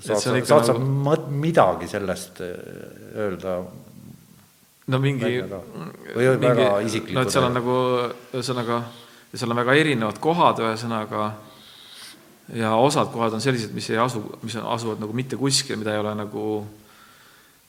[0.00, 1.28] Saad sa, saad sa nagu...
[1.30, 2.56] midagi sellest eh,
[3.20, 3.60] öelda?
[4.90, 7.14] no mingi, või mingi, väga isiklikud?
[7.16, 7.76] no et seal on nagu,
[8.32, 8.80] ühesõnaga,
[9.34, 11.30] seal on väga erinevad kohad, ühesõnaga
[12.56, 16.02] ja osad kohad on sellised, mis ei asu, mis asuvad nagu mitte kuskil, mida ei
[16.02, 16.44] ole nagu,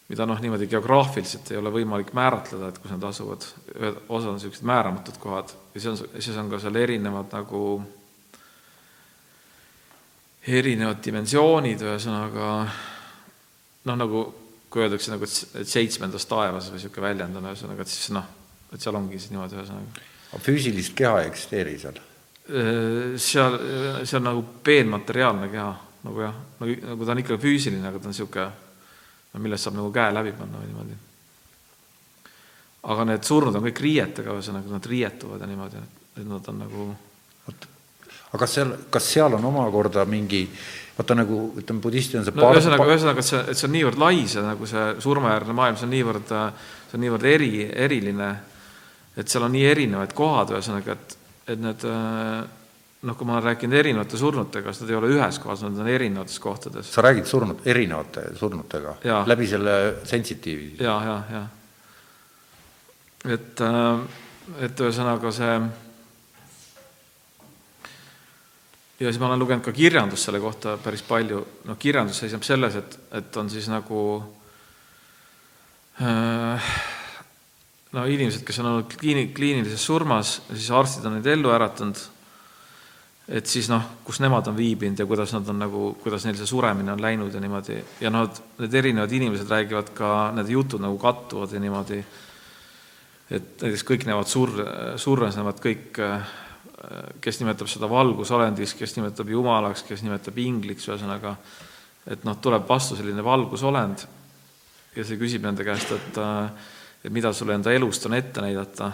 [0.09, 3.45] mida noh, niimoodi geograafiliselt ei ole võimalik määratleda, et kus nad asuvad.
[4.09, 7.81] osad on niisugused määramatud kohad ja siis on, siis on ka seal erinevad nagu,
[10.47, 12.45] erinevad dimensioonid, ühesõnaga
[13.85, 14.23] noh, nagu
[14.71, 18.25] kui öeldakse nagu, et seitsmendas taevas või niisugune väljend on, ühesõnaga, et siis noh,
[18.71, 20.07] et seal ongi siis niimoodi, ühesõnaga.
[20.41, 21.99] füüsilist keha ei eksisteeri seal?
[22.49, 23.57] Äh, seal,
[24.07, 25.69] see on nagu peenmateriaalne keha,
[26.07, 28.47] nagu jah, nagu, nagu ta on ikka füüsiline, aga ta on niisugune,
[29.33, 30.99] no millest saab nagu käe läbi panna või niimoodi.
[32.91, 35.83] aga need surnud on kõik riietega, ühesõnaga nad riietuvad ja niimoodi,
[36.15, 36.87] et nad on nagu
[38.31, 40.45] aga kas seal, kas seal on omakorda mingi,
[40.97, 43.99] vaata nagu ütleme, budistid on see no ühesõnaga, ühesõnaga, et see, et see on niivõrd
[43.99, 46.31] lai, see nagu see surmajärgne maailm, see on niivõrd,
[46.87, 47.51] see on niivõrd eri,
[47.87, 48.31] eriline,
[49.19, 51.17] et seal on nii erinevaid kohad, ühesõnaga, et,
[51.51, 51.85] et need
[53.01, 55.89] noh, kui ma olen rääkinud erinevate surnutega, siis nad ei ole ühes kohas, nad on
[55.89, 56.91] erinevates kohtades.
[56.93, 58.95] sa räägid surnud, erinevate surnutega?
[59.27, 59.77] läbi selle
[60.07, 60.75] sensitiivi?
[60.79, 61.45] ja, ja, ja.
[63.33, 64.03] et, äh,
[64.67, 65.55] et ühesõnaga see
[69.01, 72.77] ja siis ma olen lugenud ka kirjandust selle kohta päris palju, noh, kirjandus seisneb selles,
[72.77, 74.01] et, et on siis nagu
[76.01, 76.71] äh,
[77.95, 82.01] no inimesed, kes on olnud kliini-, kliinilises surmas, siis arstid on neid ellu äratanud.
[83.31, 86.49] Et siis noh, kus nemad on viibinud ja kuidas nad on nagu, kuidas neil see
[86.49, 87.77] suremine on läinud ja niimoodi.
[88.03, 88.27] Ja noh,
[88.59, 92.01] need erinevad inimesed räägivad ka, need jutud nagu kattuvad ja niimoodi,
[93.31, 94.57] et näiteks kõik näevad sur-,
[94.99, 96.01] surres näevad kõik,
[97.21, 101.35] kes nimetab seda valgusolendiks, kes nimetab jumalaks, kes nimetab ingliks, ühesõnaga
[102.09, 104.05] et noh, tuleb vastu selline valgusolend
[104.95, 106.21] ja see küsib nende käest, et
[107.01, 108.91] et mida sulle enda elust on ette näidata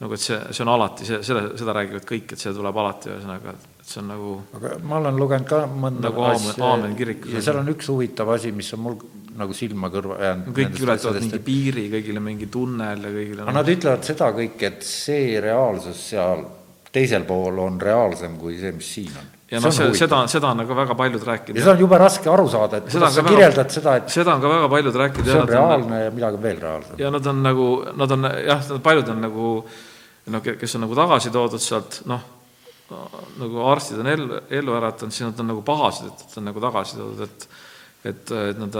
[0.00, 3.10] nagu et see, see on alati, see, selle, seda räägivad kõik, et see tuleb alati,
[3.12, 7.32] ühesõnaga, et see on nagu aga ma olen lugenud ka mõnda nagu asja aamen kirikus.
[7.36, 8.98] ja seal on üks huvitav asi, mis on mul
[9.34, 10.50] nagu silma kõrva jäänud.
[10.56, 14.84] kõik ületavad mingi piiri, kõigile mingi tunnel ja kõigile aga nad ütlevad seda kõik, et
[14.88, 16.44] see reaalsus seal
[16.94, 20.76] teisel pool on reaalsem kui see, mis siin on ja noh, seda, seda on nagu
[20.76, 21.58] väga paljud rääkinud.
[21.58, 24.34] ja seda on jube raske aru saada, et kuidas sa väga, kirjeldad seda, et seda
[24.34, 25.30] on ka väga paljud rääkinud.
[25.30, 27.00] see on reaalne on, ja midagi veel reaalsem.
[27.02, 27.66] ja nad on nagu,
[28.02, 29.50] nad on jah, paljud on nagu
[30.34, 32.24] noh, kes on nagu tagasi toodud sealt, noh,
[33.40, 36.64] nagu arstid on ellu, ellu äratanud, siis nad on nagu pahased, et, et on nagu
[36.64, 37.48] tagasi toodud, et
[38.04, 38.74] et, et nad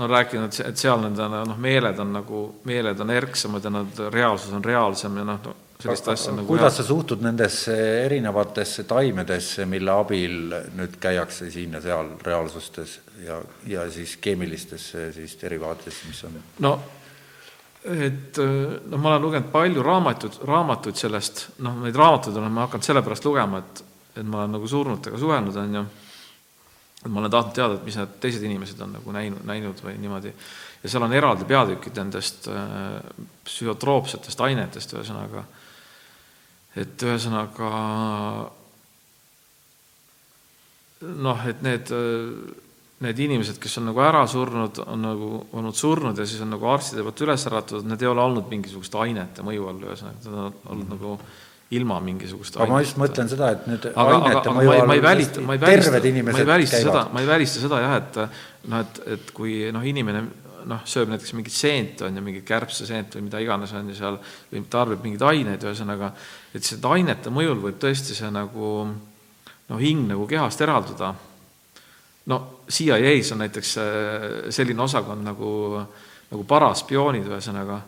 [0.00, 4.54] on rääkinud, et seal nende noh, meeled on nagu, meeled on erksamad ja nad, reaalsus
[4.56, 5.50] on reaalsem ja noh,
[5.82, 7.76] sellist asja nagu kuidas sa suhtud nendesse
[8.06, 15.38] erinevatesse taimedesse, mille abil nüüd käiakse siin ja seal reaalsustes ja, ja siis keemilistesse siis
[15.42, 16.42] derivaatidesse, mis on?
[16.64, 16.76] no
[17.82, 22.86] et noh, ma olen lugenud palju raamatuid, raamatuid sellest, noh, neid raamatuid olen ma hakanud
[22.86, 23.82] sellepärast lugema, et,
[24.14, 25.82] et ma olen nagu surnutega suhelnud, on ju,
[27.02, 29.96] et ma olen tahtnud teada, et mis need teised inimesed on nagu näinud, näinud või
[29.98, 30.34] niimoodi.
[30.82, 33.00] ja seal on eraldi peatükid nendest äh,
[33.48, 35.42] psühhotroopsetest ainetest, ühesõnaga,
[36.78, 37.70] et ühesõnaga
[41.02, 41.90] noh, et need
[43.02, 46.68] need inimesed, kes on nagu ära surnud, on nagu olnud surnud ja siis on nagu
[46.70, 50.60] arstide poolt üles äratatud, need ei ole olnud mingisuguste ainete mõju all, ühesõnaga, nad on
[50.74, 50.92] olnud mm.
[50.94, 51.16] nagu
[51.72, 54.96] ilma mingisugust aga ma just mõtlen seda, et nüüd aga, aga, aga ma ei, ma
[54.98, 58.18] ei välista, ma ei välista, ma ei välista seda, ma ei välista seda jah, et
[58.22, 60.22] noh, et, et kui noh, inimene
[60.68, 64.18] noh, sööb näiteks mingit seent, on ju, mingit kärbseseent või mida iganes on ju seal,
[64.50, 66.12] või tarbib mingeid aineid, ühesõnaga,
[66.54, 71.12] et seda ainete mõjul võib tõesti see nagu noh, hing nagu kehast eralduda.
[72.30, 72.38] No
[72.70, 75.54] CIA-s on näiteks äh, selline osakond nagu,
[76.30, 77.80] nagu paraspioonid, ühesõnaga,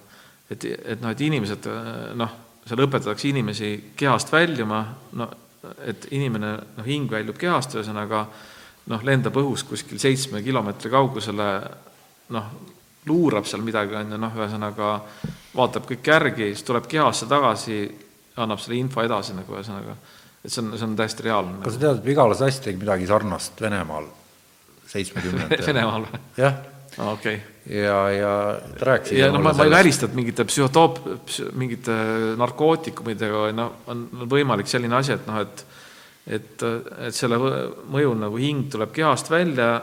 [0.51, 4.85] et, et noh, et inimesed äh, noh, seal õpetatakse inimesi kehast väljuma,
[5.21, 5.31] no
[5.85, 8.27] et inimene, noh, hing väljub kehast, ühesõnaga
[8.91, 11.49] noh, lendab õhus kuskil seitsme kilomeetri kaugusele,
[12.33, 12.51] noh,
[13.07, 14.91] luurab seal midagi, on ju, noh, ühesõnaga
[15.55, 17.81] vaatab kõik järgi, siis tuleb kehasse tagasi,
[18.41, 19.97] annab selle info edasi nagu ühesõnaga,
[20.43, 21.59] et see on, see on täiesti reaalne.
[21.65, 24.09] kas sa tead, et Vigala Sass tegi midagi sarnast Venemaal?
[24.95, 25.67] seitsmekümnendatel.
[25.71, 26.23] Venemaal või?
[26.39, 26.59] jah.
[26.95, 27.77] okei okay.
[27.77, 28.33] ja, ja
[28.79, 31.01] ta rääkis ja no ma, ma ei välista, et mingite psühhotoop,
[31.61, 31.97] mingite
[32.41, 35.67] narkootikumidega noh, on võimalik selline asi, et noh, et
[36.25, 36.63] et,
[37.05, 39.75] et selle mõjul nagu hing tuleb kehast välja,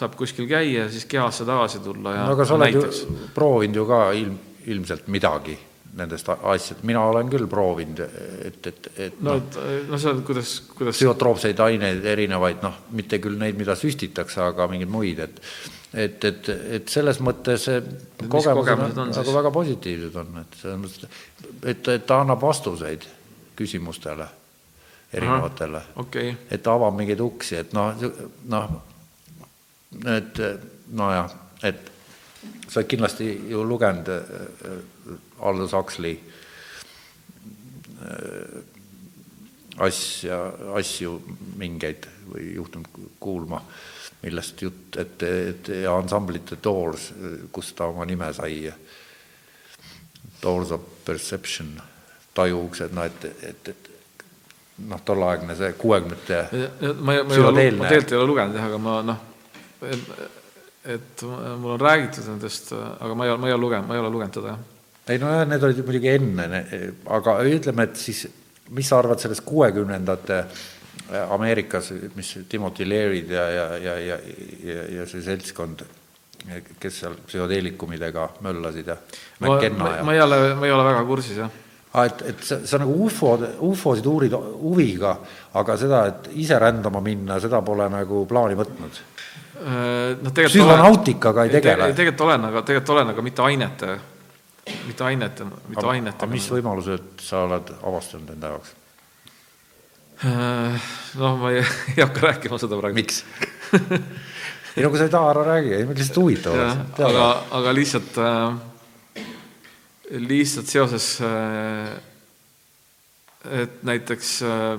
[0.00, 3.02] saab kuskil käia siis kehasse tagasi tulla ja no aga sa oled näiteks...
[3.06, 4.38] ju proovinud ju ka ilm,
[4.74, 5.58] ilmselt midagi
[5.96, 7.98] nendest asjadest, mina olen küll proovinud,
[8.46, 13.18] et, et, et no, noh, no see on, kuidas, kuidas psühhotroopseid aineid, erinevaid, noh, mitte
[13.22, 15.42] küll neid, mida süstitakse, aga mingeid muid, et
[15.90, 17.64] et, et, et selles mõttes
[18.30, 21.24] kogemused on, on nagu väga positiivsed on, et selles mõttes,
[21.66, 23.08] et, et ta annab vastuseid
[23.58, 24.28] küsimustele
[25.10, 25.82] erinevatele.
[26.04, 26.36] Okay.
[26.46, 27.90] et ta avab mingeid uksi, et noh,
[28.54, 28.76] noh,
[29.90, 30.42] et
[30.94, 31.32] nojah,
[31.66, 31.90] et
[32.68, 34.08] sa oled kindlasti ju lugenud
[35.40, 36.14] Aldous Huxley
[38.00, 38.60] äh,
[39.80, 40.38] asja,
[40.76, 41.16] asju
[41.58, 43.60] mingeid või juhtunud kuulma,
[44.22, 47.10] millest jutt, et, et ja ansamblite Doors,
[47.52, 48.70] kust ta oma nime sai,
[50.40, 51.74] Doors of Perception,
[52.34, 53.90] tajuuksed, no et, et, et
[54.88, 56.38] noh, tolleaegne see kuuekümnendate
[57.04, 59.26] ma ma ma tegelikult ei ole lugenud jah, aga ma noh,
[59.84, 64.02] et mul on räägitud nendest, aga ma ei ole, ma ei ole lugenud, ma ei
[64.02, 64.60] ole lugenud teda jah.
[65.10, 66.64] ei nojah, need olid muidugi enne,
[67.18, 68.26] aga ütleme, et siis
[68.70, 70.44] mis sa arvad sellest kuuekümnendate
[71.30, 74.18] Ameerikas, mis Timothy Leary'd ja, ja, ja, ja,
[74.64, 75.82] ja, ja see seltskond,
[76.80, 78.96] kes seal psühhoteelikumidega möllasid ja
[79.40, 81.50] ma, McKenna ma, ja ma ei ole, ma ei ole väga kursis jah.
[81.92, 83.34] ah, et, et sa, sa nagu ufo,
[83.66, 85.16] ufosid uurid huviga,
[85.58, 89.02] aga seda, et ise rändama minna, seda pole nagu plaani võtnud.
[89.60, 91.92] noh, tegelikult Psühhonautikaga ei tegele.
[91.92, 93.94] tegelikult olen, aga tegelikult olen, aga mitte ainete,
[94.86, 96.24] mitte ainete, mitte ainete.
[96.24, 98.76] aga mis võimalused sa oled avastanud enda jaoks?
[101.20, 101.64] noh, ma ei,
[101.94, 103.00] ei hakka rääkima seda praegu.
[103.00, 103.24] miks?
[104.76, 107.26] ei no kui sa ei taha, ära räägi, ei lihtsalt huvitav jah, aga,
[107.60, 109.26] aga lihtsalt äh,,
[110.28, 111.90] lihtsalt seoses äh,,
[113.60, 114.72] et näiteks äh,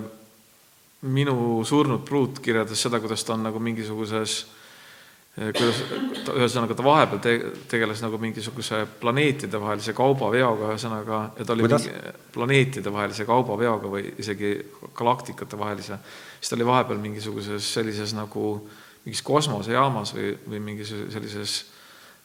[1.01, 4.57] minu surnud pruut kirjeldas seda, kuidas ta on nagu mingisuguses äh,
[5.35, 5.81] kuidas
[6.25, 7.33] ta ühesõnaga ta vahepeal te,
[7.71, 11.87] tegeles nagu mingisuguse planeetidevahelise kaubaveoga ühesõnaga ja ta oli Kuidas?
[11.87, 14.53] mingi planeetidevahelise kaubaveoga või isegi
[14.97, 15.99] galaktikate vahelise
[16.39, 18.57] siis ta oli vahepeal mingisuguses sellises nagu
[19.05, 21.61] mingis kosmosejaamas või, või mingis sellises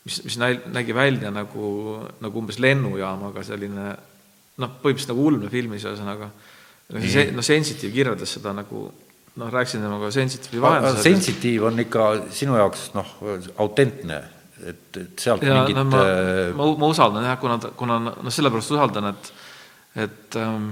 [0.06, 1.70] mis, mis näi-, nägi välja nagu,
[2.22, 3.88] nagu umbes lennujaam, aga selline
[4.56, 6.30] noh, põhimõtteliselt nagu ulmefilmis ühesõnaga.
[7.02, 8.86] see, no Sensitive kirjeldas seda nagu
[9.36, 11.02] noh, rääkisin temaga Sensitive'i vahendusel.
[11.02, 13.12] sensitiiv on ikka sinu jaoks noh,
[13.62, 14.20] autentne,
[14.64, 18.32] et, et sealt ja mingit no ma äh,, ma, ma usaldan jah, kuna, kuna noh,
[18.32, 19.32] sellepärast usaldan, et,
[20.06, 20.70] et ähm,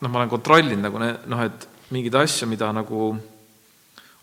[0.00, 3.12] noh, ma olen kontrollinud nagu noh, et mingeid asju, mida nagu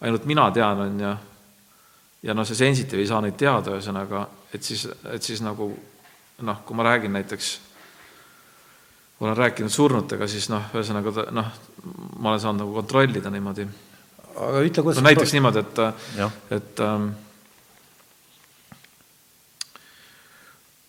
[0.06, 1.14] ainult mina tean, on ju,
[2.28, 5.72] ja noh, see sensitive ei saa neid teada, ühesõnaga, et siis, et siis nagu
[6.46, 7.54] noh, kui ma räägin näiteks,
[9.20, 11.52] olen rääkinud surnutega, siis noh, ühesõnaga noh,
[12.20, 13.68] ma olen saanud nagu kontrollida niimoodi
[14.36, 15.80] aga ütle, kuidas no näiteks niimoodi, et
[16.58, 17.08] et ähm,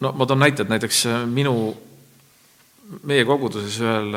[0.01, 1.55] no ma toon näite, et näiteks äh, minu,
[3.07, 4.12] meie koguduses ühel,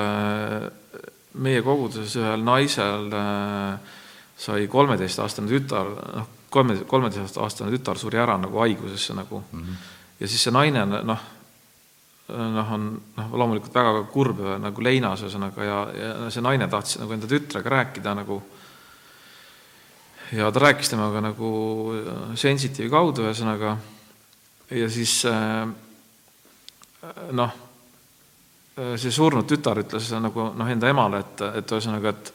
[1.39, 3.95] meie koguduses ühel naisel äh,
[4.39, 9.59] sai kolmeteistaastane tütar, noh, kolme, kolmeteistaastane tütar suri ära nagu haigusesse nagu mm.
[9.59, 9.89] -hmm.
[10.19, 11.27] ja siis see naine noh,
[12.29, 12.87] noh, on
[13.17, 17.29] noh, loomulikult väga kurb ja nagu leinas ühesõnaga ja, ja see naine tahtis nagu enda
[17.29, 18.41] tütrega rääkida nagu.
[20.37, 21.49] Ja ta rääkis temaga nagu
[22.37, 23.77] sensitiivi kaudu ühesõnaga.
[24.77, 25.65] Ja siis äh,
[27.33, 27.55] noh,
[28.99, 32.33] see surnud tütar ütles nagu noh, enda emale, et, et ühesõnaga, et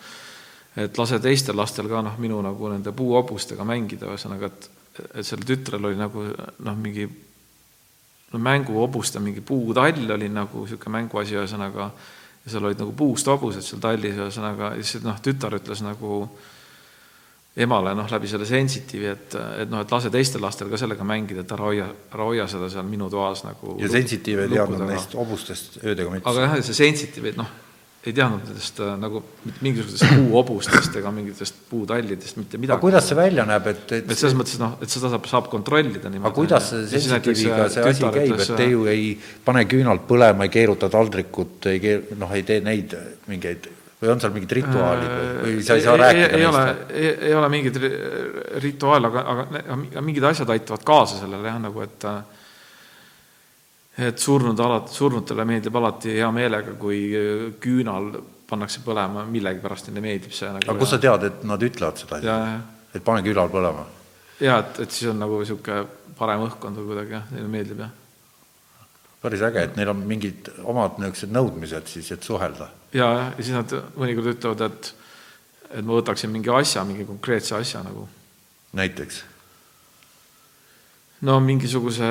[0.75, 5.47] et lase teistel lastel ka noh, minu nagu nende puuhobustega mängida, ühesõnaga, et et sellel
[5.47, 6.25] tütrel oli nagu
[6.66, 7.07] noh, mingi
[8.35, 11.90] no mänguhobuste mingi puutall oli nagu niisugune mänguasi, ühesõnaga,
[12.44, 16.24] ja seal olid nagu puust hobused seal tallis, ühesõnaga, siis noh, tütar ütles nagu
[17.65, 21.44] emale noh, läbi selle sensitiivi, et, et noh, et lase teistel lastel ka sellega mängida,
[21.44, 25.15] et ära hoia, ära hoia seda seal minu toas nagu ja sensitiiv ei teadnud neist
[25.15, 26.27] hobustest öödega mitte.
[26.31, 27.52] Aga jah, see sensitiiv, et noh,
[28.05, 29.23] ei teadnud nendest äh, nagu
[29.65, 32.83] mingisugustest puuhobustest ega mingitest puutallidest mitte midagi.
[32.85, 36.11] kuidas see välja näeb, et, et et selles mõttes, noh, et seda saab, saab kontrollida
[36.13, 36.29] niimoodi.
[36.29, 39.15] aga kuidas see sensitiiviga see asi käib, et te ju ei
[39.47, 42.93] pane küünalt põlema, ei keeruta taldrikut, ei keer-, noh, ei tee neid
[43.31, 43.71] mingeid
[44.05, 47.11] või on seal mingid rituaalid või, sa ei saa rääkida ei, ei ole neist?, ei,
[47.31, 47.93] ei ole mingit ri-
[48.67, 52.09] rituaale, aga, aga mingid asjad aitavad kaasa sellele jah, nagu et
[53.97, 57.01] et surnud alati, surnutele meeldib alati hea meelega, kui
[57.62, 58.11] küünal
[58.49, 62.23] pannakse põlema, millegipärast neile meeldib see nagu aga kust sa tead, et nad ütlevad seda
[62.95, 63.87] et pane küünal põlema?
[64.43, 65.85] ja et, et siis on nagu niisugune
[66.19, 67.95] parem õhkkond või kuidagi jah, neile meeldib jah.
[69.23, 72.69] päris äge, et neil on mingid omad niisugused nõudmised siis, et suhelda.
[72.97, 74.93] ja, ja siis nad mõnikord ütlevad, et
[75.75, 78.05] et ma võtaksin mingi asja, mingi konkreetse asja nagu
[78.79, 79.23] näiteks.
[81.27, 82.11] no mingisuguse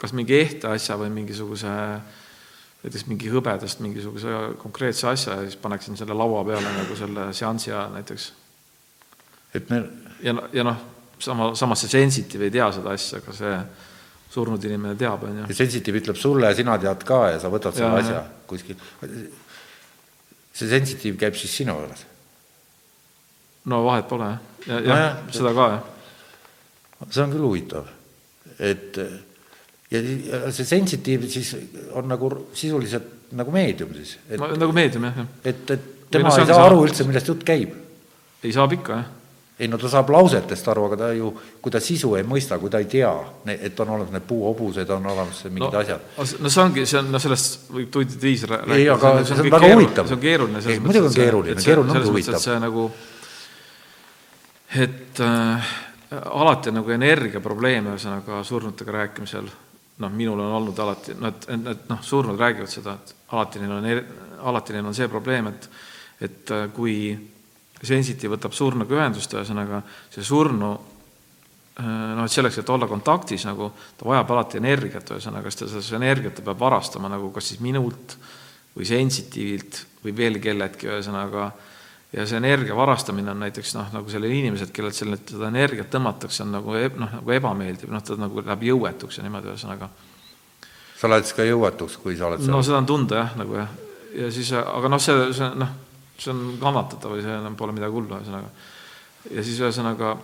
[0.00, 1.70] kas mingi ehte asja või mingisuguse
[2.80, 7.72] näiteks mingi hõbedast mingisuguse konkreetse asja ja siis paneksin selle laua peale nagu selle seansi
[7.74, 8.32] ajal näiteks.
[9.54, 9.86] et neil,
[10.24, 10.80] ja, ja noh,
[11.18, 13.54] sama, samas see sensitive ei tea seda asja, aga see
[14.30, 15.58] surnud inimene teab, on ju ja.
[15.60, 18.28] sensitiiv ütleb sulle, sina tead ka ja sa võtad selle Jaa, asja jah.
[18.48, 18.80] kuskil.
[20.54, 22.06] see sensitiiv käib siis sinu juures.
[23.68, 24.38] no vahet pole jah,
[24.70, 25.24] ja, ja Nojah.
[25.36, 25.82] seda ka jah.
[27.10, 27.90] see on küll huvitav,
[28.56, 29.04] et
[29.90, 30.00] ja
[30.54, 31.54] see sensitiiv siis
[31.98, 35.30] on nagu sisuliselt nagu meedium siis, nagu meedium jah, jah.
[35.44, 37.72] et, et tema see ei on saa see- aru üldse, millest jutt käib.
[38.42, 39.08] ei saab ikka jah.
[39.60, 42.70] ei no ta saab lausetest aru, aga ta ju, kui ta sisu ei mõista, kui
[42.70, 43.10] ta ei tea,
[43.52, 46.06] et on olemas need puuhobused, on olemas mingid no, asjad.
[46.40, 48.78] no see ongi, see on, no sellest võib tundide viisi rääkida.
[48.78, 50.08] ei, aga see on, see on väga huvitav.
[50.08, 50.78] see on keeruline.
[50.86, 52.42] muidugi on keeruline, keeruline ongi huvitav.
[52.42, 52.86] see nagu,
[54.86, 55.74] et äh,
[56.10, 59.50] alati on nagu energiaprobleem, ühesõnaga surnutega rääkimisel,
[60.00, 63.88] noh, minul on olnud alati, et, et noh, surnud räägivad seda, et alati neil on,
[64.50, 65.70] alati neil on see probleem, et
[66.20, 66.94] et äh, kui
[67.80, 69.80] sensitiiv võtab surnuga ühendust, ühesõnaga
[70.12, 75.52] see surnu äh, noh, et selleks, et olla kontaktis nagu, ta vajab alati energiat, ühesõnaga,
[75.52, 78.18] sest ta seda energiat ta peab varastama nagu kas siis minult
[78.76, 81.50] või sensitiivilt või veel kelleltki, ühesõnaga,
[82.12, 86.42] ja see energia varastamine on näiteks noh, nagu sellel inimesed, kellelt selle, seda energiat tõmmatakse,
[86.46, 89.90] on nagu noh, nagu ebameeldiv, noh, ta nagu läheb jõuetuks ja niimoodi, ühesõnaga.
[91.00, 92.52] sa lähed siis ka jõuetuks, kui sa oled seal?
[92.54, 93.70] no seda on tunda jah, nagu jah,
[94.18, 95.78] ja siis, aga noh, see, see noh
[96.20, 98.50] see on kannatatav või see enam pole midagi hullu, ühesõnaga.
[99.30, 100.14] ja siis ühesõnaga,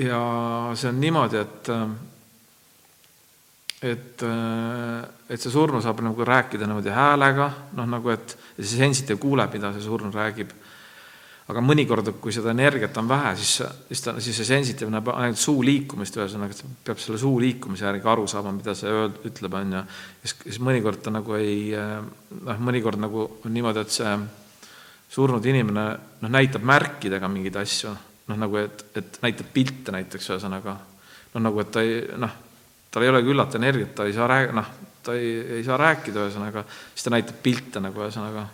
[0.00, 0.20] ja
[0.74, 1.70] see on niimoodi, et
[3.80, 4.22] et,
[5.30, 7.46] et see surnu saab nagu rääkida niimoodi häälega,
[7.78, 10.52] noh nagu et see sensitiiv kuuleb, mida see surnu räägib.
[11.50, 13.56] aga mõnikord, kui seda energiat on vähe, siis,
[13.88, 17.88] siis ta, siis see sensitiiv näeb ainult suu liikumist, ühesõnaga, et peab selle suu liikumise
[17.88, 19.80] järgi aru saama, mida see öeld-, ütleb, on ju.
[20.22, 24.12] siis, siis mõnikord ta nagu ei, noh, mõnikord nagu on niimoodi, et see
[25.10, 25.88] surnud inimene
[26.20, 27.96] noh, näitab märkidega mingeid asju,
[28.30, 32.38] noh nagu, et, et näitab pilte näiteks, ühesõnaga noh, nagu et ta ei noh,
[32.90, 34.70] tal ei ole küllalt energiat, ta ei saa rääg-, noh,
[35.02, 36.64] ta ei, ei saa rääkida, ühesõnaga,
[36.94, 38.46] siis ta näitab pilte nagu ühesõnaga,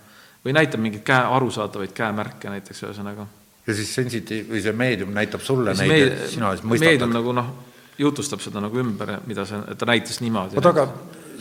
[0.44, 3.26] või näitab mingeid käe, arusaadavaid käemärke näiteks, ühesõnaga.
[3.66, 6.92] ja siis sensitiiv või see meedium näitab sulle neid meed, ja sina siis mõistad?
[6.92, 7.52] meedium nagu noh,
[7.98, 10.60] jutustab seda nagu ümber, mida see, et ta näitas niimoodi.
[10.60, 10.86] oota, aga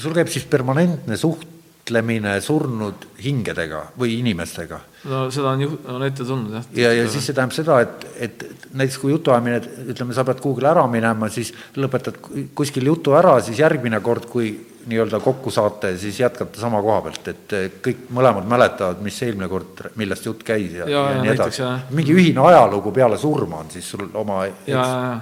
[0.02, 1.55] sul käib siis permanentne suht
[1.86, 4.80] suhtlemine surnud hingedega või inimestega.
[5.06, 6.66] no seda on ju, on ette tulnud jah.
[6.74, 9.60] ja, ja siis see tähendab seda, et, et näiteks kui jutuajamine,
[9.94, 12.18] ütleme, sa pead kuhugile ära minema, siis lõpetad
[12.58, 14.50] kuskil jutu ära, siis järgmine kord, kui
[14.90, 19.86] nii-öelda kokku saate, siis jätkate sama koha pealt, et kõik mõlemad mäletavad, mis eelmine kord,
[20.02, 21.70] millest jutt käis ja, ja, ja nii edasi.
[21.94, 24.42] mingi ühine ajalugu peale surma on siis sul oma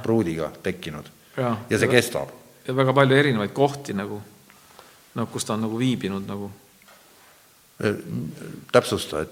[0.03, 2.31] pruudiga tekkinud ja, ja see ja, kestab.
[2.67, 4.23] ja väga palju erinevaid kohti nagu
[5.15, 6.51] noh, kus ta on nagu viibinud nagu?
[8.71, 9.31] täpsusta, et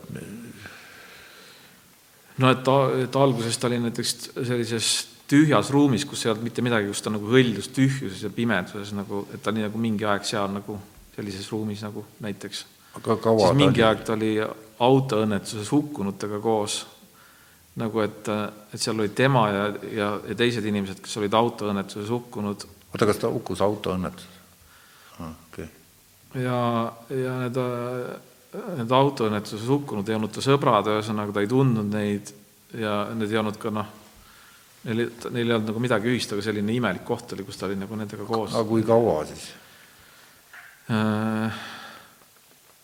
[2.41, 4.89] no et ta, et alguses ta oli näiteks sellises
[5.31, 9.23] tühjas ruumis, kus ei olnud mitte midagi, kus ta nagu hõljus tühjuses ja pimeduses nagu,
[9.31, 10.79] et ta oli nagu mingi aeg seal nagu
[11.15, 12.65] sellises ruumis nagu näiteks.
[12.99, 14.33] aga kaua siis mingi aeg ta oli
[14.81, 16.81] autoõnnetuses hukkunutega koos.
[17.75, 18.27] nagu et,
[18.73, 19.63] et seal olid tema ja,
[19.95, 22.67] ja, ja teised inimesed, kes olid autoõnnetuses hukkunud.
[22.91, 24.40] oota, kas ta hukkus autoõnnetuses?
[25.29, 25.67] Okay.
[26.41, 26.59] ja,
[27.15, 27.59] ja need,
[28.81, 32.31] need autoõnnetuses hukkunud ei olnud ta sõbrad, ühesõnaga ta ei tundnud neid
[32.77, 33.91] ja need ei olnud ka noh,
[34.87, 37.79] neil, neil ei olnud nagu midagi ühist, aga selline imelik koht oli, kus ta oli
[37.79, 38.55] nagu nendega koos.
[38.55, 39.51] aga kui kaua siis
[40.91, 41.61] äh,?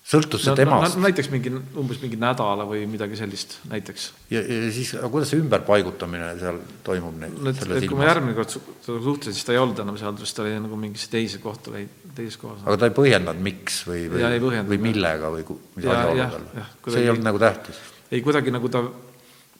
[0.07, 1.03] Sõltus see no, temast no,?
[1.03, 4.05] näiteks mingi, umbes mingi nädala või midagi sellist, näiteks.
[4.31, 7.17] ja, ja siis, aga kuidas see ümberpaigutamine seal toimub?
[7.19, 10.39] no et, et kui ma järgmine kord suhtlesin, siis ta ei olnud enam seal, sest
[10.39, 11.83] ta oli nagu mingisse teise kohta või
[12.15, 12.63] teises kohas.
[12.63, 15.43] aga ta ei põhjendanud, miks või, või, või millega või
[15.75, 16.47] mis asjaoludel?
[16.87, 17.83] see ei olnud nagu tähtis?
[18.07, 18.85] ei, kuidagi nagu ta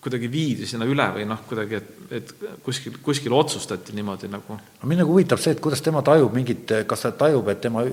[0.02, 1.88] kuidagi viidi sinna üle või noh, kuidagi, et,
[2.20, 2.34] et
[2.64, 4.58] kuskil, kuskil otsustati niimoodi nagu.
[4.84, 7.84] mind nagu huvitab see, et kuidas tema tajub mingit, kas ta tajub, et tema,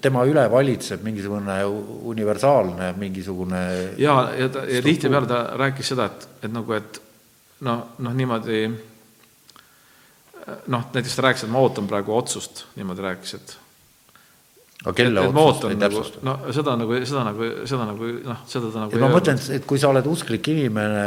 [0.00, 1.58] tema üle valitseb mingisugune
[2.14, 3.62] universaalne mingisugune
[4.00, 7.00] ja, ja ta, ja tihtipeale ta rääkis seda, et, et nagu, et
[7.68, 8.64] noh, noh niimoodi
[10.66, 13.58] noh, näiteks ta rääkis, et ma ootan praegu otsust, niimoodi rääkis, et
[14.84, 16.20] aga kelle otsust ei nagu, täpsusta?
[16.26, 19.66] no seda nagu, seda nagu, seda nagu noh, seda ta nagu et ma mõtlen, et
[19.68, 21.04] kui sa oled usklik inimene,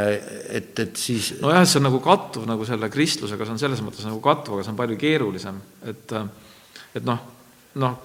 [0.58, 4.06] et, et siis nojah, see on nagu kattuv nagu selle kristlusega, see on selles mõttes
[4.08, 6.14] nagu kattuv, aga see on palju keerulisem, et
[6.98, 7.20] et noh,
[7.78, 7.98] noh,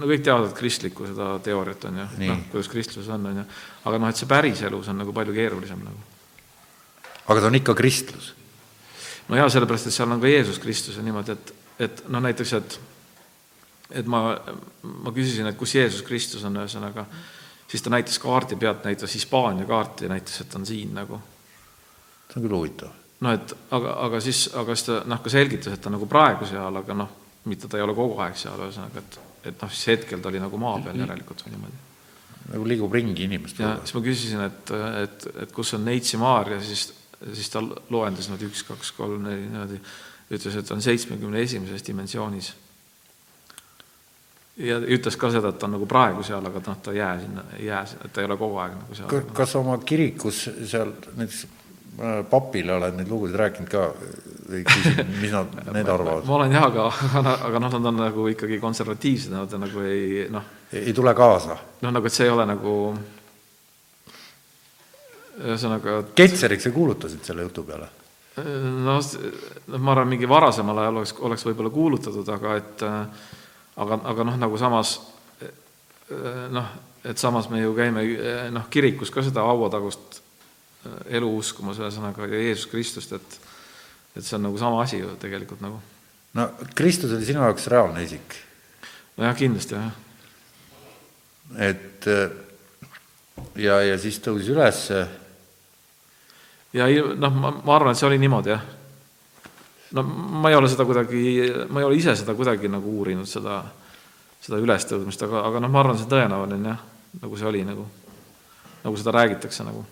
[0.00, 3.44] no kõik teavad kristlikku seda teooriat, on ju, noh, kuidas kristlus on, on ju,
[3.90, 6.02] aga noh, et see päriselus on nagu palju keerulisem nagu.
[7.28, 8.32] aga ta on ikka kristlus?
[9.28, 11.54] no jaa, sellepärast, et seal on ka Jeesus Kristus ja niimoodi, et,
[11.86, 12.80] et noh, näiteks, et
[13.94, 14.20] et ma,
[14.82, 17.06] ma küsisin, et kus Jeesus Kristus on, ühesõnaga,
[17.70, 21.20] siis ta näitas kaardi pealt, näitas Hispaania kaarti ja näitas, et on siin nagu.
[22.28, 22.90] see on küll huvitav.
[23.20, 26.46] no et aga, aga siis, aga siis ta noh, ka selgitas, et ta nagu praegu
[26.48, 27.10] seal, aga noh,
[27.50, 29.18] mitte ta ei ole kogu aeg seal, ühesõnaga, et,
[29.50, 31.82] et noh, siis hetkel ta oli nagu maa peal järelikult või niimoodi.
[32.54, 33.62] nagu liigub ringi inimest.
[33.62, 36.90] ja siis ma küsisin, et, et, et kus on Neitsi Maarja, siis,
[37.32, 39.80] siis ta loendas niimoodi üks, kaks, kolm, neli, niimoodi,
[40.34, 42.54] ütles, et on seitsmekümne esimeses dimensioonis
[44.56, 47.14] ja ütles ka seda, et ta on nagu praegu seal, aga noh, ta ei jää
[47.24, 49.28] sinna, ei jää, et ta ei ole kogu aeg nagu seal.
[49.34, 51.46] kas oma kirikus seal näiteks
[52.30, 53.84] papile olen neid lugusid rääkinud ka
[54.50, 56.24] või küsinud, mis nad, need arvavad.
[56.26, 56.86] ma olen jah, aga,
[57.20, 60.48] aga, aga noh, nad on nagu ikkagi konservatiivsed, nad nagu ei noh.
[60.74, 61.58] ei tule kaasa?
[61.82, 62.74] noh, nagu, et see ei ole nagu
[65.44, 66.00] ühesõnaga.
[66.14, 67.88] Ketseriks sa kuulutasid selle jutu peale?
[68.34, 68.98] noh,
[69.78, 72.84] ma arvan, mingi varasemal ajal oleks, oleks võib-olla kuulutatud, aga et
[73.76, 74.98] aga, aga noh, nagu samas
[76.52, 76.68] noh,
[77.04, 78.04] et samas me ju käime
[78.54, 80.20] noh, kirikus ka seda hauatagust
[81.08, 83.40] elu uskumas, ühesõnaga Jeesus Kristust, et
[84.14, 85.80] et see on nagu sama asi ju tegelikult nagu.
[86.34, 88.36] no Kristus oli sinu jaoks reaalne isik?
[89.16, 89.90] nojah, kindlasti jah.
[91.58, 92.06] et
[93.56, 95.06] ja, ja siis tõusis ülesse
[96.74, 98.64] ja noh, ma, ma arvan, et see oli niimoodi, jah.
[99.94, 101.24] No ma ei ole seda kuidagi,
[101.70, 103.60] ma ei ole ise seda kuidagi nagu uurinud, seda,
[104.42, 106.80] seda ülestõusmist, aga, aga noh, ma arvan, see on tõenäoline jah,
[107.22, 107.84] nagu see oli nagu,
[108.84, 109.84] nagu seda räägitakse nagu.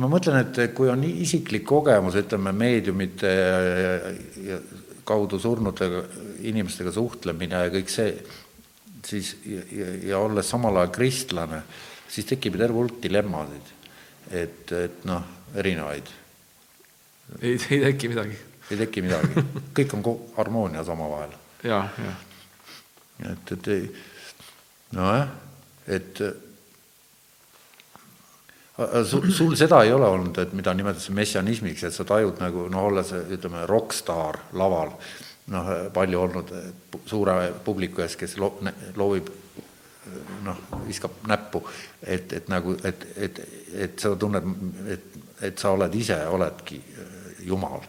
[0.00, 3.34] ma mõtlen, et kui on isiklik kogemus, ütleme, meediumite
[5.06, 6.00] kaudu surnutega
[6.48, 8.16] inimestega suhtlemine ja kõik see,
[9.04, 11.60] siis ja, ja, ja olles samal ajal kristlane,
[12.08, 13.72] siis tekib terve hulk dilemmasid.
[14.32, 15.22] et, et noh
[15.54, 16.08] erinevaid.
[17.42, 18.38] ei, ei teki midagi.
[18.70, 19.44] Ei teki midagi,
[19.76, 21.34] kõik on harmoonias omavahel.
[21.64, 22.14] ja, ja.
[23.32, 23.84] et, et ei,
[24.96, 25.28] nojah,
[25.86, 26.22] et
[29.10, 32.88] sul, sul seda ei ole olnud, et mida nimetatakse messianismiks, et sa tajud nagu noh,
[32.90, 34.94] olles ütleme, rokkstaar laval,
[35.52, 36.54] noh, palju olnud
[37.06, 38.56] suure publiku ees, kes lo-,
[38.96, 39.28] loovib
[40.44, 41.62] noh, viskab näppu,
[42.02, 43.44] et, et nagu, et, et,
[43.86, 44.56] et sa tunned,
[44.92, 45.14] et
[45.44, 47.82] et sa oled ise, oledki äh, Jumal.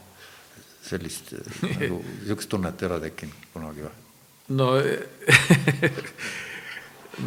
[0.85, 1.33] Sellist
[1.63, 3.93] nagu, niisugust tunnet ei ole tekkinud kunagi või?
[4.59, 4.67] no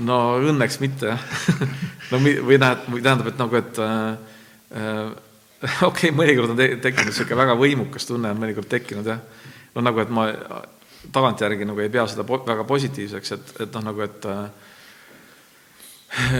[0.09, 0.19] no
[0.51, 1.23] õnneks mitte jah
[2.11, 3.97] no või tähendab, et nagu, et äh,
[4.79, 5.07] äh
[5.83, 9.19] okei okay,, mõnikord on te tekkinud niisugune väga võimukas tunne, on mõnikord tekkinud jah.
[9.75, 10.29] no nagu, et ma
[11.15, 14.29] tagantjärgi nagu ei pea seda po väga positiivseks, et, et noh, nagu et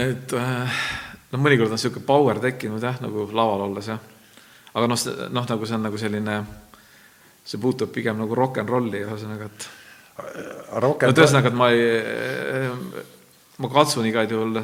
[0.03, 0.79] et äh,
[1.33, 3.99] noh, mõnikord on niisugune power tekkinud jah, nagu laval olles jah.
[4.73, 4.99] aga noh,
[5.35, 6.39] noh, nagu see on nagu selline,
[7.49, 9.69] see puutub pigem nagu rock n rolli, ühesõnaga, et
[10.83, 12.69] rock no ühesõnaga, et ma ei,
[13.59, 14.61] ma katsun igal juhul,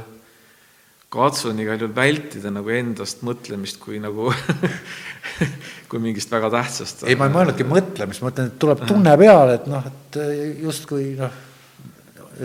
[1.16, 4.30] katsun igal juhul vältida nagu endast mõtlemist kui nagu
[5.90, 7.06] kui mingist väga tähtsast.
[7.10, 10.22] ei, ma ei mõelnudki mõtlemist, ma mõtlen, et tuleb tunne peale, et noh, et
[10.62, 11.44] justkui noh,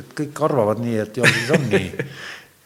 [0.00, 1.88] et kõik arvavad nii, et ju siis on nii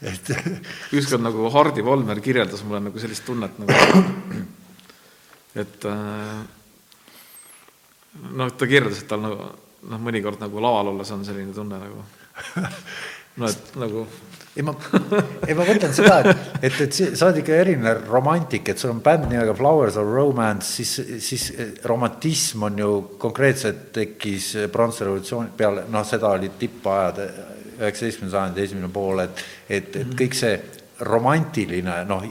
[0.04, 0.30] et
[0.98, 4.04] ükskord nagu Hardi Volmer kirjeldas mulle nagu sellist tunnet nagu,
[5.58, 6.44] et äh,
[8.34, 9.50] noh, ta kirjeldas, et tal nagu
[9.90, 12.06] noh, mõnikord nagu laval olles on selline tunne nagu.
[13.34, 14.04] No et nagu
[14.54, 14.70] ei ma,
[15.48, 19.00] ei ma mõtlen seda, et, et, et sa oled ikka eriline romantik, et sul on
[19.02, 20.92] bänd nimega Flowers of Romance, siis,
[21.24, 21.48] siis
[21.90, 27.18] romantism on ju konkreetselt tekkis pronksrevolutsiooni peale, noh, seda olid tippajad
[27.80, 30.54] üheksateistkümnenda sajandi esimene pool, et, et, et kõik see
[31.00, 32.22] romantiline, noh,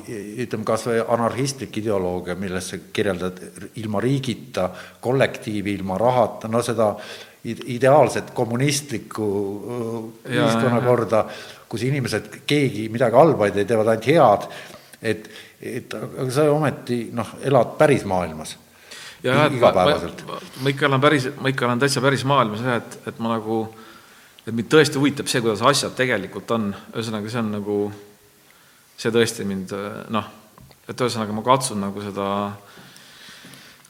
[0.44, 3.42] ütleme kas või anarhistlik ideoloogia, millest sa kirjeldad
[3.82, 4.70] ilma riigita,
[5.04, 6.94] kollektiivi, ilma rahata, no seda
[7.44, 9.28] ideaalset kommunistlikku
[10.24, 11.26] ühiskonnakorda,
[11.68, 14.48] kus inimesed, keegi midagi halba ei tee, teevad ainult head,
[15.04, 15.30] et,
[15.60, 18.58] et aga sa ometi noh, elad päris maailmas.
[19.24, 19.74] ja, ma,
[20.64, 23.66] ma ikka elan päris, ma ikka elan täitsa päris maailmas jah, et, et ma nagu
[24.44, 27.78] et mind tõesti huvitab see, kuidas asjad tegelikult on, ühesõnaga, see on nagu,
[28.98, 29.74] see tõesti mind
[30.14, 30.30] noh,
[30.88, 32.28] et ühesõnaga ma katsun nagu seda,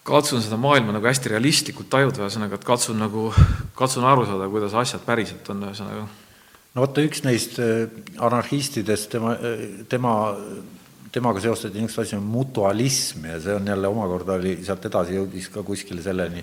[0.05, 3.29] katsun seda maailma nagu hästi realistlikult tajuda, ühesõnaga, et katsun nagu,
[3.77, 6.05] katsun aru saada, kuidas asjad päriselt on, ühesõnaga.
[6.75, 7.87] no vaata, üks neist äh,
[8.21, 10.15] anarhistidest, tema, äh, tema
[11.13, 15.61] temaga seostati niisugust asja mutualism ja see on jälle omakorda oli, sealt edasi jõudis ka
[15.65, 16.41] kuskile selleni,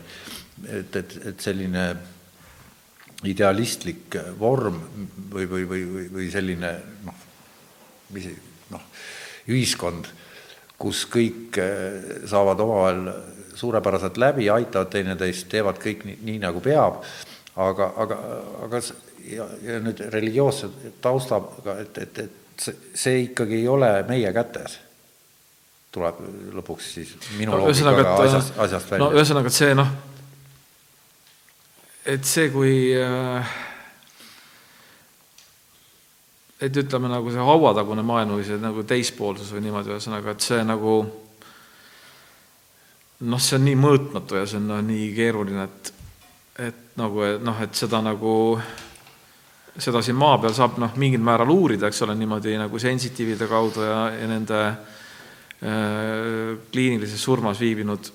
[0.68, 1.86] et, et, et selline
[3.26, 4.78] idealistlik vorm
[5.32, 6.70] või, või, või, või, või selline
[7.06, 7.26] noh,
[8.14, 8.30] mis
[9.50, 10.08] ühiskond,
[10.80, 13.04] kus kõik eh, saavad omavahel
[13.60, 17.02] suurepäraselt läbi, aitavad teineteist, teevad kõik nii, nii nagu peab,
[17.60, 18.20] aga, aga,
[18.66, 18.82] aga
[19.28, 20.70] ja, ja nüüd religioosse
[21.02, 24.78] taustaga, et, et, et see, see ikkagi ei ole meie kätes
[25.90, 26.20] tuleb
[26.54, 29.02] lõpuks siis minu no, loogikaga asjast, asjast välja.
[29.02, 29.90] no ühesõnaga, et see noh,
[32.14, 33.56] et see, kui äh,
[36.60, 40.60] et ütleme, nagu see hauatagune maailm või see nagu teispoolsus või niimoodi, ühesõnaga, et see
[40.66, 40.98] nagu
[43.20, 45.92] noh, see on nii mõõtmatu ja see on no, nii keeruline, et
[46.60, 48.34] et nagu, noh, et seda nagu,
[49.80, 53.84] seda siin maa peal saab noh, mingil määral uurida, eks ole, niimoodi nagu sensitiivide kaudu
[53.86, 58.10] ja, ja nende äh, kliinilises surmas viibinud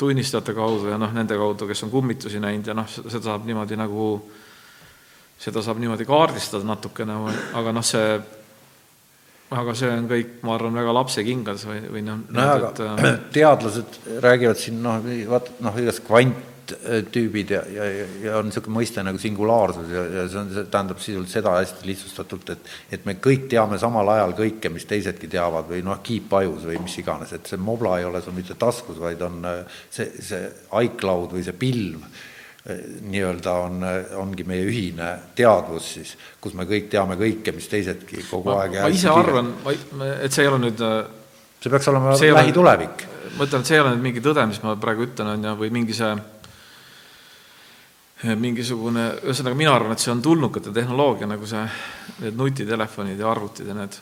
[0.00, 3.78] tunnistajate kaudu ja noh, nende kaudu, kes on kummitusi näinud ja noh, seda saab niimoodi
[3.80, 4.12] nagu,
[5.40, 7.16] seda saab niimoodi kaardistada natukene,
[7.56, 8.18] aga noh, see,
[9.56, 12.22] aga see on kõik, ma arvan, väga lapsekingades või, või noh.
[12.28, 12.70] nojah, aga
[13.08, 16.46] et, teadlased räägivad siin noh, vaat noh, igast kvant,
[17.10, 17.86] tüübid ja, ja,
[18.22, 21.88] ja on niisugune mõiste nagu singulaarsus ja, ja see on, see tähendab sisuliselt seda hästi
[21.88, 26.68] lihtsustatult, et et me kõik teame samal ajal kõike, mis teisedki teavad või noh, kiipajus
[26.70, 30.12] või mis iganes, et see mobla ei ole sul mitte taskus, vaid on äh, see,
[30.22, 30.44] see
[30.84, 32.06] iCloud või see pilv
[32.60, 33.84] nii-öelda on,
[34.20, 35.06] ongi meie ühine
[35.36, 36.10] teadvus siis,
[36.40, 39.54] kus me kõik teame kõike, mis teisedki kogu ma, aeg ma ise arvan,
[40.20, 40.98] et see ei ole nüüd äh,
[41.60, 43.06] see peaks olema lähitulevik.
[43.36, 45.56] ma ütlen, et see ei ole nüüd mingi tõde, mis ma praegu ütlen, on ju,
[45.60, 46.12] või mingi see
[48.36, 51.62] mingisugune, ühesõnaga mina arvan, et see on tulnukate tehnoloogia, nagu see,
[52.20, 53.96] need nutitelefonid ja arvutid ja need.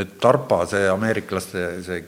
[0.00, 2.00] et DARPA, see ameeriklaste, see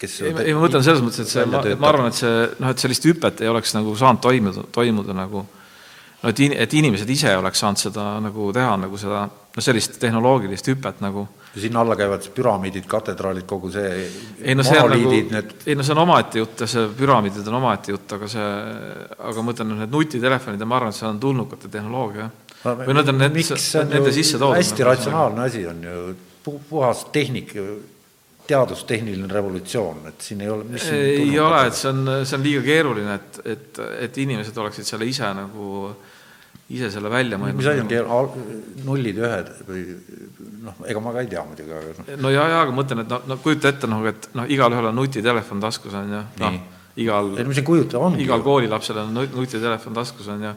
[0.00, 2.70] kes ei, ei ma mõtlen selles mõttes, et see, ma, ma arvan, et see noh,
[2.72, 5.44] et sellist hüpet ei oleks nagu saanud toimuda, toimuda nagu
[6.20, 10.72] no et et inimesed ise oleks saanud seda nagu teha, nagu seda, no sellist tehnoloogilist
[10.72, 11.26] hüpet nagu
[11.56, 13.88] sinna alla käivad püramiidid, katedraalid, kogu see
[14.42, 15.54] ei no see on nagu, need...
[15.66, 18.50] ei no see on omaette jutt ja see püramiidid on omaette jutt, aga see,
[19.30, 22.76] aga ma ütlen, need nutitelefonid ja ma arvan, et see on tulnukate tehnoloogia no,.
[22.84, 24.60] või nad on need, nende sisse toodud.
[24.60, 26.04] hästi nagu, ratsionaalne asi on ju,
[26.44, 27.56] puhas tehnik,
[28.50, 33.18] teadustehniline revolutsioon, et siin ei ole ei ole, et see on, see on liiga keeruline,
[33.20, 35.70] et, et, et inimesed oleksid selle ise nagu
[36.70, 37.58] ise selle välja mõelnud.
[37.58, 38.34] mis asi on
[38.86, 39.80] nullid ja ühed või
[40.66, 42.10] noh, ega ma ka ei tea muidugi, aga noh.
[42.26, 45.00] no ja, ja aga mõtlen, et noh, no kujuta ette noh, et noh, igalühel on
[45.00, 46.60] nutitelefon taskus on ju, noh,
[47.04, 47.30] igal,
[48.20, 50.52] igal koolilapsel on nutitelefon taskus on ju,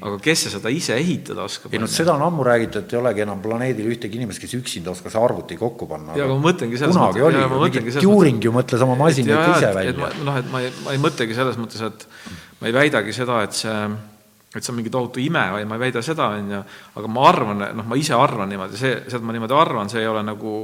[0.00, 1.74] aga kes see seda ise ehitada oskab?
[1.74, 4.94] ei no seda on ammu räägitud, et ei olegi enam planeedil ühtegi inimest, kes üksinda
[4.94, 6.18] oskas arvuti kokku panna.
[6.18, 9.74] ja aga ma mõtlengi selles kunagi mõttes, oli, mingi Turing ju mõtles oma masinat ise
[9.76, 10.12] välja.
[10.26, 12.08] noh, et ma ei, ma ei mõtlegi selles mõttes, et
[12.60, 13.76] ma ei väidagi seda, et see
[14.50, 16.60] et see on mingi tohutu ime või ma ei väida seda, on ju,
[16.98, 20.02] aga ma arvan, noh, ma ise arvan niimoodi, see, see, et ma niimoodi arvan, see
[20.02, 20.54] ei ole nagu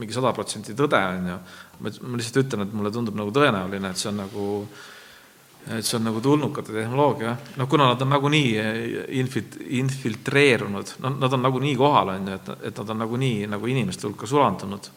[0.00, 1.38] mingi sada protsenti tõde, on ju.
[1.80, 4.46] Ma, lihtsalt ütlen, et mulle tundub nagu tõenäoline, et see on nagu,
[5.76, 8.50] et see on nagu tulnukate tehnoloogia, noh, kuna nad on nagunii
[9.20, 13.72] infit-, infiltreerunud, no nad on nagunii kohal, on ju, et, et nad on nagunii nagu
[13.72, 14.90] inimeste hulka sulandunud.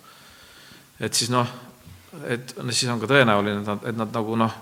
[1.00, 1.48] et siis noh,
[2.30, 4.62] et siis on ka tõenäoline, et nad, et nad nagu noh,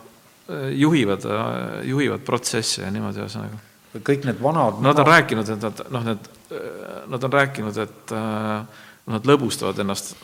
[0.76, 1.26] juhivad,
[1.88, 3.60] juhivad protsesse ja niimoodi, ühesõnaga.
[4.04, 6.28] kõik need vanad Nad on rääkinud, et nad, noh, need,
[7.12, 8.14] nad on rääkinud, et
[9.12, 10.16] nad lõbustavad ennast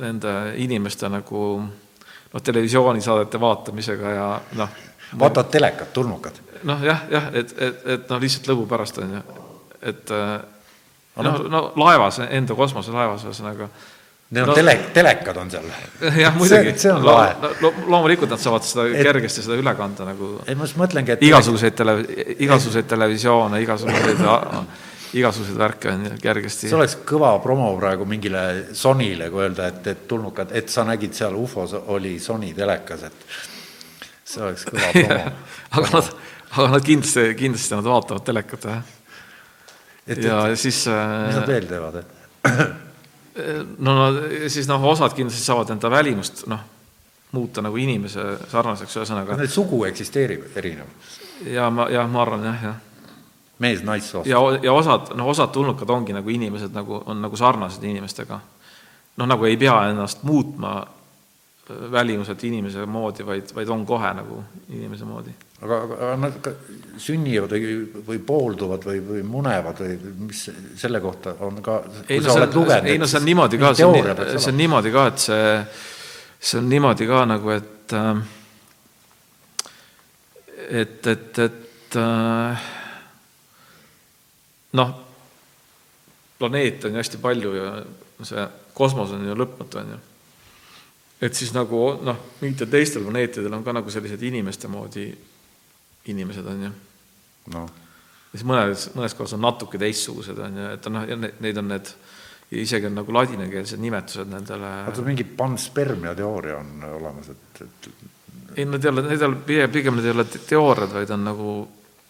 [0.00, 0.32] nende
[0.62, 4.28] inimeste nagu noh, televisioonisaadete vaatamisega ja
[4.60, 4.76] noh.
[5.18, 6.40] vaatavad telekat, tulnukad?
[6.68, 9.24] noh, jah, jah, et, et, et noh, lihtsalt lõbu pärast on ju,
[9.92, 10.14] et
[11.24, 13.70] noh, no laevas, enda kosmoselaevas ühesõnaga
[14.26, 15.66] Need on no, tele, telekad on seal.
[16.24, 16.72] jah, muidugi.
[16.82, 17.70] see on lahe lo,.
[17.86, 20.32] loomulikult nad saavad seda et, kergesti seda üle kanda nagu.
[20.48, 21.22] ei, ma just mõtlengi, et.
[21.28, 21.94] igasuguseid tele,
[22.34, 24.24] igasuguseid televisioone, igasuguseid,
[25.16, 26.70] igasuguseid värke on kergesti.
[26.70, 28.42] see oleks kõva promo praegu mingile
[28.76, 33.36] Sonyle, kui öelda, et, et tulnukad, et sa nägid seal ufos oli Sony telekas, et
[34.24, 35.36] see oleks kõva promo
[35.76, 36.10] aga nad,
[36.52, 38.82] aga nad kindlasti, kindlasti nad vaatavad telekat, jah.
[40.16, 40.84] ja et, siis.
[40.88, 42.16] mis nad veel teevad, et
[43.78, 44.08] no, no
[44.48, 46.62] siis noh, osad kindlasti saavad enda välimust noh,
[47.36, 49.36] muuta nagu inimese sarnaseks, ühesõnaga.
[49.40, 50.90] Need sugu eksisteerib erinev.
[51.50, 52.82] ja ma, jah, ma arvan jah, jah.
[53.58, 54.28] Mees naissoost.
[54.28, 58.40] ja, ja osad, noh, osad tulnukad ongi nagu inimesed nagu, on nagu sarnased inimestega.
[59.16, 60.78] noh, nagu ei pea ennast muutma
[61.90, 66.52] välimuselt inimese moodi, vaid, vaid on kohe nagu inimese moodi aga, aga nad ka
[67.00, 67.74] sünnivad või,
[68.06, 69.96] või poolduvad või, või munevad või
[70.28, 70.46] mis
[70.76, 72.90] selle kohta on ka, kui ei, no, sa oled lugenud.
[72.92, 75.52] ei no see on niimoodi ka, see on, see on niimoodi ka, et see,
[76.50, 78.24] see on niimoodi ka nagu, et äh,
[80.66, 82.66] et, et, et äh,
[84.72, 84.92] noh,
[86.38, 87.70] planeete on ju hästi palju ja
[88.24, 88.44] see
[88.76, 89.98] kosmos on ju lõpmatu, on ju.
[91.26, 95.08] et siis nagu noh, mingitel teistel planeetidel on ka nagu sellised inimeste moodi
[96.12, 96.72] inimesed, on ju.
[97.54, 97.70] noh.
[98.32, 101.08] siis mõnes, mõnes kohas on natuke teistsugused, on ju, et noh,
[101.40, 101.92] neid on need,
[102.56, 104.74] isegi on nagu ladinakeelsed nimetused nendele.
[104.90, 107.90] oota, mingi panspermia teooria on olemas, et, et
[108.56, 111.26] ei, need ei ole, need ei ole, pigem, pigem need ei ole teooriad, vaid on
[111.26, 111.56] nagu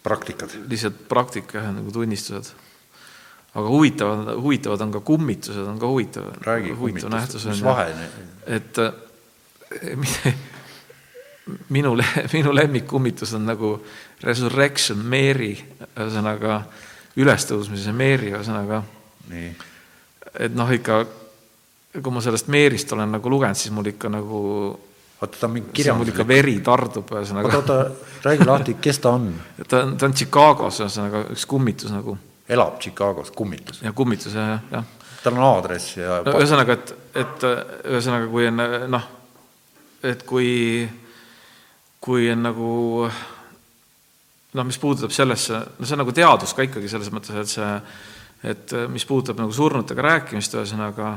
[0.07, 0.55] praktikad.
[0.71, 2.53] lihtsalt praktika jah, nagu tunnistused.
[3.57, 6.31] aga huvitavad, huvitavad on ka kummitused, on ka huvitav,
[6.79, 7.45] huvitav nähtus.
[7.45, 7.93] mis vahe?
[8.45, 8.81] et
[11.75, 11.93] minu,
[12.33, 13.77] minu lemmikkummitus on nagu
[14.23, 15.53] Resurrection Mary,
[15.93, 16.61] ühesõnaga
[17.17, 18.83] ülestõusmise Mary, ühesõnaga.
[20.39, 21.05] et noh, ikka
[22.03, 24.39] kui ma sellest Mary'st olen nagu lugenud, siis mul ikka nagu
[25.21, 28.99] oota, ta on mingi on mul ikka veri tardub, ühesõnaga oota, oota, räägi lahti, kes
[29.03, 29.29] ta on?
[29.67, 32.17] ta on, ta on Chicagos, ühesõnaga üks kummitus nagu
[32.49, 33.81] elab Chicagos, kummitus.
[33.81, 35.13] ja kummitus ja, jah, jah.
[35.23, 37.47] tal on aadress ja no ühesõnaga, et, et
[37.93, 38.61] ühesõnaga, kui on
[38.93, 39.07] noh,
[40.05, 40.51] et kui,
[42.03, 42.69] kui on nagu
[44.57, 47.71] noh, mis puudutab sellesse, no see on nagu teadus ka ikkagi selles mõttes, et see,
[48.53, 51.15] et mis puudutab nagu surnutega rääkimist, ühesõnaga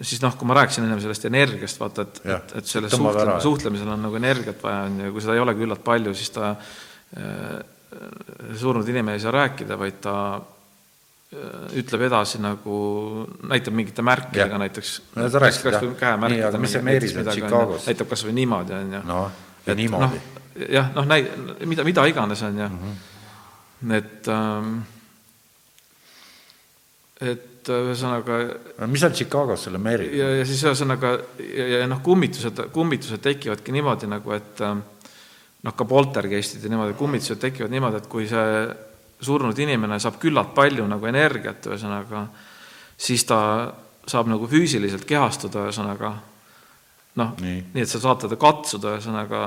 [0.00, 3.24] siis noh, kui ma rääkisin ennem sellest energiast, vaata, et, et, et selles tõmbab ära,
[3.24, 3.46] suhtle, jah.
[3.46, 6.52] suhtlemisel on nagu energiat vaja, on ju, kui seda ei ole küllalt palju, siis ta
[6.52, 7.58] äh,
[8.60, 12.78] surnud inimene ei saa rääkida, vaid ta äh, ütleb edasi nagu,
[13.48, 14.62] näitab mingite märkidega Jah.
[14.64, 14.94] näiteks.
[17.88, 19.02] Näitab kas või niimoodi, on ju.
[19.08, 20.22] noh, ja niimoodi.
[20.76, 21.26] jah, noh, näi-,
[21.66, 22.70] mida, mida iganes, on ju.
[22.76, 23.92] Mhm.
[23.94, 24.78] et ähm,
[27.18, 28.38] et ühesõnaga
[28.90, 30.10] mis on Chicagos selle Mary?
[30.18, 34.84] ja, ja siis ühesõnaga ja, ja noh, kummitused, kummitused tekivadki niimoodi nagu, et ähm,
[35.64, 38.46] noh, ka poltergeistid ja niimoodi, kummitused tekivad niimoodi, et kui see
[39.24, 42.26] surnud inimene saab küllalt palju nagu energiat, ühesõnaga,
[42.98, 43.40] siis ta
[44.08, 46.14] saab nagu füüsiliselt kehastuda, ühesõnaga
[47.18, 47.62] noh, Nii.
[47.82, 49.42] et sa saad teda katsuda, ühesõnaga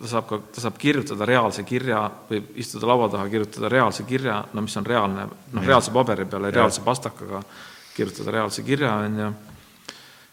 [0.00, 4.40] ta saab ka, ta saab kirjutada reaalse kirja või istuda laua taha, kirjutada reaalse kirja,
[4.52, 7.42] no mis on reaalne, noh, reaalse paberi peale, reaalse pastakaga
[7.96, 9.32] kirjutada reaalse kirja, on ju,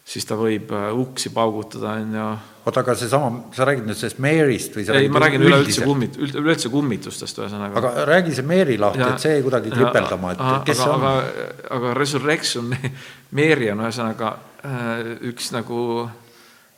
[0.10, 2.30] siis ta võib äh, uksi paugutada, on ju,
[2.64, 6.18] oota, aga seesama, sa räägid nüüd sellest Mary'st või sa ei, ma räägin üleüldse kummit-,
[6.30, 7.84] üleüldse kummitustest ühesõnaga.
[7.84, 11.06] aga räägi see Mary lahti, et see kuidagi kripeldama, et aga, kes see on?
[11.12, 12.74] aga, aga Resurrection
[13.38, 14.34] Mary on ühesõnaga
[14.64, 15.84] äh, üks nagu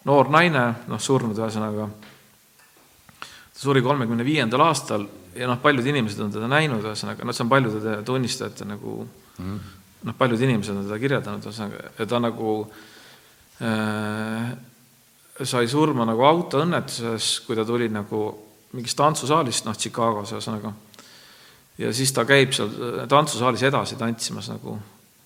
[0.07, 1.89] noor naine, noh, surnud ühesõnaga.
[3.19, 5.05] ta suri kolmekümne viiendal aastal
[5.35, 8.97] ja noh, paljud inimesed on teda näinud, ühesõnaga, noh, see on paljude tunnistajate nagu
[9.37, 9.57] mm.
[10.09, 12.55] noh, paljud inimesed on teda kirjeldanud, ühesõnaga, ja ta nagu
[13.61, 14.53] äh,
[15.41, 18.23] sai surma nagu autoõnnetuses, kui ta tuli nagu
[18.71, 20.73] mingist tantsusaalist, noh, Chicagos ühesõnaga
[21.81, 24.77] ja siis ta käib seal äh, tantsusaalis edasi tantsimas nagu,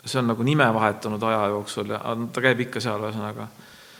[0.05, 2.01] see on nagu nime vahetanud aja jooksul ja
[2.33, 3.47] ta käib ikka seal ühesõnaga.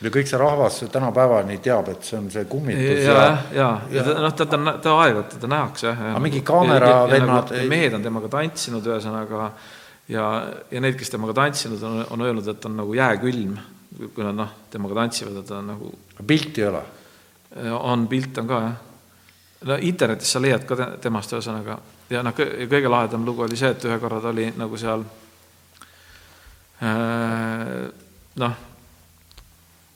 [0.02, 4.02] Ja kõik see rahvas tänapäevani teab, et see on see kummitus ja, ja, ja, ja
[4.04, 6.02] ta, noh, teda, ta aeg-ajalt teda nähakse jah.
[6.10, 9.46] Aga mingi kaameravennad ei- mehed on temaga tantsinud ühesõnaga
[10.12, 10.26] ja,
[10.70, 13.56] ja need, kes temaga tantsinud on, on öelnud, et on nagu jääkülm,
[14.14, 15.92] kui nad noh, temaga tantsivad, et ta on nagu
[16.26, 16.82] pilti ei ole.
[17.80, 18.76] on pilt on ka jah.
[19.70, 21.78] no internetis sa leiad ka te- temast ühesõnaga
[22.12, 25.02] ja noh, kõige lahedam lugu oli see, et ühe korra ta oli nagu seal
[26.82, 27.88] äh,
[28.36, 28.52] noh,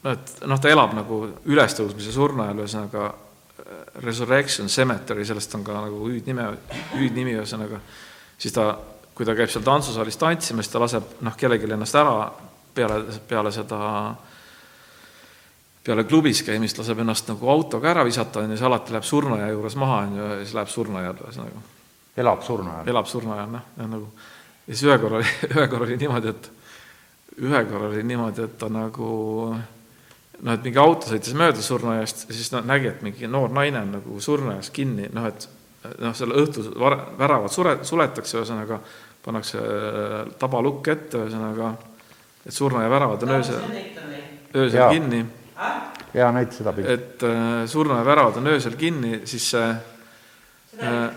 [0.08, 1.20] et noh, ta elab nagu
[1.50, 6.46] ülestõusmise surnu ajal, ühesõnaga äh, Resurrection Cemetery, sellest on ka nagu hüüdnime,
[6.94, 7.82] hüüdnimi ühesõnaga,
[8.40, 8.72] siis ta,
[9.14, 12.16] kui ta käib seal tantsusaalis tantsimas, ta laseb noh, kellelgi ennast ära
[12.74, 13.80] peale, peale seda
[15.84, 19.48] peale klubis käimist laseb ennast nagu autoga ära visata, on ju, see alati läheb surnuaia
[19.52, 21.62] juures maha, on ju, ja siis läheb surnuaiale ühesõnaga.
[22.20, 22.88] elab surnu ajal.
[22.92, 24.10] elab surnuaial, noh, ja nagu
[24.66, 25.22] ja siis ühe korra
[25.54, 26.50] ühe korra oli niimoodi, et
[27.40, 29.10] ühe korra oli niimoodi, et ta nagu
[30.42, 33.82] noh, et mingi auto sõitis mööda surnuaiast ja siis noh, nägi, et mingi noor naine
[33.84, 35.48] on nagu surnuaias kinni, noh et
[36.00, 38.80] noh, selle õhtu var- väravad sure, suletakse, ühesõnaga
[39.24, 41.74] pannakse äh, tabalukk ette, ühesõnaga
[42.46, 43.60] et surnuaia väravad on öösel,
[44.54, 44.90] öösel Jaa.
[44.90, 45.24] kinni.
[46.14, 46.92] Hea näita seda pilti.
[46.92, 49.66] et äh, surnuaia väravad on öösel kinni, siis see
[50.80, 51.10] äh,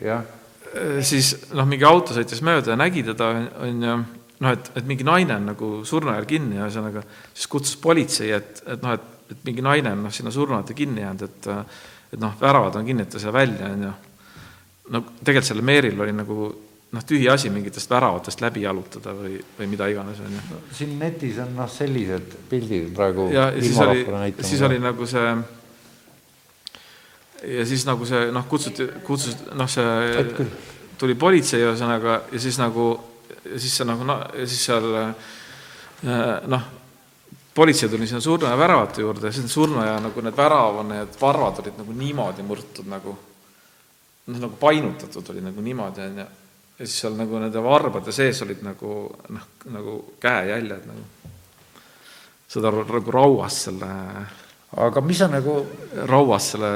[0.00, 0.22] jah,
[0.70, 3.32] äh, siis noh, mingi auto sõitis mööda ja nägi teda,
[3.66, 3.98] on ju,
[4.40, 8.82] noh, et, et mingi naine on nagu surnuaial kinni, ühesõnaga siis kutsus politsei, et, et
[8.84, 11.50] noh, et, et mingi naine on noh, sinna surnuaeda kinni jäänud, et
[12.10, 13.92] et noh, väravad on kinni, et ta sai välja, on ju.
[14.96, 16.48] no tegelikult sellel Meeril oli nagu
[16.90, 20.58] noh, tühi asi mingitest väravatest läbi jalutada või, või mida iganes, on ju.
[20.74, 25.28] Siin netis on noh, sellised pildid praegu ja ja siis oli siis oli nagu see
[27.58, 30.48] ja siis nagu see noh, kutsuti, kutsus noh, see
[30.98, 32.90] tuli politsei ühesõnaga ja siis nagu
[33.50, 35.14] ja siis see nagu ja siis seal äh,
[36.50, 36.68] noh,
[37.54, 41.80] politsei tuli sinna surnuaia väravate juurde ja siis surnuaia nagu need värav, need varvad olid
[41.82, 43.16] nagu niimoodi murtud nagu
[44.26, 46.26] noh, nagu painutatud oli nagu niimoodi onju
[46.80, 51.08] ja siis seal nagu nende varbade sees olid nagu noh, nagu käejäljed nagu.
[52.50, 53.90] Seda nagu rauas selle
[54.76, 55.54] aga mis on nagu,
[56.06, 56.72] rauas selle,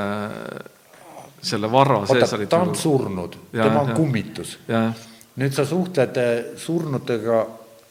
[1.44, 2.80] selle varra sees, olid ta on nagu?
[2.80, 4.58] surnud, tema on kummitus.
[4.68, 4.90] jah,
[5.40, 7.42] nüüd sa suhtled eh, surnutega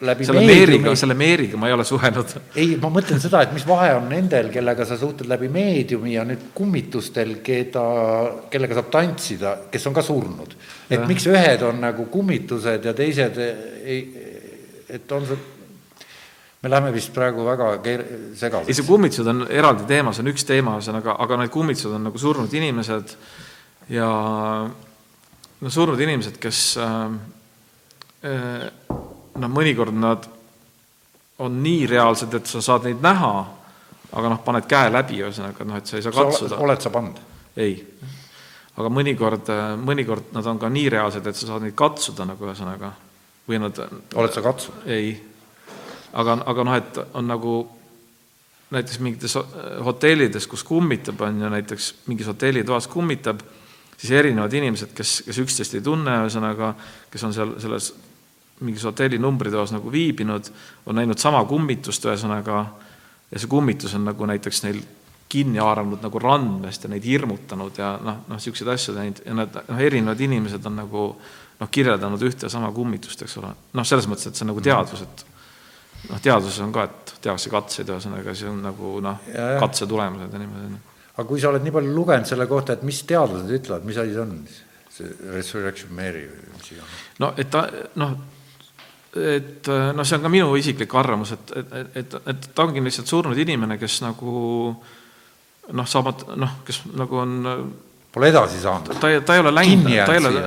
[0.04, 2.36] läbi selle Meeriga, selle Meeriga ma ei ole suhelnud.
[2.60, 6.26] ei, ma mõtlen seda, et mis vahe on nendel, kellega sa suhtled läbi meediumi ja
[6.28, 7.86] nüüd kummitustel, keda,
[8.52, 10.56] kellega saab tantsida, kes on ka surnud.
[10.90, 11.08] et Jah.
[11.10, 14.00] miks ühed on nagu kummitused ja teised ei,
[14.90, 15.40] et on see,
[16.64, 18.80] me läheme vist praegu väga keer-, ei, segaseks.
[18.80, 22.24] see kummitused on eraldi teema, see on üks teema, ühesõnaga, aga need kummitused on nagu
[22.28, 23.16] surnud inimesed
[23.94, 24.10] ja
[25.64, 27.04] no surnud inimesed, kes äh,
[28.28, 28.66] äh,
[29.40, 30.28] noh, mõnikord nad
[31.44, 33.36] on nii reaalsed, et sa saad neid näha,
[34.14, 36.60] aga noh, paned käe läbi, ühesõnaga noh, et sa ei saa katsuda.
[36.62, 37.22] oled sa pannud?
[37.58, 37.78] ei.
[38.78, 42.92] aga mõnikord, mõnikord nad on ka nii reaalsed, et sa saad neid katsuda nagu ühesõnaga
[43.48, 43.80] või nad
[44.16, 44.86] oled sa katsunud?
[44.92, 45.16] ei.
[46.12, 47.56] aga, aga noh, et on nagu
[48.74, 49.36] näiteks mingites
[49.86, 53.44] hotellides, kus kummitab, on ju, näiteks mingis hotellitoas kummitab,
[53.98, 56.74] siis erinevad inimesed, kes, kes üksteist ei tunne, ühesõnaga,
[57.12, 57.94] kes on seal selles
[58.64, 60.50] mingis hotelli numbritoas nagu viibinud,
[60.86, 62.66] on näinud sama kummitust, ühesõnaga,
[63.32, 64.82] ja see kummitus on nagu näiteks neil
[65.34, 69.56] kinni haaranud nagu randmest ja neid hirmutanud ja noh, noh, niisuguseid asju teinud ja nad,
[69.70, 73.50] noh, erinevad inimesed on nagu noh, kirjeldanud ühte ja sama kummitust, eks ole.
[73.74, 75.26] noh, selles mõttes, et see on nagu teadus, et
[76.12, 79.30] noh, teaduses on ka, et tehakse katseid, ühesõnaga see on nagu noh,
[79.64, 80.82] katse tulemused ja niimoodi.
[81.14, 84.16] Aga kui sa oled nii palju lugenud selle kohta, et mis teadlased ütlevad, mis asi
[84.16, 84.36] see on,
[84.94, 87.06] see Resurrection Mary või mis iganes?
[87.22, 87.68] no et ta
[88.02, 88.18] noh,
[89.14, 93.12] et noh, see on ka minu isiklik arvamus, et, et, et, et ta ongi lihtsalt
[93.12, 94.36] surnud inimene, kes nagu
[94.74, 97.34] noh, saavad noh, kes nagu on
[98.14, 98.92] Pole edasi saanud?
[99.02, 100.42] ta ei, ta ei ole läinud, ta ei ole,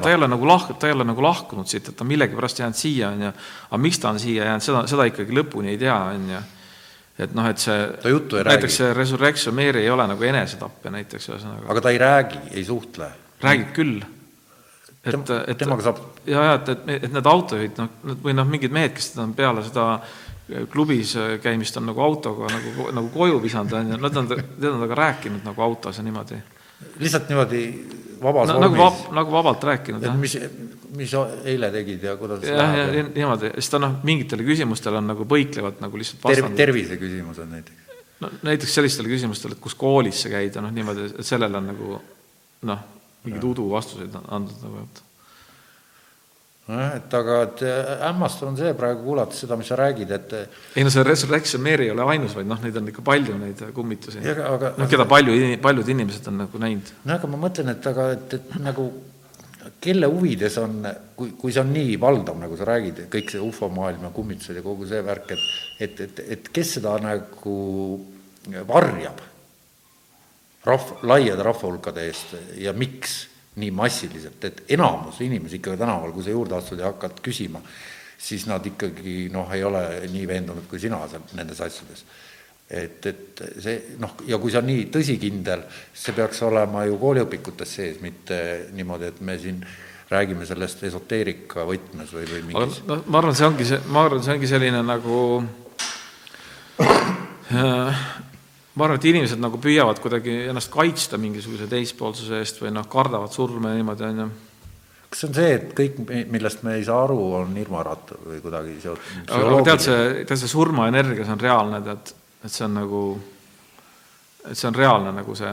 [0.00, 2.78] ta ei ole nagu lah-, ta ei ole nagu lahkunud siit, et ta millegipärast jäänud
[2.78, 3.32] siia, on ju.
[3.68, 6.40] aga miks ta on siia jäänud, seda, seda ikkagi lõpuni ei tea, on ju.
[7.24, 8.76] Et noh, et see ta juttu ei näiteks räägi.
[8.76, 11.68] see Resurrection Mary ei ole nagu enesetapp näiteks ühesõnaga.
[11.74, 13.10] aga ta ei räägi, ei suhtle?
[13.42, 14.00] räägib küll.
[15.04, 18.48] et Tem-, et temaga saab- ja, ja et, et, et need autojuhid, noh, või noh,
[18.48, 19.86] mingid mehed, kes on peale seda
[20.70, 24.80] klubis käimist on nagu autoga nagu, nagu koju visanud, on ju, nad on, nad on
[24.80, 26.40] temaga rääkinud nagu autos ja niimoodi
[26.98, 27.62] lihtsalt niimoodi
[28.22, 29.02] vabas no, nagu vormis.
[29.02, 30.36] vab,, nagu vabalt rääkinud, et mis,
[30.98, 31.14] mis
[31.48, 35.26] eile tegid ja kuidas jah, ja nii- niimoodi, siis ta noh, mingitele küsimustele on nagu
[35.28, 38.00] põiklevalt nagu lihtsalt terv-, tervise küsimused näiteks.
[38.20, 41.70] no näiteks sellistele küsimustele, et kus koolis sa käid ja noh, niimoodi, et sellele on
[41.72, 42.00] nagu
[42.70, 42.82] noh,
[43.24, 45.04] mingeid udu vastuseid andnud nagu, et
[46.70, 50.34] nojah, et aga et äh, hämmastav on see praegu kuulates seda, mis sa räägid, et
[50.78, 53.62] ei no see Resurrection Mary ei ole ainus, vaid noh, neid on ikka palju, neid
[53.76, 54.22] kummitusi.
[54.24, 56.92] Jah, aga- noh, keda palju, paljud inimesed on nagu näinud.
[57.04, 58.90] no aga ma mõtlen, et aga et, et nagu
[59.80, 60.84] kelle huvides on,
[61.16, 64.64] kui, kui see on nii valdav, nagu sa räägid, kõik see ufomaailm ja kummitused ja
[64.64, 65.48] kogu see värk, et
[65.80, 67.56] et, et, et kes seda nagu
[68.68, 69.20] varjab
[70.66, 73.22] rahv-, laiade rahvahulkade eest ja miks
[73.58, 77.60] nii massiliselt, et enamus inimesi ikkagi tänaval, kui sa juurde astud ja hakkad küsima,
[78.20, 79.82] siis nad ikkagi noh, ei ole
[80.12, 82.04] nii veendunud kui sina seal nendes asjades.
[82.70, 87.98] Et, et see noh, ja kui on nii tõsikindel, see peaks olema ju kooliõpikutes sees,
[88.04, 88.36] mitte
[88.76, 89.58] niimoodi, et me siin
[90.10, 94.22] räägime sellest esoteerika võtmes või, või mingis noh, ma arvan, see ongi see, ma arvan,
[94.26, 95.18] see ongi selline nagu
[96.82, 98.06] äh,
[98.80, 103.32] ma arvan, et inimesed nagu püüavad kuidagi ennast kaitsta mingisuguse teispoolsuse eest või noh, kardavad
[103.34, 104.28] surma ja niimoodi, on ju.
[105.10, 105.98] kas see on see, et kõik,
[106.32, 109.34] millest me ei saa aru, on hirmuärat või kuidagi seotud?
[109.36, 113.02] aga tead, see, tead see surmaenergia, see on reaalne, tead, et see on nagu,
[114.46, 115.52] et see on reaalne nagu see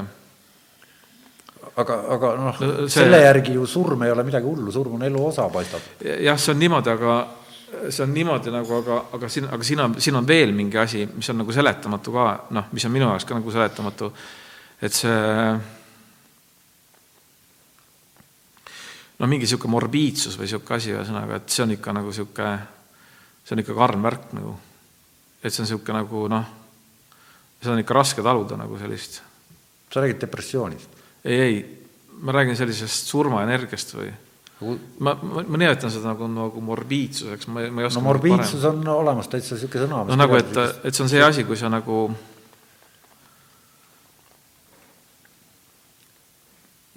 [1.78, 5.06] aga, aga noh No see-, selle järgi ju surm ei ole midagi hullu, surm on
[5.10, 5.84] elu osa, paistab.
[6.00, 7.18] jah, see on niimoodi, aga
[7.68, 11.04] see on niimoodi nagu, aga, aga siin, aga siin on, siin on veel mingi asi,
[11.14, 14.12] mis on nagu seletamatu ka, noh, mis on minu jaoks ka nagu seletamatu,
[14.82, 15.18] et see
[19.18, 22.52] noh, mingi niisugune morbiidsus või niisugune asi, ühesõnaga, et see on ikka nagu niisugune,
[23.44, 24.58] see on ikka karm värk nagu.
[25.44, 26.52] et see on niisugune nagu noh,
[27.60, 29.22] seda on ikka raske taluda nagu sellist
[29.94, 30.90] sa räägid depressioonist.
[31.26, 31.80] ei, ei,
[32.20, 34.12] ma räägin sellisest surmaenergiast või
[34.62, 38.82] ma, ma, ma nimetan seda nagu, nagu morbiidsuseks, ma ma ei oska no morbiidsus on
[38.90, 40.02] olemas täitsa niisugune sõna.
[40.08, 42.08] noh, nagu et, et see on see asi, kui sa nagu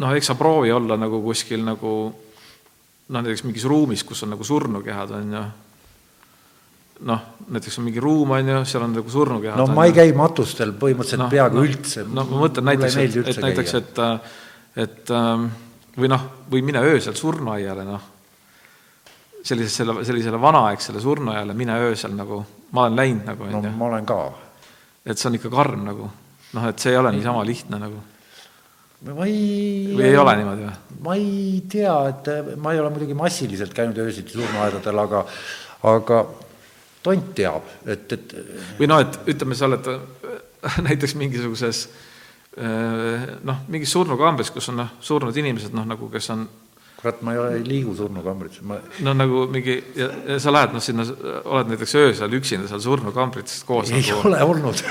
[0.00, 1.94] noh, eks sa proovi olla nagu kuskil nagu
[3.10, 5.46] noh, näiteks mingis ruumis, kus on nagu surnukehad, on ju.
[7.10, 9.60] noh, näiteks on mingi ruum, on ju, seal on nagu surnukehad.
[9.60, 12.06] no ma ei käi matustel põhimõtteliselt no, peaaegu no, üldse.
[12.08, 14.06] no ma mõtlen näiteks, et, et näiteks, et,
[14.88, 15.50] et ähm,
[15.96, 18.06] või noh, või mine öösel surnuaiale, noh.
[19.42, 22.42] sellisele, sellisele vanaaegsele surnuaiale mine öösel nagu,
[22.76, 23.72] ma olen läinud nagu, no on ju.
[23.76, 24.20] ma olen ka.
[25.06, 26.10] et see on ikka karm nagu,
[26.52, 28.02] noh, et see ei ole niisama lihtne nagu.
[29.08, 30.76] ma ei või ei ole niimoodi või?
[31.06, 32.30] ma ei tea, et
[32.60, 35.24] ma ei ole muidugi massiliselt käinud öösiti surnuaedadel, aga,
[35.94, 36.20] aga
[37.02, 38.36] tont teab, et, et
[38.78, 42.06] või noh, et ütleme, sa oled äh, näiteks mingisuguses äh,
[42.56, 46.48] noh, mingis surnukambris, kus on noh, surnud inimesed noh, nagu kes on
[47.00, 49.78] kurat, ma ei ole, ei liigu surnukambrites, ma no nagu mingi
[50.42, 51.06] sa lähed noh, sinna
[51.44, 54.82] oled näiteks öösel üksinda seal surnukambrites koos ei nagu ole olnud.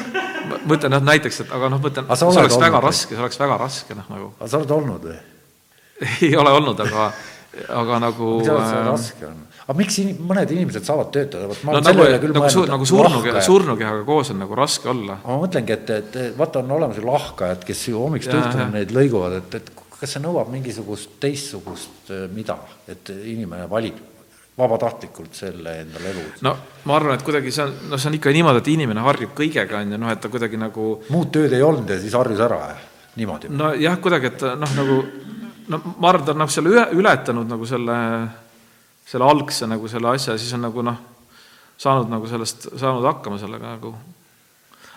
[0.49, 2.88] ma mõtlen jah näiteks, et aga noh, mõtlen, see oleks väga olnud või?
[2.88, 5.19] raske, see oleks väga raske noh nagu aga sa oled olnud või?
[6.30, 7.11] ei ole olnud, aga
[7.81, 9.40] aga nagu arvad, see äh, raske on?
[9.70, 12.34] Aga miks in, mõned inimesed saavad töötada, vot ma no olen nagu selle üle küll
[12.34, 15.20] nagu, mõelnud, nagu surnukeha, surnukehaga koos on nagu raske olla.
[15.22, 19.38] Ma mõtlengi, et, et vaata, on olemas ju lahkajad, kes ju hommikust õhtuni neid lõiguvad,
[19.44, 19.70] et, et
[20.00, 22.58] kas see nõuab mingisugust teistsugust äh, mida,
[22.90, 24.00] et inimene valib
[24.60, 26.26] vabatahtlikult selle endale elu.
[26.44, 26.56] no
[26.90, 29.84] ma arvan, et kuidagi see on, no see on ikka niimoodi, et inimene harjub kõigega,
[29.84, 32.74] on ju, noh, et ta kuidagi nagu muud tööd ei olnud ja siis harjus ära,
[33.20, 33.54] niimoodi.
[33.54, 35.00] nojah, kuidagi, et noh, nagu
[35.70, 37.98] no ma arvan, ta on nagu selle üle, ületanud nagu selle,
[39.10, 40.98] selle algse nagu selle asja, siis on nagu noh,
[41.80, 43.94] saanud nagu sellest, saanud hakkama sellega nagu.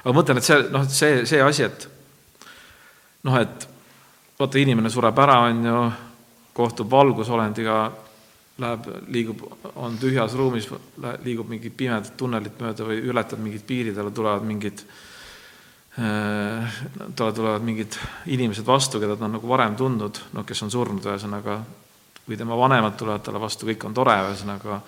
[0.02, 1.86] aga ma mõtlen, et see noh, see, see asi, et
[3.28, 3.68] noh, et
[4.38, 5.82] vaata, inimene sureb ära, on ju,
[6.56, 7.76] kohtub valgusolendiga,
[8.62, 9.46] läheb, liigub,
[9.80, 10.68] on tühjas ruumis,
[11.24, 14.84] liigub mingit pimedat tunnelit mööda või ületab mingid piirid, talle tulevad mingid
[15.92, 17.96] talle tulevad mingid
[18.32, 21.58] inimesed vastu, keda ta on nagu varem tundnud, noh, kes on surnud, ühesõnaga,
[22.32, 24.80] või tema vanemad tulevad talle vastu, kõik on tore, ühesõnaga,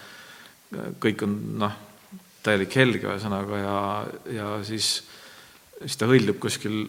[1.02, 1.78] kõik on noh,
[2.44, 3.78] täielik helge, ühesõnaga, ja,
[4.34, 4.96] ja siis,
[5.80, 6.84] siis ta hõljub kuskil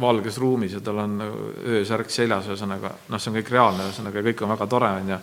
[0.00, 4.44] valges ruumis ja tal on öösärk seljas, ühesõnaga, noh, see on kõik reaalne, ühesõnaga, kõik
[4.44, 5.18] on väga tore, on ju,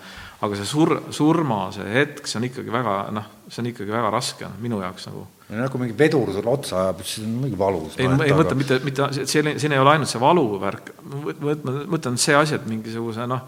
[0.48, 4.14] aga see sur-, surma see hetk, see on ikkagi väga, noh, see on ikkagi väga
[4.14, 7.96] raske minu jaoks nagu nagu mingi vedur sulle otsa ajab, siis on mingi valus.
[7.96, 12.58] ei, ei mõtle mitte, mitte, siin, ei ole ainult see valuvärk, ma mõtlen see asi,
[12.58, 13.46] et mingisuguse noh,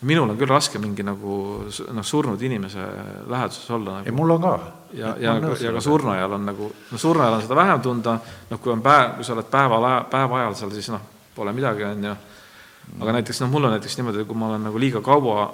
[0.00, 2.84] minul on küll raske mingi nagu noh, surnud inimese
[3.26, 4.16] läheduses olla ei, nagu.
[4.16, 4.52] mul on ka.
[4.92, 8.18] ja, ja, ja ka surnuajal on nagu, no surnuajal on seda vähem tunda,
[8.50, 11.02] noh, kui on päev, kui sa oled päeval, päeva ajal seal, siis noh,
[11.34, 12.14] pole midagi, on ju.
[13.00, 15.48] aga näiteks noh, mul on näiteks niimoodi, kui ma olen nagu liiga kaua,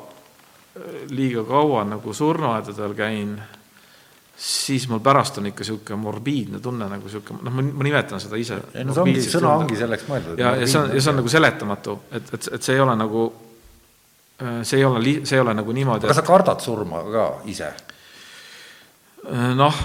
[1.08, 3.36] liiga kaua nagu surnuaedadel käin
[4.36, 8.58] siis mul pärast on ikka niisugune morbiidne tunne nagu niisugune, noh, ma nimetan seda ise.
[8.74, 10.38] ei no see ongi, sõna ongi selleks mõeldud.
[10.42, 12.96] ja, ja see on, ja see on nagu seletamatu, et, et, et see ei ole
[12.98, 13.28] nagu,
[14.38, 16.08] see ei ole, see ei ole nagu niimoodi.
[16.08, 17.72] aga sa kardad surma ka ise?
[19.56, 19.82] noh,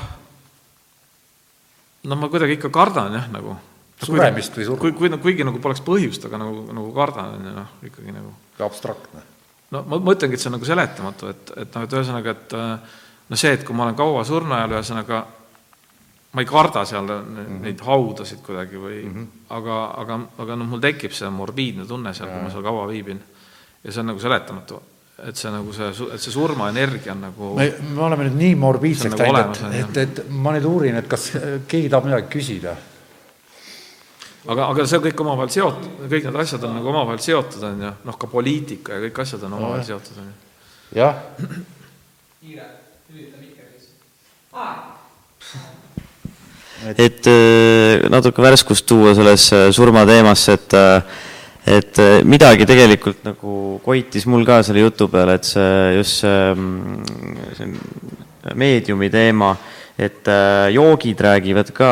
[2.04, 3.56] no ma kuidagi ikka kardan jah, nagu.
[4.04, 4.82] suremist või surma?
[4.82, 8.34] kui, kui, kuigi nagu poleks põhjust, aga nagu, nagu kardan, on ju, noh, ikkagi nagu.
[8.66, 9.26] abstraktne.
[9.76, 12.58] no ma mõtlengi, et see on nagu seletamatu, et, et noh, et ühesõnaga, et
[13.30, 15.26] no see, et kui ma olen kaua surnuajal, ühesõnaga
[16.32, 17.62] ma ei karda seal mm -hmm.
[17.62, 19.28] neid haudasid kuidagi või mm, -hmm.
[19.50, 23.22] aga, aga, aga noh, mul tekib see morbiidne tunne seal, kui ma seal kaua viibin.
[23.84, 24.82] Ja see on nagu seletamatu,
[25.30, 29.16] et see nagu see, et see surmaenergia on nagu me, me oleme nüüd nii morbiidseks
[29.16, 31.32] nagu läinud, et, et, et ma nüüd uurin, et kas
[31.70, 32.76] keegi tahab midagi küsida?
[34.48, 37.84] aga, aga see on kõik omavahel seotud, kõik need asjad on nagu omavahel seotud, on
[37.86, 40.36] ju, noh, ka poliitika ja kõik asjad on omavahel seotud, on ju.
[41.00, 41.14] jah.
[42.40, 42.68] kiire,
[43.14, 43.92] lülita mikrisse.
[47.06, 47.32] et
[48.12, 50.78] natuke värskust tuua sellesse surmateemasse, et
[51.70, 53.56] et midagi tegelikult nagu
[53.86, 56.56] koitis mul ka selle jutu peale, et see just see,
[57.60, 59.52] see meediumi teema,
[60.00, 60.30] et
[60.74, 61.92] joogid räägivad ka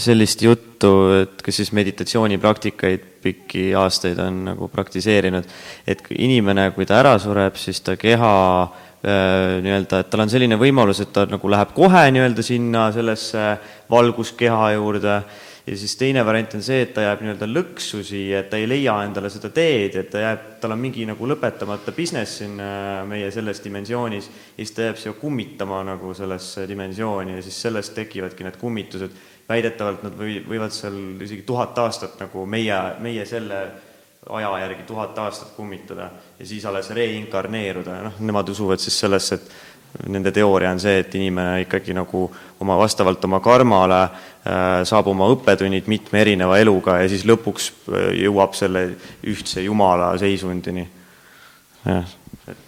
[0.00, 5.48] sellist juttu, et kes siis meditatsioonipraktikaid pikki aastaid on nagu praktiseerinud,
[5.86, 8.34] et inimene, kui ta ära sureb, siis ta keha
[9.04, 13.50] nii-öelda, et tal on selline võimalus, et ta nagu läheb kohe nii-öelda sinna sellesse
[13.92, 15.18] valguskeha juurde
[15.66, 18.66] ja siis teine variant on see, et ta jääb nii-öelda lõksu siia, et ta ei
[18.68, 22.58] leia endale seda teed, et ta jääb, tal on mingi nagu lõpetamata business siin
[23.08, 27.96] meie selles dimensioonis ja siis ta jääb siia kummitama nagu sellesse dimensiooni ja siis sellest
[27.96, 29.22] tekivadki need kummitused.
[29.48, 33.58] väidetavalt nad või, võivad seal isegi tuhat aastat nagu meie, meie selle
[34.30, 39.50] aja järgi tuhat aastat kummitada ja siis alles reinkarneeruda noh, nemad usuvad siis sellesse, et
[40.10, 42.24] nende teooria on see, et inimene ikkagi nagu
[42.60, 47.70] oma, vastavalt oma karmale äh, saab oma õppetunnid mitme erineva eluga ja siis lõpuks
[48.18, 48.88] jõuab selle
[49.30, 50.88] ühtse Jumala seisundini.
[51.84, 52.14] jah,
[52.48, 52.64] et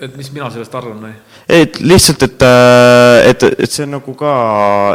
[0.00, 1.12] et mis mina sellest arvan või?
[1.48, 2.44] et lihtsalt, et,
[3.30, 4.34] et, et see on nagu ka,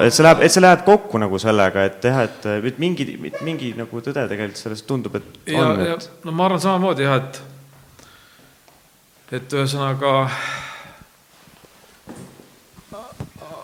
[0.06, 3.06] et see läheb, et see läheb kokku nagu sellega, et jah, et, et mingi,
[3.46, 7.22] mingi nagu tõde tegelikult sellest tundub, et ja, on, et no ma arvan samamoodi jah,
[7.22, 7.44] et
[9.36, 10.12] et ühesõnaga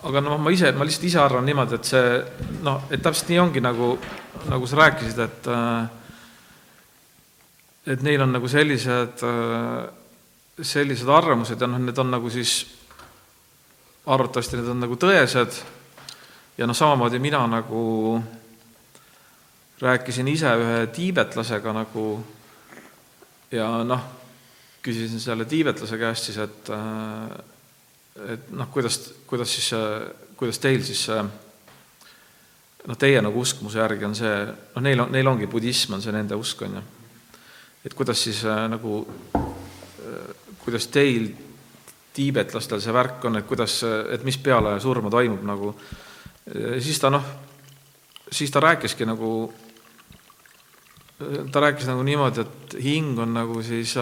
[0.02, 2.06] aga noh, ma ise, ma lihtsalt ise arvan niimoodi, et see
[2.66, 3.94] noh, et täpselt nii ongi, nagu,
[4.50, 5.50] nagu sa rääkisid, et
[7.92, 9.24] et neil on nagu sellised,
[10.62, 12.60] sellised arvamused ja noh, need on nagu siis,
[14.06, 15.62] arvatavasti need on nagu tõesed.
[16.58, 17.82] Ja noh, samamoodi mina nagu
[19.82, 22.04] rääkisin ise ühe tiibetlasega nagu
[23.50, 24.04] ja noh,
[24.82, 26.70] küsisin selle tiibetlase käest siis, et
[28.20, 29.70] et noh, kuidas, kuidas siis,
[30.36, 31.06] kuidas teil siis
[32.86, 34.34] noh, teie nagu uskumuse järgi on see,
[34.74, 36.82] noh, neil on, neil ongi budism, on see nende usk, on ju.
[37.86, 39.00] et kuidas siis nagu,
[40.62, 41.30] kuidas teil,
[42.12, 43.80] tiibetlastel see värk on, et kuidas,
[44.12, 45.72] et mis peale surma toimub nagu,
[46.82, 47.24] siis ta noh,
[48.32, 49.52] siis ta rääkiski nagu,
[51.52, 53.94] ta rääkis nagu niimoodi, et hing on nagu siis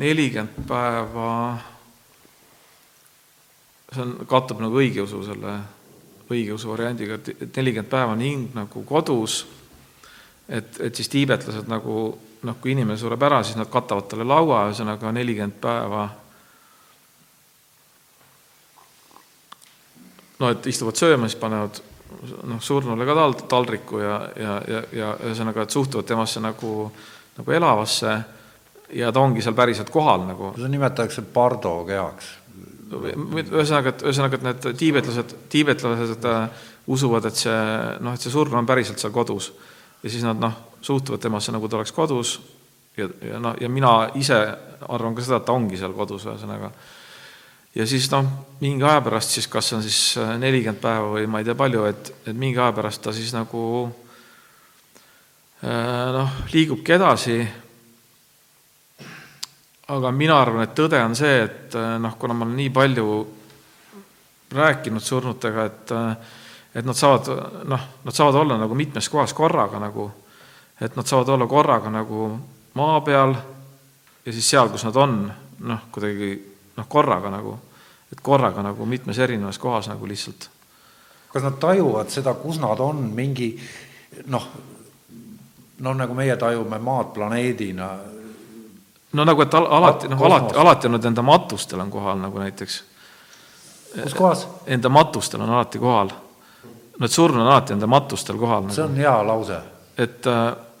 [0.00, 1.58] nelikümmend päeva
[3.94, 5.56] see on, kattub nagu õigeusu selle,
[6.30, 9.42] õigeusu variandiga, et nelikümmend päeva on hing nagu kodus,
[10.48, 12.06] et, et siis tiibetlased nagu
[12.46, 16.08] noh, kui inimene sureb ära, siis nad katavad talle laua, ühesõnaga nelikümmend päeva
[20.40, 21.82] no et istuvad sööma, siis panevad
[22.48, 26.90] noh, surnule ka tal-, taldriku ja, ja, ja, ja ühesõnaga, et suhtuvad temasse nagu,
[27.36, 28.14] nagu elavasse
[28.96, 30.54] ja ta ongi seal päriselt kohal nagu.
[30.56, 32.39] seda nimetatakse pardo kehaks
[32.90, 37.58] ühesõnaga, et ühesõnaga, et need tiibetlased, tiibetlased äh, usuvad, et see
[38.02, 39.52] noh, et see surm on päriselt seal kodus.
[40.02, 42.38] ja siis nad noh, suhtuvad temasse, nagu ta oleks kodus
[42.96, 44.38] ja, ja noh, ja mina ise
[44.88, 46.72] arvan ka seda, et ta ongi seal kodus, ühesõnaga.
[47.74, 48.26] ja siis noh,
[48.60, 51.58] mingi aja pärast siis, kas see on siis äh, nelikümmend päeva või ma ei tea
[51.58, 53.64] palju, et, et mingi aja pärast ta siis nagu
[55.62, 57.42] äh, noh, liigubki edasi
[59.90, 63.06] aga mina arvan, et tõde on see, et äh, noh, kuna ma olen nii palju
[64.54, 66.36] rääkinud surnutega, et äh,
[66.74, 67.26] et nad saavad
[67.66, 70.10] noh, nad saavad olla nagu mitmes kohas korraga nagu,
[70.80, 72.30] et nad saavad olla korraga nagu
[72.78, 73.34] maa peal
[74.26, 75.24] ja siis seal, kus nad on,
[75.66, 76.30] noh, kuidagi
[76.76, 77.56] noh, korraga nagu,
[78.12, 80.50] et korraga nagu mitmes erinevas kohas nagu lihtsalt.
[81.32, 83.52] kas nad tajuvad seda, kus nad on, mingi
[84.26, 84.46] noh,
[85.78, 87.90] noh, nagu meie tajume maad planeedina,
[89.12, 92.38] no nagu, et al alati, noh, alati, alati on nad enda matustel on kohal nagu
[92.38, 92.82] näiteks.
[94.02, 94.48] kus kohas?
[94.66, 96.12] Enda matustel on alati kohal.
[96.98, 98.74] no et surnud on alati enda matustel kohal nagu..
[98.74, 99.60] see on hea lause.
[99.98, 100.26] et,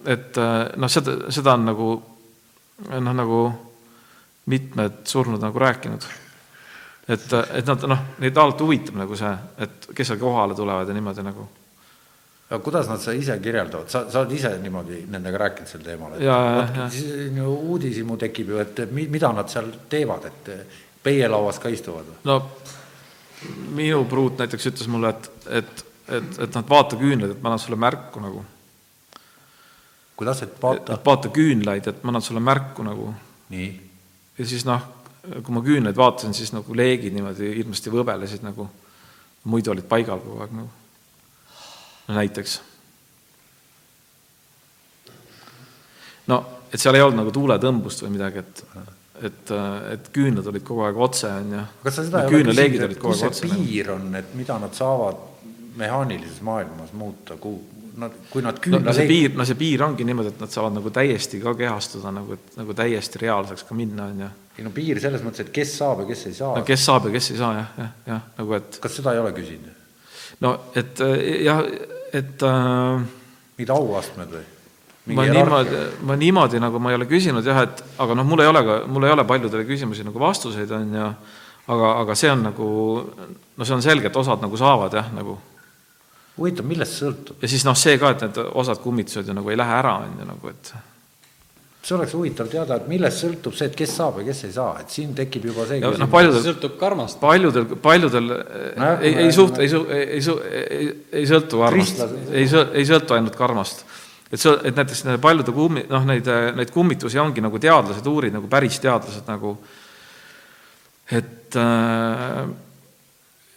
[0.06, 0.40] et
[0.76, 1.90] noh, seda, seda on nagu
[2.88, 3.44] noh, nagu
[4.50, 6.04] mitmed surnud nagu rääkinud.
[7.08, 10.94] et, et nad noh, neid alati huvitab nagu see, et kes seal kohale tulevad ja
[10.94, 11.48] niimoodi nagu
[12.50, 16.16] aga kuidas nad seda ise kirjeldavad, sa, sa oled ise niimoodi nendega rääkinud sel teemal,
[16.18, 16.96] et
[17.36, 20.50] ju uudishimu tekib ju, et mida nad seal teevad, et
[21.04, 22.08] peielauas ka istuvad?
[22.26, 22.40] no
[23.76, 27.62] minu pruut näiteks ütles mulle, et, et, et, et nad vaata küünlaid, et ma annan
[27.62, 28.42] sulle märku nagu.
[30.18, 30.98] kuidas, et vaata?
[31.06, 33.14] vaata küünlaid, et ma annan sulle märku nagu.
[33.54, 33.70] nii?
[34.42, 34.90] ja siis noh,
[35.38, 38.66] kui ma küünlaid vaatasin, siis nagu leegid niimoodi hirmsasti võbelesid nagu,
[39.46, 40.79] muidu olid paigal kogu aeg nagu
[42.10, 42.60] no näiteks.
[46.30, 48.62] no et seal ei olnud nagu tuuletõmbust või midagi, et,
[49.26, 49.52] et,
[49.94, 51.64] et küünlad olid kogu aeg otse, on ju.
[51.84, 55.26] kas sa seda ei ole küsinud, et kus see piir on, et mida nad saavad
[55.80, 59.82] mehaanilises maailmas muuta, kuhu, nad, kui nad küünla no, no see piir, no see piir
[59.86, 63.78] ongi niimoodi, et nad saavad nagu täiesti ka kehastuda nagu, et nagu täiesti reaalseks ka
[63.78, 64.30] minna, on ju.
[64.58, 66.54] ei no piir selles mõttes, et kes saab ja kes ei saa.
[66.58, 69.22] no kes saab ja kes ei saa jah, jah, jah, nagu et kas seda ei
[69.22, 69.78] ole küsinud?
[70.46, 71.02] no et
[71.46, 71.64] jah,
[72.16, 73.04] et äh,
[73.58, 74.46] mingid auastmed või?
[75.16, 78.50] ma niimoodi, ma niimoodi nagu ma ei ole küsinud jah, et aga noh, mul ei
[78.50, 81.06] ole ka, mul ei ole paljudele küsimusi nagu vastuseid, on ju,
[81.74, 82.68] aga, aga see on nagu,
[83.56, 85.38] no see on selge, et osad nagu saavad jah, nagu.
[86.36, 87.40] huvitav, millest see sõltub?
[87.42, 90.20] ja siis noh, see ka, et need osad kummitused ju nagu ei lähe ära, on
[90.20, 90.72] ju, nagu et
[91.80, 94.74] see oleks huvitav teada, et millest sõltub see, et kes saab ja kes ei saa,
[94.82, 96.08] et siin tekib juba see no,.
[96.12, 97.20] paljudel sõltub karmast.
[97.22, 100.90] paljudel, paljudel no, ei, ei suht-, ei su-, ei su-, ei,
[101.22, 102.02] ei sõltu karmast,
[102.36, 103.84] ei sõ-, ei sõltu ainult karmast.
[104.28, 106.28] et see, et näiteks paljude kummi-, noh, neid,
[106.58, 109.56] neid kummitusi ongi nagu teadlased uurinud, nagu päris teadlased nagu,
[111.16, 112.44] et äh,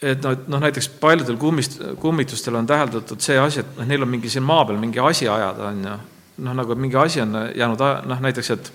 [0.04, 4.08] et noh, et noh, näiteks paljudel kummist, kummitustel on täheldatud see asi, et noh, neil
[4.08, 6.00] on mingi siin maa peal mingi asi ajada, on ju
[6.38, 8.74] noh, nagu mingi asi on jäänud, noh näiteks, et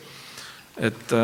[0.78, 1.14] et,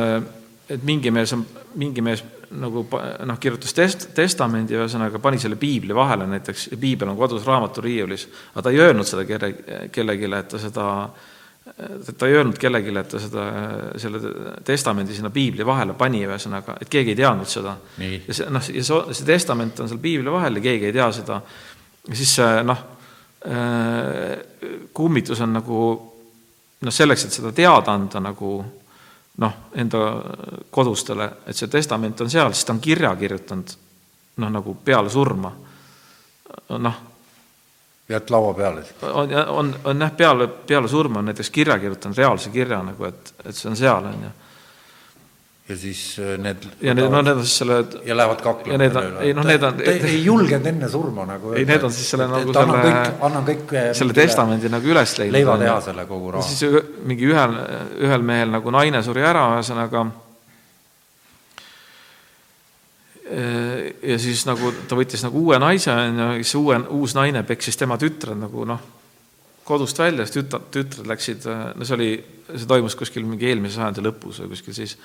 [0.68, 1.44] et mingi mees on,
[1.78, 2.24] mingi mees
[2.54, 2.84] nagu
[3.26, 8.26] noh, kirjutas test-, testamendi, ühesõnaga pani selle piibli vahele näiteks, ja piibel on kodus raamaturiiulis,
[8.52, 9.50] aga ta ei öelnud seda kelle,
[9.94, 10.86] kellelegi, et ta seda,
[12.18, 13.46] ta ei öelnud kellelegi, et ta seda,
[14.00, 14.34] selle
[14.66, 17.76] testamendi sinna piibli vahele pani, ühesõnaga, et keegi ei teadnud seda.
[17.98, 21.10] ja see, noh, ja see, see testament on seal piibli vahel ja keegi ei tea
[21.20, 21.40] seda,
[22.08, 22.90] ja siis see noh,
[24.94, 25.80] kummitus on nagu
[26.84, 28.58] noh, selleks, et seda teada anda nagu
[29.42, 30.04] noh, enda
[30.70, 33.74] kodustele, et see testament on seal, siis ta on kirja kirjutanud
[34.36, 35.52] noh, nagu peale surma.
[36.78, 37.02] noh,
[38.08, 42.50] jäid laua peale on, on, on jah, peale, peale surma on näiteks kirja kirjutanud, reaalse
[42.50, 44.32] kirja nagu, et, et see on seal, on ju
[45.68, 48.78] ja siis äh, need ja need, no need on siis selle ja lähevad kaklema ja
[48.82, 52.10] need on, ei noh, need on ei julgenud enne surma nagu ei, need on siis
[52.12, 55.38] selle nagu annan selle kõik, annan kõik äh, selle testamendi nagu üles leidnud.
[55.38, 56.44] leivatehasele kogu raha.
[56.50, 57.56] siis mingi ühel,
[58.04, 60.04] ühel mehel nagu naine suri ära, ühesõnaga
[64.04, 67.80] ja siis nagu ta võttis nagu uue naise, on ju, siis uue, uus naine peksis
[67.80, 68.84] tema tütred nagu noh,
[69.64, 72.10] kodust välja, siis tütar, tütred läksid, no see oli,
[72.52, 74.98] see toimus kuskil mingi eelmise sajandi lõpus või kuskil siis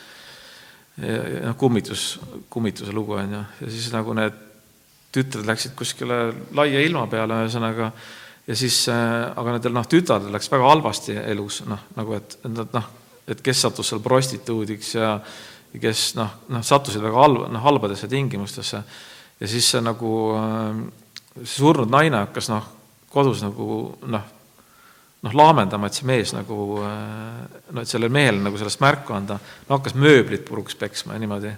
[0.99, 2.19] noh, kummitus,
[2.51, 4.45] kummituse lugu on ju, ja siis nagu need
[5.15, 6.21] tütred läksid kuskile
[6.55, 7.91] laia ilma peale, ühesõnaga,
[8.47, 12.75] ja siis, aga nendel noh, tütardel läks väga halvasti elus, noh, nagu et, et nad
[12.75, 12.89] noh,
[13.29, 15.13] et kes sattus seal prostituudiks ja
[15.77, 18.83] kes noh, noh, sattusid väga halba, noh, halbadesse tingimustesse.
[19.39, 20.11] ja siis see nagu,
[21.37, 22.65] see surnud naine hakkas noh,
[23.13, 24.25] kodus nagu noh,
[25.25, 29.77] noh, laamendama, et see mees nagu no et sellele mehele nagu sellest märku anda, no
[29.77, 31.53] hakkas mööblit puruks peksma ja niimoodi.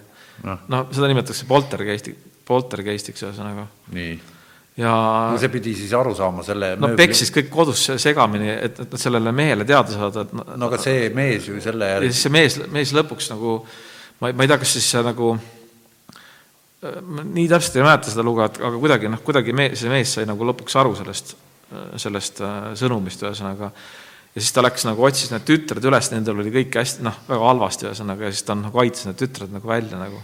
[0.48, 2.16] noh no, seda nimetatakse poltergeisti,
[2.48, 3.68] poltergeistiks ühesõnaga.
[3.94, 4.16] nii.
[4.82, 4.96] ja
[5.34, 7.04] no see pidi siis aru saama selle no mööbli...
[7.04, 11.48] peksis kõik kodus segamini, et, et sellele mehele teada saada, et no aga see mees
[11.52, 13.60] ju selle järgi ja siis see mees, mees lõpuks nagu
[14.22, 15.36] ma ei, ma ei tea, kas siis see nagu
[16.82, 20.18] ma nii täpselt ei mäleta seda lugu, et aga kuidagi noh, kuidagi mees, see mees
[20.18, 21.36] sai nagu lõpuks aru sellest
[22.02, 23.72] sellest äh, sõnumist, ühesõnaga.
[24.35, 27.49] ja siis ta läks nagu, otsis need tütred üles, nendel oli kõik hästi, noh, väga
[27.52, 30.22] halvasti, ühesõnaga, ja siis ta nagu aitas need tütred nagu välja nagu.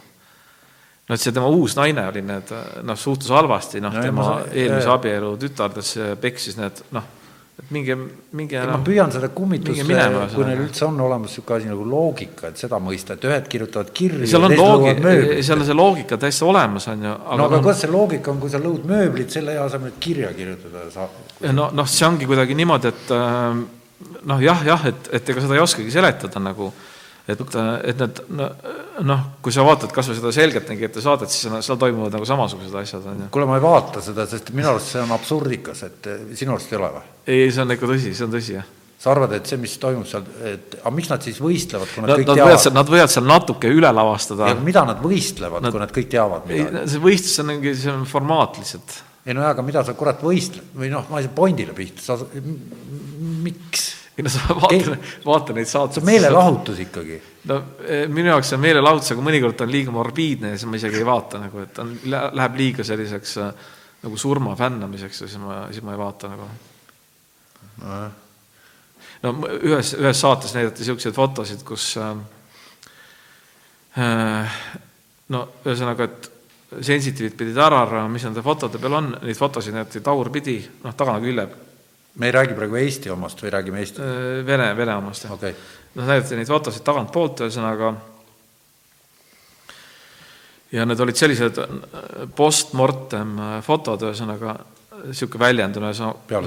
[1.07, 5.35] no et see tema uus naine oli need, noh, suhtus halvasti, noh, tema eelmise abielu
[5.41, 7.16] tütardes peksis need, noh
[7.57, 7.95] et minge,
[8.37, 12.51] minge no, ma püüan seda kummitust, kui neil üldse on olemas niisugune asi nagu loogika,
[12.51, 16.45] et seda mõista, et ühed kirjutavad kirju seal on loogi-, seal on see loogika täiesti
[16.45, 17.13] olemas, on ju.
[17.41, 20.85] no aga kuidas see loogika on, kui sa lõud mööblit selle asemel, et kirja kirjutada
[20.93, 21.17] saab?
[21.49, 23.63] no, noh, see ongi kuidagi niimoodi, et äh,
[24.29, 26.69] noh, jah, jah, et, et ega seda ei oskagi seletada nagu
[27.27, 27.41] et,
[27.91, 28.21] et need
[29.07, 33.05] noh, kui sa vaatad kas või seda Selgeltnägijate saadet, siis seal toimuvad nagu samasugused asjad,
[33.11, 33.29] on ju.
[33.35, 36.09] kuule, ma ei vaata seda, sest minu arust see on absurdikas, et
[36.39, 37.05] sinu arust ei ole või?
[37.27, 40.07] ei, see on ikka tõsi, see on tõsi, jah sa arvad, et see, mis toimub
[40.09, 42.77] seal, et aga miks nad siis võistlevad, kui nad, nad kõik nad teavad?
[42.79, 44.49] Nad võivad seal natuke üle lavastada.
[44.65, 46.87] mida nad võistlevad kui nad kõik teavad midagi?
[46.93, 48.95] see võistlus on mingi, see on formaat lihtsalt.
[49.27, 52.01] ei no jaa, aga mida sa kurat võistled või noh, ma ei saa pointile pihta,
[52.07, 52.17] sa,
[53.45, 53.85] miks?
[54.17, 55.93] Ei no sa vaata, vaata neid saateid.
[55.93, 57.21] see on meelelahutus ikkagi.
[57.49, 60.79] no eh, minu jaoks see on meelelahutus, aga mõnikord on liiga morbiidne ja siis ma
[60.79, 63.67] isegi ei vaata nagu, et on, läheb liiga selliseks äh,
[64.03, 66.49] nagu surma fännamiseks ja siis ma, siis ma ei vaata nagu.
[67.77, 67.99] No..
[69.21, 72.17] no ühes, ühes saates näidati niisuguseid fotosid, kus äh,
[75.29, 76.31] no ühesõnaga, et
[76.81, 81.21] sensitiivid pidid ära arvama, mis nende fotode peal on, neid fotosid näidati tagurpidi, noh, tagana
[81.21, 81.47] külje
[82.17, 84.03] me ei räägi praegu Eesti omast või räägime Eesti?
[84.03, 85.35] Äh, Vene, Vene omast, jah.
[85.37, 85.53] Okay..
[85.95, 87.93] noh, näidati neid fotosid tagantpoolt, ühesõnaga,
[90.73, 91.77] ja need olid sellised äh,
[92.35, 94.57] post-mortem äh, fotod, ühesõnaga,
[95.05, 96.43] niisugune väljend on ühesõnaga,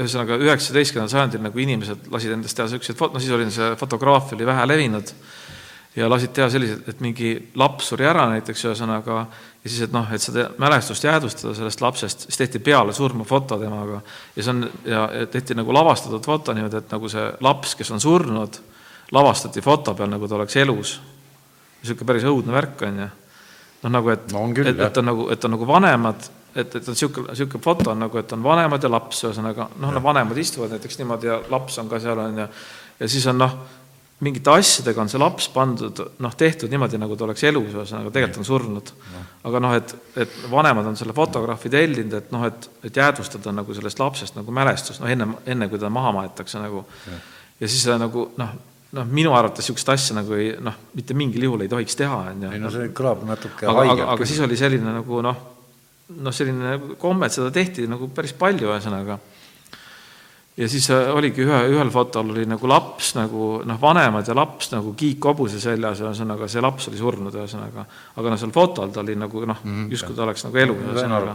[0.00, 4.38] ühesõnaga üheksateistkümnendal sajandil nagu inimesed lasid endast teha niisuguseid fot-, no siis oli see fotograafia
[4.38, 5.12] oli vähe levinud,
[5.96, 9.24] ja lasid teha sellised, et mingi laps suri ära näiteks, ühesõnaga,
[9.64, 13.58] ja siis, et noh, et seda mälestust jäädvustada sellest lapsest, siis tehti peale surma foto
[13.60, 14.00] temaga
[14.34, 18.02] ja see on, ja tehti nagu lavastatud foto niimoodi, et nagu see laps, kes on
[18.02, 18.58] surnud,
[19.14, 20.96] lavastati foto peal, nagu ta oleks elus.
[21.82, 23.10] niisugune päris õudne värk, on ju.
[23.84, 26.96] noh, nagu et no, et, et on nagu, et on nagu vanemad, et, et on
[26.96, 30.74] niisugune, niisugune foto on nagu, et on vanemad ja laps, ühesõnaga noh, no vanemad istuvad
[30.74, 32.48] näiteks niimoodi ja laps on ka seal, on ju,
[32.98, 33.56] ja siis on noh,
[34.22, 38.42] mingite asjadega on see laps pandud, noh, tehtud niimoodi, nagu ta oleks elus, ühesõnaga tegelikult
[38.42, 38.92] on surnud.
[39.44, 43.74] aga noh, et, et vanemad on selle fotograafi tellinud, et noh, et, et jäädvustada nagu
[43.74, 46.84] sellest lapsest nagu mälestus, noh, enne, enne kui ta maha maetakse nagu.
[47.60, 48.54] ja siis nagu noh,
[48.94, 52.46] noh, minu arvates niisugust asja nagu ei noh, mitte mingil juhul ei tohiks teha, on
[52.46, 52.54] ju.
[52.54, 55.44] ei no see kõlab natuke aga, aga, aga siis oli selline nagu noh,
[56.14, 59.18] noh, selline komme, et seda tehti nagu päris palju, ühesõnaga
[60.56, 64.70] ja siis äh, oligi ühe, ühel fotol oli nagu laps nagu noh, vanemad ja laps
[64.74, 67.86] nagu kiik hobuse seljas, ühesõnaga see laps oli surnud, ühesõnaga.
[68.14, 70.84] aga noh, seal fotol ta oli nagu noh mm -hmm., justkui ta oleks nagu elus,
[70.92, 71.34] ühesõnaga.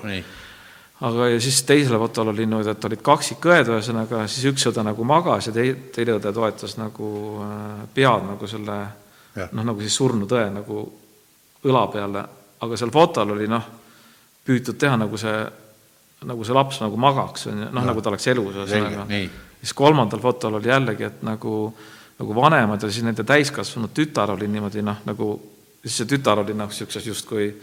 [1.09, 5.03] aga ja siis teisel fotol oli niimoodi, et olid kaksikõed, ühesõnaga, siis üks õde nagu
[5.03, 8.79] magas ja tei-, teine õde toetas nagu äh, pead nagu selle
[9.51, 10.83] noh, nagu siis surnud õe nagu
[11.63, 12.23] õla peale,
[12.59, 13.63] aga seal fotol oli noh,
[14.45, 15.67] püütud teha nagu see
[16.27, 19.05] nagu see laps nagu magaks, on ju, noh, nagu ta oleks elus, ühesõnaga.
[19.61, 21.53] siis kolmandal fotol oli jällegi, et nagu,
[22.19, 25.29] nagu vanemad ja siis nende täiskasvanud tütar oli niimoodi noh, nagu,
[25.83, 27.53] siis see tütar oli noh, niisuguses justkui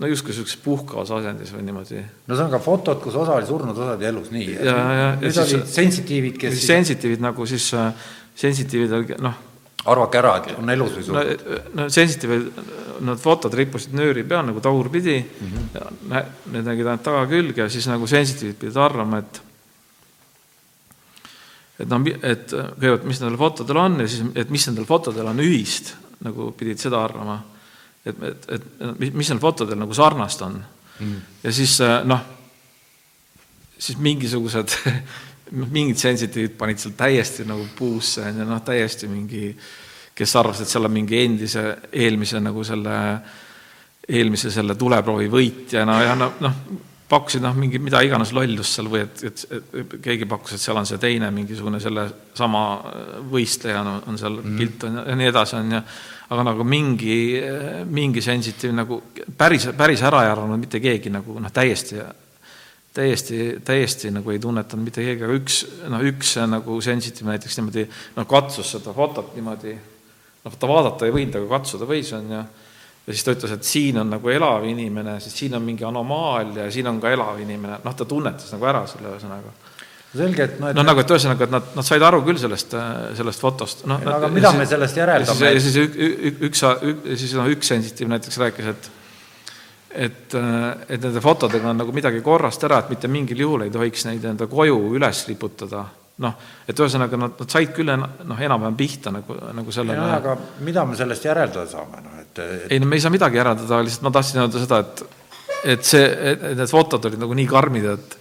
[0.00, 2.02] no justkui niisuguses puhkavas asendis või niimoodi.
[2.26, 4.50] no see on ka fotod, kus osa oli surnud, osa oli elus, nii.
[4.56, 7.70] ja, ja, ja siis- olid sensitiivid, kes sensitiivid nagu siis,
[8.42, 9.38] sensitiivid noh,
[9.90, 11.70] arvake ära, et on elus või no, surnud.
[11.78, 12.60] no sensitiivid,
[13.02, 16.36] need fotod rippusid nööri peal nagu tagurpidi mm, -hmm.
[16.54, 19.42] need nägid ainult tagakülge ja siis nagu sensitiivid pidid arvama, et
[21.82, 25.42] et noh, et kõigepealt, mis nendel fotodel on ja siis, et mis nendel fotodel on
[25.42, 27.40] ühist, nagu pidid seda arvama.
[28.04, 30.62] et, et, et mis, nendel fotodel nagu sarnast on
[31.00, 31.18] mm..
[31.42, 32.22] ja siis noh,
[33.78, 34.78] siis mingisugused
[35.52, 39.50] mingid sensitiivid panid seal täiesti nagu puusse, on ju, noh, täiesti mingi,
[40.16, 42.96] kes arvas, et seal on mingi endise, eelmise nagu selle,
[44.08, 46.56] eelmise selle tuleproovi võitjana ja noh, noh,
[47.12, 50.78] pakkusid noh, mingi mida iganes lollust seal või et, et, et keegi pakkus, et seal
[50.80, 52.06] on see teine mingisugune selle
[52.38, 52.62] sama
[53.32, 54.58] võistleja no, on seal mm.
[54.60, 55.82] pilt on ja nii edasi, on ju,
[56.32, 57.16] aga nagu mingi,
[57.92, 59.02] mingi sensitiiv nagu
[59.36, 62.00] päris, päris ära ei arvanud mitte keegi nagu noh, täiesti
[62.94, 67.86] täiesti, täiesti nagu ei tunnetanud mitte keegi, aga üks, noh, üks nagu sensitiiv näiteks niimoodi
[68.16, 69.74] noh, katsus seda fotot niimoodi,
[70.44, 72.44] noh, ta vaadata ei võinud, aga katsuda võis, on ju,
[73.06, 76.68] ja siis ta ütles, et siin on nagu elav inimene, sest siin on mingi anomaalia
[76.68, 79.56] ja siin on ka elav inimene, noh, ta tunnetas nagu ära selle ühesõnaga.
[80.12, 82.76] selge, et noh, et noh, nagu, et ühesõnaga, et nad, nad said aru küll sellest,
[83.16, 84.04] sellest fotost, noh.
[84.04, 85.54] aga mida me sellest järeldame?
[85.56, 88.92] siis, siis üks, üks, siis noh, üks sensitiiv näiteks rääkis, et
[89.94, 90.34] et,
[90.88, 94.24] et nende fotodega on nagu midagi korrast ära, et mitte mingil juhul ei tohiks neid
[94.28, 95.84] enda koju üles riputada.
[96.22, 96.34] noh,
[96.68, 100.04] et ühesõnaga nad, nad said küll noh, enam-vähem pihta nagu, nagu sellele.
[100.18, 102.66] aga mida me sellest järeldada saame, noh, et, et....
[102.70, 105.02] ei no me ei saa midagi järeldada, lihtsalt ma tahtsin öelda seda, et,
[105.74, 108.16] et see, et need fotod olid nagu nii karmid, et,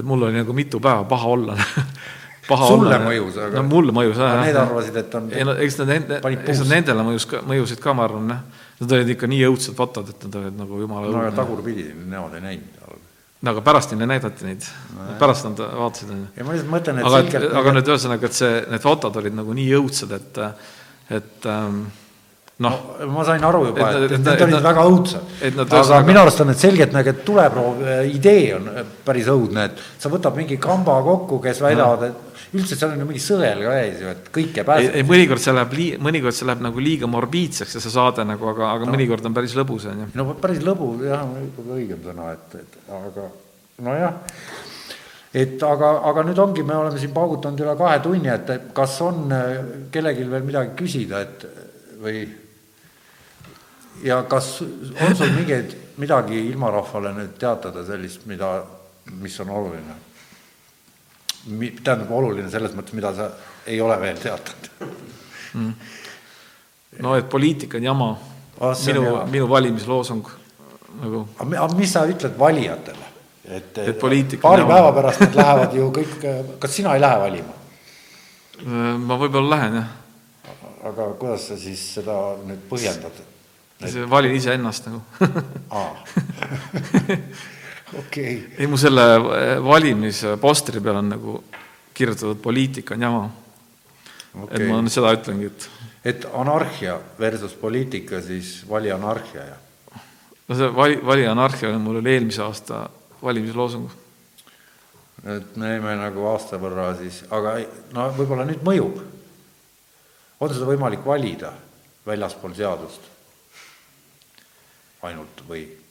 [0.00, 1.58] et mul oli nagu mitu päeva paha olla
[2.48, 3.04] paha sulle olla.
[3.04, 4.18] mõjus, aga no mulle mõjus.
[4.20, 7.80] Need arvasid, et on ei no eks nad nende, eks nad nendele mõjus ka, mõjusid
[7.84, 11.10] ka, ma arvan, jah Nad olid ikka nii õudsed fotod, et nad olid nagu jumala
[11.12, 13.02] no aga tagurpidi, nemad ei näinud.
[13.44, 14.64] no aga pärast neile näidati neid
[14.96, 16.30] no,, pärast nad vaatasid, on ju.
[16.38, 19.36] ja ma lihtsalt mõtlen, et aga, selgelt aga nüüd ühesõnaga, et see, need fotod olid
[19.36, 20.40] nagu nii õudsed, et,
[21.20, 21.78] et ähm,
[22.66, 23.10] noh no,.
[23.14, 25.32] ma sain aru juba, et, et, et need olid väga õudsed.
[25.52, 26.08] aga ühesõnaga...
[26.10, 28.70] minu arust on need selgelt nagu, et tuleproov idee on
[29.06, 33.06] päris õudne, et sa võtad mingi kamba kokku, kes väidavad, et üldse seal on ju
[33.08, 34.98] mingi sõel ka ees ju, et kõike pääseb.
[34.98, 38.46] ei, mõnikord see läheb lii-, mõnikord see läheb nagu liiga morbiidseks ja see saade nagu,
[38.52, 38.94] aga, aga no.
[38.94, 40.10] mõnikord on päris lõbus, on ju.
[40.20, 43.26] no päris lõbus jah, on ikkagi õigem sõna, et, et aga
[43.88, 44.16] nojah,
[45.44, 49.26] et aga, aga nüüd ongi, me oleme siin paugutanud üle kahe tunni, et kas on
[49.34, 49.52] äh,
[49.94, 51.46] kellelgi veel midagi küsida, et
[52.04, 52.24] või
[54.04, 58.56] ja kas on sul mingeid, midagi ilmarahvale nüüd teatada sellist, mida,
[59.20, 60.02] mis on oluline?
[61.44, 63.30] Tähendab, oluline selles mõttes, mida sa
[63.66, 64.70] ei ole veel teatanud
[65.54, 65.72] mm..
[67.04, 68.10] no et poliitika on jama
[68.60, 69.02] ah,, minu,
[69.32, 70.30] minu valimisloosung
[71.02, 71.26] nagu.
[71.38, 73.10] aga mis sa ütled valijatele?
[73.44, 76.16] et, et paari päeva pärast nad lähevad ju kõik,
[76.62, 77.60] kas sina ei lähe valima?
[78.64, 79.88] Äh, ma võib-olla lähen, jah.
[80.92, 83.22] aga kuidas sa siis seda nüüd põhjendad?
[84.08, 85.02] Valin iseennast nagu
[87.98, 88.58] okei okay..
[88.58, 91.38] ei, mu selle eh, valimispostri peal on nagu
[91.94, 93.24] kirjutatud poliitika on jama
[94.42, 94.62] okay..
[94.62, 95.68] et ma seda ütlengi, et.
[96.04, 99.58] et anarhia versus poliitika, siis vali anarhia ja.
[100.48, 102.84] no see vali, vali anarhia mul oli eelmise aasta
[103.22, 103.88] valimisloosung.
[105.36, 107.58] et me jäime nagu aasta võrra siis, aga
[107.94, 109.00] no võib-olla nüüd mõjub.
[110.40, 111.54] on seda võimalik valida
[112.06, 113.10] väljaspool seadust
[115.04, 115.83] ainult või?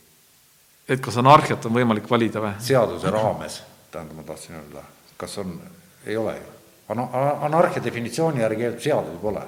[0.90, 2.54] Et kas anarhiat on võimalik valida või?
[2.64, 3.62] seaduse raames,
[3.92, 4.84] tähendab, ma tahtsin öelda,
[5.18, 5.56] kas on,
[6.06, 6.52] ei ole ju.
[6.94, 7.10] Ana-,
[7.48, 9.42] anarhia definitsiooni järgi seadusi pole.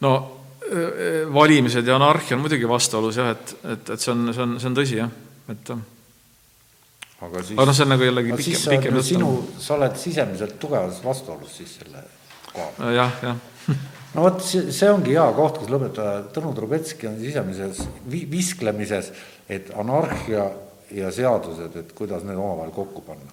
[0.00, 0.14] no
[1.34, 4.68] valimised ja anarhia on muidugi vastuolus jah, et, et, et see on, see on, see
[4.68, 5.12] on tõsi jah,
[5.52, 9.10] et aga siis, aga noh, see on nagu jällegi pikem, pikem jutt.
[9.12, 9.30] sinu,
[9.60, 12.02] sa oled sisemiselt tugevas vastuolus siis selle
[12.52, 12.92] koha peal.
[12.98, 13.36] jah, jah
[14.14, 19.12] no vot, see, see ongi hea koht, kus lõpetada, Tõnu Trubetski on sisemises vi-, visklemises,
[19.48, 20.48] et anarhia
[20.94, 23.32] ja seadused, et kuidas need omavahel kokku panna.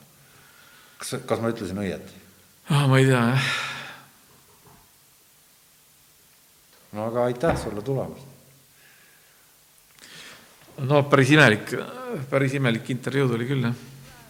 [1.00, 2.22] kas, kas ma ütlesin õieti
[2.70, 2.86] oh,?
[2.92, 3.50] ma ei tea, jah.
[6.96, 8.34] no aga aitäh sulle tulemast!
[10.84, 11.78] no päris imelik,
[12.32, 13.78] päris imelik intervjuu tuli küll, jah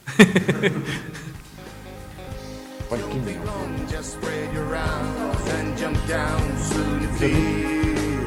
[2.90, 3.36] panid kinni?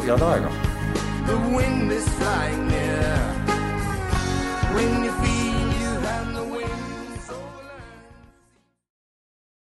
[0.06, 0.50] head aega.
[1.28, 1.88] The wind